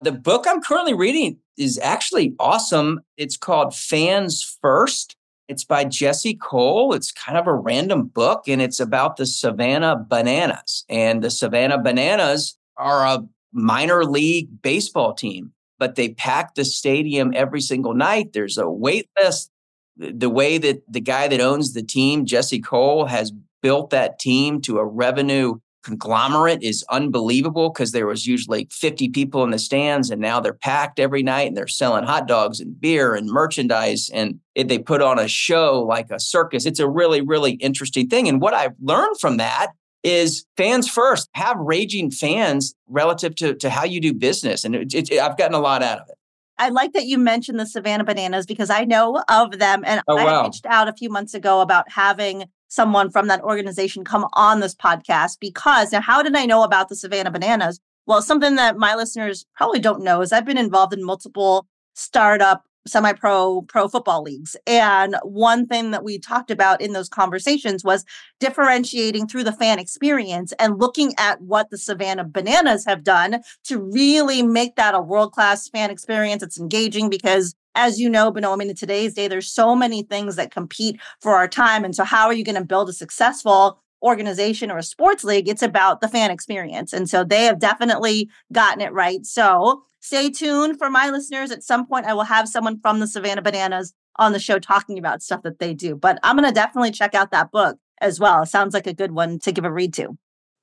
The 0.00 0.12
book 0.12 0.46
I'm 0.48 0.62
currently 0.62 0.94
reading 0.94 1.38
is 1.58 1.78
actually 1.82 2.34
awesome. 2.38 3.00
It's 3.18 3.36
called 3.36 3.74
Fans 3.74 4.56
First 4.62 5.15
it's 5.48 5.64
by 5.64 5.84
Jesse 5.84 6.34
Cole. 6.34 6.92
It's 6.92 7.12
kind 7.12 7.38
of 7.38 7.46
a 7.46 7.54
random 7.54 8.06
book 8.06 8.48
and 8.48 8.60
it's 8.60 8.80
about 8.80 9.16
the 9.16 9.26
Savannah 9.26 9.96
Bananas. 10.08 10.84
And 10.88 11.22
the 11.22 11.30
Savannah 11.30 11.80
Bananas 11.80 12.58
are 12.76 13.06
a 13.06 13.24
minor 13.52 14.04
league 14.04 14.62
baseball 14.62 15.14
team, 15.14 15.52
but 15.78 15.94
they 15.94 16.10
pack 16.10 16.54
the 16.54 16.64
stadium 16.64 17.32
every 17.34 17.60
single 17.60 17.94
night. 17.94 18.32
There's 18.32 18.58
a 18.58 18.68
wait 18.68 19.08
list. 19.22 19.50
The 19.96 20.30
way 20.30 20.58
that 20.58 20.82
the 20.92 21.00
guy 21.00 21.26
that 21.28 21.40
owns 21.40 21.72
the 21.72 21.82
team, 21.82 22.26
Jesse 22.26 22.60
Cole, 22.60 23.06
has 23.06 23.32
built 23.62 23.90
that 23.90 24.18
team 24.18 24.60
to 24.62 24.78
a 24.78 24.84
revenue 24.84 25.58
conglomerate 25.86 26.62
is 26.62 26.84
unbelievable 26.90 27.70
because 27.70 27.92
there 27.92 28.06
was 28.06 28.26
usually 28.26 28.66
50 28.72 29.08
people 29.10 29.44
in 29.44 29.50
the 29.50 29.58
stands 29.58 30.10
and 30.10 30.20
now 30.20 30.40
they're 30.40 30.52
packed 30.52 30.98
every 30.98 31.22
night 31.22 31.46
and 31.46 31.56
they're 31.56 31.68
selling 31.68 32.02
hot 32.02 32.26
dogs 32.26 32.58
and 32.58 32.80
beer 32.80 33.14
and 33.14 33.28
merchandise 33.28 34.10
and 34.12 34.40
it, 34.56 34.66
they 34.66 34.78
put 34.78 35.00
on 35.00 35.18
a 35.18 35.28
show 35.28 35.82
like 35.82 36.10
a 36.10 36.18
circus. 36.18 36.66
It's 36.66 36.80
a 36.80 36.88
really 36.88 37.20
really 37.20 37.52
interesting 37.52 38.08
thing 38.08 38.28
and 38.28 38.40
what 38.40 38.52
i've 38.54 38.74
learned 38.80 39.20
from 39.20 39.36
that 39.36 39.68
is 40.02 40.44
fans 40.56 40.88
first. 40.88 41.28
Have 41.34 41.56
raging 41.58 42.10
fans 42.10 42.74
relative 42.88 43.34
to, 43.36 43.54
to 43.54 43.70
how 43.70 43.84
you 43.84 44.00
do 44.00 44.12
business 44.12 44.64
and 44.64 44.74
it, 44.74 44.92
it, 44.94 45.20
i've 45.20 45.36
gotten 45.36 45.54
a 45.54 45.60
lot 45.60 45.82
out 45.82 46.00
of 46.00 46.08
it. 46.08 46.16
I 46.58 46.70
like 46.70 46.94
that 46.94 47.04
you 47.04 47.18
mentioned 47.18 47.60
the 47.60 47.66
Savannah 47.66 48.04
Bananas 48.04 48.46
because 48.46 48.70
I 48.70 48.84
know 48.84 49.22
of 49.28 49.58
them. 49.58 49.82
And 49.84 50.00
oh, 50.08 50.16
I 50.16 50.44
reached 50.44 50.64
out 50.66 50.88
a 50.88 50.92
few 50.94 51.10
months 51.10 51.34
ago 51.34 51.60
about 51.60 51.90
having 51.90 52.44
someone 52.68 53.10
from 53.10 53.28
that 53.28 53.42
organization 53.42 54.04
come 54.04 54.26
on 54.34 54.60
this 54.60 54.74
podcast 54.74 55.38
because 55.40 55.92
now 55.92 56.00
how 56.00 56.22
did 56.22 56.36
I 56.36 56.46
know 56.46 56.62
about 56.62 56.88
the 56.88 56.96
Savannah 56.96 57.30
Bananas? 57.30 57.80
Well, 58.06 58.22
something 58.22 58.56
that 58.56 58.76
my 58.76 58.94
listeners 58.94 59.46
probably 59.56 59.80
don't 59.80 60.02
know 60.02 60.20
is 60.20 60.32
I've 60.32 60.44
been 60.44 60.58
involved 60.58 60.92
in 60.92 61.04
multiple 61.04 61.66
startup 61.94 62.64
semi-pro 62.86 63.62
pro 63.62 63.88
football 63.88 64.22
leagues 64.22 64.56
and 64.66 65.16
one 65.22 65.66
thing 65.66 65.90
that 65.90 66.04
we 66.04 66.18
talked 66.18 66.50
about 66.50 66.80
in 66.80 66.92
those 66.92 67.08
conversations 67.08 67.84
was 67.84 68.04
differentiating 68.40 69.26
through 69.26 69.44
the 69.44 69.52
fan 69.52 69.78
experience 69.78 70.52
and 70.58 70.78
looking 70.78 71.12
at 71.18 71.40
what 71.40 71.70
the 71.70 71.78
savannah 71.78 72.24
bananas 72.24 72.84
have 72.86 73.04
done 73.04 73.40
to 73.64 73.80
really 73.80 74.42
make 74.42 74.76
that 74.76 74.94
a 74.94 75.00
world-class 75.00 75.68
fan 75.68 75.90
experience 75.90 76.42
it's 76.42 76.58
engaging 76.58 77.10
because 77.10 77.54
as 77.76 78.00
you 78.00 78.08
know, 78.08 78.32
Bonneau, 78.32 78.54
I 78.54 78.56
mean, 78.56 78.70
in 78.70 78.74
today's 78.74 79.12
day, 79.12 79.28
there's 79.28 79.52
so 79.52 79.76
many 79.76 80.02
things 80.02 80.36
that 80.36 80.50
compete 80.50 80.98
for 81.20 81.34
our 81.34 81.46
time. 81.46 81.84
And 81.84 81.94
so, 81.94 82.04
how 82.04 82.26
are 82.26 82.32
you 82.32 82.42
going 82.42 82.56
to 82.56 82.64
build 82.64 82.88
a 82.88 82.92
successful 82.92 83.82
organization 84.02 84.70
or 84.70 84.78
a 84.78 84.82
sports 84.82 85.24
league? 85.24 85.48
It's 85.48 85.62
about 85.62 86.00
the 86.00 86.08
fan 86.08 86.30
experience. 86.30 86.92
And 86.92 87.08
so, 87.08 87.24
they 87.24 87.44
have 87.44 87.58
definitely 87.58 88.28
gotten 88.52 88.80
it 88.80 88.92
right. 88.92 89.24
So, 89.24 89.82
stay 90.00 90.30
tuned 90.30 90.78
for 90.78 90.90
my 90.90 91.10
listeners. 91.10 91.50
At 91.50 91.62
some 91.62 91.86
point, 91.86 92.06
I 92.06 92.14
will 92.14 92.24
have 92.24 92.48
someone 92.48 92.80
from 92.80 93.00
the 93.00 93.06
Savannah 93.06 93.42
Bananas 93.42 93.92
on 94.18 94.32
the 94.32 94.38
show 94.38 94.58
talking 94.58 94.98
about 94.98 95.22
stuff 95.22 95.42
that 95.42 95.58
they 95.58 95.74
do. 95.74 95.94
But 95.94 96.18
I'm 96.22 96.36
going 96.36 96.48
to 96.48 96.54
definitely 96.54 96.90
check 96.90 97.14
out 97.14 97.30
that 97.30 97.50
book 97.50 97.78
as 98.00 98.20
well. 98.20 98.42
It 98.42 98.46
sounds 98.46 98.74
like 98.74 98.86
a 98.86 98.94
good 98.94 99.12
one 99.12 99.38
to 99.40 99.52
give 99.52 99.64
a 99.64 99.72
read 99.72 99.94
to. 99.94 100.16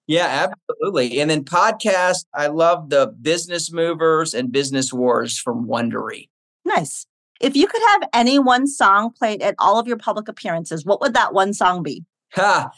Yeah, 0.08 0.50
absolutely. 0.50 1.22
And 1.22 1.30
then 1.30 1.46
podcast, 1.46 2.26
I 2.34 2.48
love 2.48 2.90
the 2.90 3.08
business 3.22 3.72
movers 3.72 4.34
and 4.34 4.52
business 4.52 4.92
wars 4.92 5.40
from 5.40 5.66
Wondery. 5.66 6.28
Nice. 6.66 7.06
If 7.40 7.56
you 7.56 7.68
could 7.68 7.82
have 7.90 8.10
any 8.14 8.38
one 8.38 8.68
song 8.68 9.12
played 9.12 9.42
at 9.42 9.56
all 9.60 9.80
of 9.80 9.88
your 9.88 9.98
public 9.98 10.28
appearances, 10.28 10.86
what 10.86 11.02
would 11.02 11.14
that 11.14 11.34
one 11.34 11.54
song 11.54 11.84
be? 11.84 12.04
Ha. 12.34 12.70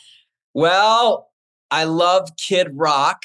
Well, 0.55 1.31
I 1.69 1.83
love 1.83 2.37
Kid 2.37 2.69
Rock 2.73 3.23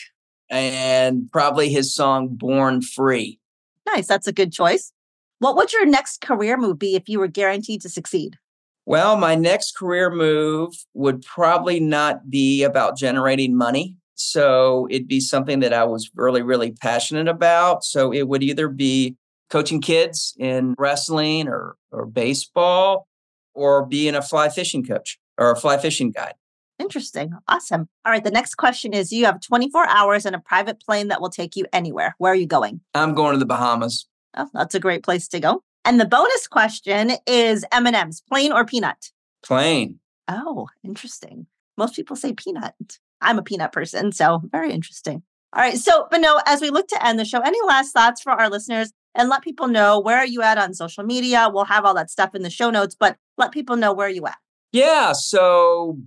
and 0.50 1.30
probably 1.30 1.68
his 1.68 1.94
song 1.94 2.30
Born 2.32 2.82
Free. 2.82 3.38
Nice. 3.86 4.08
That's 4.08 4.26
a 4.26 4.32
good 4.32 4.52
choice. 4.52 4.92
What 5.38 5.54
would 5.54 5.72
your 5.72 5.86
next 5.86 6.22
career 6.22 6.56
move 6.56 6.80
be 6.80 6.96
if 6.96 7.08
you 7.08 7.20
were 7.20 7.28
guaranteed 7.28 7.82
to 7.82 7.88
succeed? 7.88 8.36
Well, 8.84 9.16
my 9.16 9.36
next 9.36 9.76
career 9.76 10.10
move 10.10 10.74
would 10.94 11.22
probably 11.22 11.78
not 11.78 12.28
be 12.28 12.64
about 12.64 12.98
generating 12.98 13.56
money. 13.56 13.96
So 14.16 14.88
it'd 14.90 15.06
be 15.06 15.20
something 15.20 15.60
that 15.60 15.72
I 15.72 15.84
was 15.84 16.10
really, 16.16 16.42
really 16.42 16.72
passionate 16.72 17.28
about. 17.28 17.84
So 17.84 18.12
it 18.12 18.26
would 18.26 18.42
either 18.42 18.68
be 18.68 19.14
coaching 19.50 19.80
kids 19.80 20.34
in 20.36 20.74
wrestling 20.76 21.46
or, 21.46 21.76
or 21.92 22.06
baseball 22.06 23.06
or 23.54 23.86
being 23.86 24.16
a 24.16 24.22
fly 24.22 24.48
fishing 24.48 24.84
coach 24.84 25.20
or 25.38 25.52
a 25.52 25.56
fly 25.56 25.78
fishing 25.78 26.10
guide. 26.10 26.34
Interesting. 26.80 27.34
Awesome. 27.46 27.88
All 28.06 28.12
right. 28.12 28.24
The 28.24 28.30
next 28.30 28.54
question 28.54 28.94
is 28.94 29.12
you 29.12 29.26
have 29.26 29.40
24 29.40 29.86
hours 29.86 30.24
in 30.24 30.34
a 30.34 30.40
private 30.40 30.80
plane 30.80 31.08
that 31.08 31.20
will 31.20 31.28
take 31.28 31.54
you 31.54 31.66
anywhere. 31.72 32.14
Where 32.16 32.32
are 32.32 32.36
you 32.36 32.46
going? 32.46 32.80
I'm 32.94 33.14
going 33.14 33.34
to 33.34 33.38
the 33.38 33.44
Bahamas. 33.44 34.08
Oh, 34.34 34.48
that's 34.54 34.74
a 34.74 34.80
great 34.80 35.02
place 35.02 35.28
to 35.28 35.40
go. 35.40 35.62
And 35.84 36.00
the 36.00 36.06
bonus 36.06 36.48
question 36.48 37.12
is 37.26 37.64
M&Ms, 37.70 38.22
plain 38.26 38.52
or 38.52 38.64
peanut? 38.64 39.10
Plain. 39.42 39.98
Oh, 40.26 40.68
interesting. 40.82 41.46
Most 41.76 41.96
people 41.96 42.16
say 42.16 42.32
peanut. 42.32 42.98
I'm 43.20 43.38
a 43.38 43.42
peanut 43.42 43.72
person, 43.72 44.12
so 44.12 44.40
very 44.50 44.72
interesting. 44.72 45.22
All 45.52 45.62
right. 45.62 45.76
So, 45.76 46.06
Bonneau, 46.10 46.40
as 46.46 46.60
we 46.60 46.70
look 46.70 46.88
to 46.88 47.06
end 47.06 47.18
the 47.18 47.24
show, 47.24 47.40
any 47.40 47.58
last 47.66 47.92
thoughts 47.92 48.22
for 48.22 48.32
our 48.32 48.48
listeners 48.48 48.92
and 49.14 49.28
let 49.28 49.42
people 49.42 49.68
know 49.68 49.98
where 49.98 50.18
are 50.18 50.26
you 50.26 50.42
at 50.42 50.56
on 50.56 50.72
social 50.72 51.04
media. 51.04 51.50
We'll 51.52 51.64
have 51.64 51.84
all 51.84 51.94
that 51.94 52.10
stuff 52.10 52.34
in 52.34 52.42
the 52.42 52.50
show 52.50 52.70
notes, 52.70 52.96
but 52.98 53.16
let 53.36 53.52
people 53.52 53.76
know 53.76 53.92
where 53.92 54.08
you 54.08 54.26
at. 54.26 54.36
Yeah. 54.72 55.12
So 55.12 55.98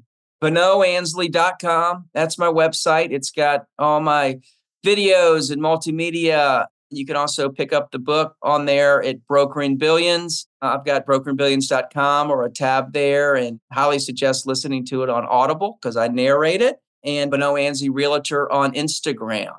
BonneauAnsley.com. 0.44 2.10
That's 2.14 2.38
my 2.38 2.48
website. 2.48 3.12
It's 3.12 3.32
got 3.32 3.66
all 3.80 4.02
my 4.02 4.40
videos 4.86 5.52
and 5.52 5.62
multimedia. 5.62 6.66
You 6.90 7.06
can 7.06 7.16
also 7.16 7.50
pick 7.50 7.72
up 7.72 7.92
the 7.92 8.00
book 8.00 8.36
on 8.44 8.66
there 8.66 9.02
at 9.02 9.26
Brokering 9.26 9.78
Billions. 9.78 10.46
Uh, 10.62 10.76
I've 10.78 10.86
got 10.86 11.06
brokeringbillions.com 11.06 12.30
or 12.30 12.44
a 12.44 12.52
tab 12.52 12.92
there 12.92 13.36
and 13.36 13.60
highly 13.72 14.00
suggest 14.00 14.46
listening 14.46 14.86
to 14.88 15.02
it 15.04 15.10
on 15.10 15.26
Audible 15.26 15.80
because 15.82 15.96
I 15.96 16.10
narrate 16.10 16.62
it 16.62 16.76
and 17.06 17.32
Bonneau 17.32 17.56
Ansley 17.56 17.90
Realtor 17.90 18.52
on 18.52 18.74
Instagram. 18.74 19.54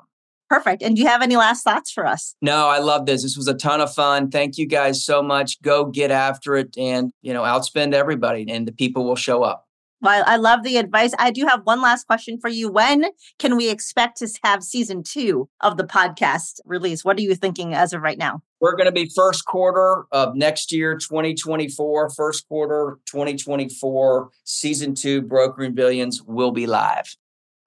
Perfect. 0.49 0.83
And 0.83 0.95
do 0.95 1.01
you 1.01 1.07
have 1.07 1.23
any 1.23 1.35
last 1.35 1.63
thoughts 1.63 1.91
for 1.91 2.05
us? 2.05 2.35
No, 2.41 2.67
I 2.67 2.77
love 2.77 3.07
this. 3.07 3.23
This 3.23 3.35
was 3.35 3.47
a 3.47 3.55
ton 3.55 3.81
of 3.81 3.93
fun. 3.93 4.29
Thank 4.29 4.59
you 4.59 4.67
guys 4.67 5.03
so 5.03 5.23
much. 5.23 5.59
Go 5.63 5.85
get 5.85 6.11
after 6.11 6.55
it 6.55 6.77
and, 6.77 7.11
you 7.23 7.33
know, 7.33 7.41
outspend 7.41 7.93
everybody 7.93 8.45
and 8.47 8.67
the 8.67 8.71
people 8.71 9.05
will 9.05 9.15
show 9.15 9.41
up. 9.41 9.64
Well, 10.01 10.23
I 10.27 10.35
love 10.35 10.63
the 10.63 10.77
advice. 10.77 11.13
I 11.17 11.31
do 11.31 11.45
have 11.47 11.61
one 11.63 11.81
last 11.81 12.05
question 12.05 12.37
for 12.39 12.49
you. 12.49 12.69
When 12.69 13.05
can 13.39 13.55
we 13.55 13.69
expect 13.69 14.17
to 14.17 14.27
have 14.43 14.63
season 14.63 15.03
two 15.03 15.49
of 15.61 15.77
the 15.77 15.83
podcast 15.83 16.59
release? 16.65 17.05
What 17.05 17.17
are 17.17 17.21
you 17.21 17.33
thinking 17.33 17.73
as 17.73 17.93
of 17.93 18.01
right 18.01 18.17
now? 18.17 18.41
We're 18.59 18.75
going 18.75 18.85
to 18.85 18.91
be 18.91 19.09
first 19.15 19.45
quarter 19.45 20.05
of 20.11 20.35
next 20.35 20.71
year, 20.71 20.97
2024. 20.97 22.09
First 22.09 22.47
quarter 22.47 22.99
2024, 23.05 24.29
season 24.43 24.95
two, 24.95 25.21
Brokering 25.21 25.73
Billions 25.73 26.21
will 26.21 26.51
be 26.51 26.67
live. 26.67 27.15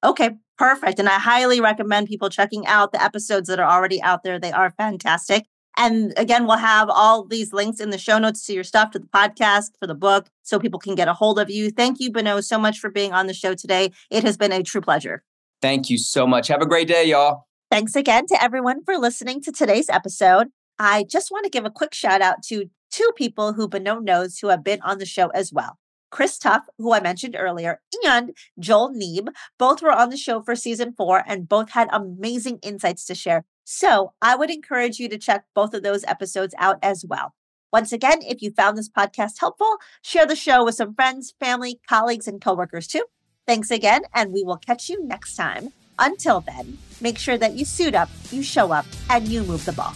Okay, 0.04 0.30
perfect. 0.56 0.98
And 0.98 1.08
I 1.08 1.18
highly 1.18 1.60
recommend 1.60 2.08
people 2.08 2.30
checking 2.30 2.66
out 2.66 2.92
the 2.92 3.02
episodes 3.02 3.48
that 3.48 3.58
are 3.58 3.68
already 3.68 4.00
out 4.02 4.22
there. 4.22 4.38
They 4.38 4.52
are 4.52 4.70
fantastic. 4.70 5.44
And 5.78 6.12
again, 6.16 6.46
we'll 6.46 6.56
have 6.56 6.90
all 6.90 7.24
these 7.24 7.52
links 7.52 7.78
in 7.78 7.90
the 7.90 7.98
show 7.98 8.18
notes 8.18 8.44
to 8.46 8.52
your 8.52 8.64
stuff, 8.64 8.90
to 8.90 8.98
the 8.98 9.06
podcast, 9.06 9.70
for 9.78 9.86
the 9.86 9.94
book, 9.94 10.26
so 10.42 10.58
people 10.58 10.80
can 10.80 10.96
get 10.96 11.06
a 11.06 11.14
hold 11.14 11.38
of 11.38 11.48
you. 11.48 11.70
Thank 11.70 12.00
you, 12.00 12.10
Bonneau, 12.10 12.40
so 12.40 12.58
much 12.58 12.80
for 12.80 12.90
being 12.90 13.12
on 13.12 13.28
the 13.28 13.32
show 13.32 13.54
today. 13.54 13.92
It 14.10 14.24
has 14.24 14.36
been 14.36 14.50
a 14.50 14.64
true 14.64 14.80
pleasure. 14.80 15.22
Thank 15.62 15.88
you 15.88 15.96
so 15.96 16.26
much. 16.26 16.48
Have 16.48 16.62
a 16.62 16.66
great 16.66 16.88
day, 16.88 17.04
y'all. 17.04 17.46
Thanks 17.70 17.94
again 17.94 18.26
to 18.26 18.42
everyone 18.42 18.82
for 18.84 18.98
listening 18.98 19.40
to 19.42 19.52
today's 19.52 19.88
episode. 19.88 20.48
I 20.80 21.04
just 21.04 21.30
want 21.30 21.44
to 21.44 21.50
give 21.50 21.64
a 21.64 21.70
quick 21.70 21.94
shout 21.94 22.22
out 22.22 22.42
to 22.44 22.70
two 22.90 23.10
people 23.16 23.52
who 23.52 23.68
Bonneau 23.68 24.00
knows 24.00 24.38
who 24.38 24.48
have 24.48 24.64
been 24.64 24.80
on 24.82 24.98
the 24.98 25.06
show 25.06 25.28
as 25.28 25.52
well. 25.52 25.78
Chris 26.10 26.38
Tuff, 26.38 26.62
who 26.78 26.92
I 26.92 27.00
mentioned 27.00 27.36
earlier, 27.38 27.80
and 28.04 28.32
Joel 28.58 28.90
Neeb. 28.90 29.28
Both 29.58 29.82
were 29.82 29.92
on 29.92 30.10
the 30.10 30.16
show 30.16 30.42
for 30.42 30.56
season 30.56 30.92
four 30.96 31.22
and 31.26 31.48
both 31.48 31.70
had 31.70 31.88
amazing 31.92 32.58
insights 32.62 33.04
to 33.06 33.14
share. 33.14 33.44
So 33.70 34.14
I 34.22 34.34
would 34.34 34.48
encourage 34.50 34.98
you 34.98 35.10
to 35.10 35.18
check 35.18 35.44
both 35.54 35.74
of 35.74 35.82
those 35.82 36.02
episodes 36.04 36.54
out 36.56 36.78
as 36.82 37.04
well. 37.06 37.34
Once 37.70 37.92
again, 37.92 38.20
if 38.22 38.40
you 38.40 38.50
found 38.50 38.78
this 38.78 38.88
podcast 38.88 39.40
helpful, 39.40 39.76
share 40.00 40.24
the 40.24 40.34
show 40.34 40.64
with 40.64 40.76
some 40.76 40.94
friends, 40.94 41.34
family, 41.38 41.78
colleagues, 41.86 42.26
and 42.26 42.40
coworkers 42.40 42.86
too. 42.86 43.04
Thanks 43.46 43.70
again, 43.70 44.04
and 44.14 44.32
we 44.32 44.42
will 44.42 44.56
catch 44.56 44.88
you 44.88 45.04
next 45.04 45.36
time. 45.36 45.68
Until 45.98 46.40
then, 46.40 46.78
make 47.02 47.18
sure 47.18 47.36
that 47.36 47.56
you 47.56 47.66
suit 47.66 47.94
up, 47.94 48.08
you 48.30 48.42
show 48.42 48.72
up, 48.72 48.86
and 49.10 49.28
you 49.28 49.42
move 49.42 49.66
the 49.66 49.74
ball. 49.74 49.92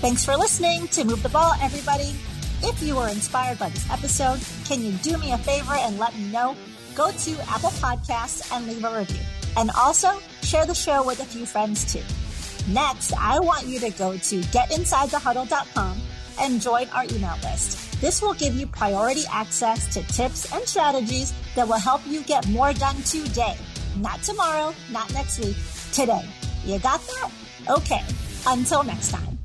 Thanks 0.00 0.24
for 0.24 0.36
listening 0.36 0.86
to 0.86 1.02
Move 1.02 1.24
the 1.24 1.28
Ball, 1.28 1.54
everybody. 1.60 2.14
If 2.62 2.80
you 2.80 2.94
were 2.94 3.08
inspired 3.08 3.58
by 3.58 3.70
this 3.70 3.90
episode, 3.90 4.38
can 4.64 4.80
you 4.80 4.92
do 5.02 5.18
me 5.18 5.32
a 5.32 5.38
favor 5.38 5.74
and 5.74 5.98
let 5.98 6.16
me 6.16 6.30
know? 6.30 6.54
Go 6.94 7.10
to 7.10 7.32
Apple 7.50 7.70
Podcasts 7.70 8.52
and 8.56 8.68
leave 8.68 8.84
a 8.84 8.96
review. 8.96 9.18
And 9.56 9.72
also 9.72 10.20
share 10.42 10.66
the 10.66 10.74
show 10.74 11.04
with 11.04 11.18
a 11.18 11.24
few 11.24 11.46
friends 11.46 11.92
too. 11.92 12.04
Next, 12.68 13.14
I 13.14 13.40
want 13.40 13.66
you 13.66 13.80
to 13.80 13.90
go 13.90 14.12
to 14.12 14.40
getinsidethehuddle.com 14.40 16.00
and 16.40 16.60
join 16.60 16.88
our 16.90 17.04
email 17.04 17.36
list. 17.42 18.00
This 18.00 18.20
will 18.20 18.34
give 18.34 18.54
you 18.54 18.66
priority 18.66 19.22
access 19.30 19.92
to 19.94 20.02
tips 20.02 20.52
and 20.52 20.62
strategies 20.68 21.32
that 21.56 21.66
will 21.66 21.78
help 21.78 22.02
you 22.06 22.22
get 22.22 22.46
more 22.48 22.72
done 22.72 22.96
today. 23.02 23.56
Not 23.96 24.22
tomorrow, 24.22 24.74
not 24.92 25.12
next 25.14 25.38
week, 25.40 25.56
today. 25.92 26.28
You 26.64 26.78
got 26.78 27.00
that? 27.00 27.30
Okay. 27.68 28.02
Until 28.46 28.84
next 28.84 29.10
time. 29.10 29.37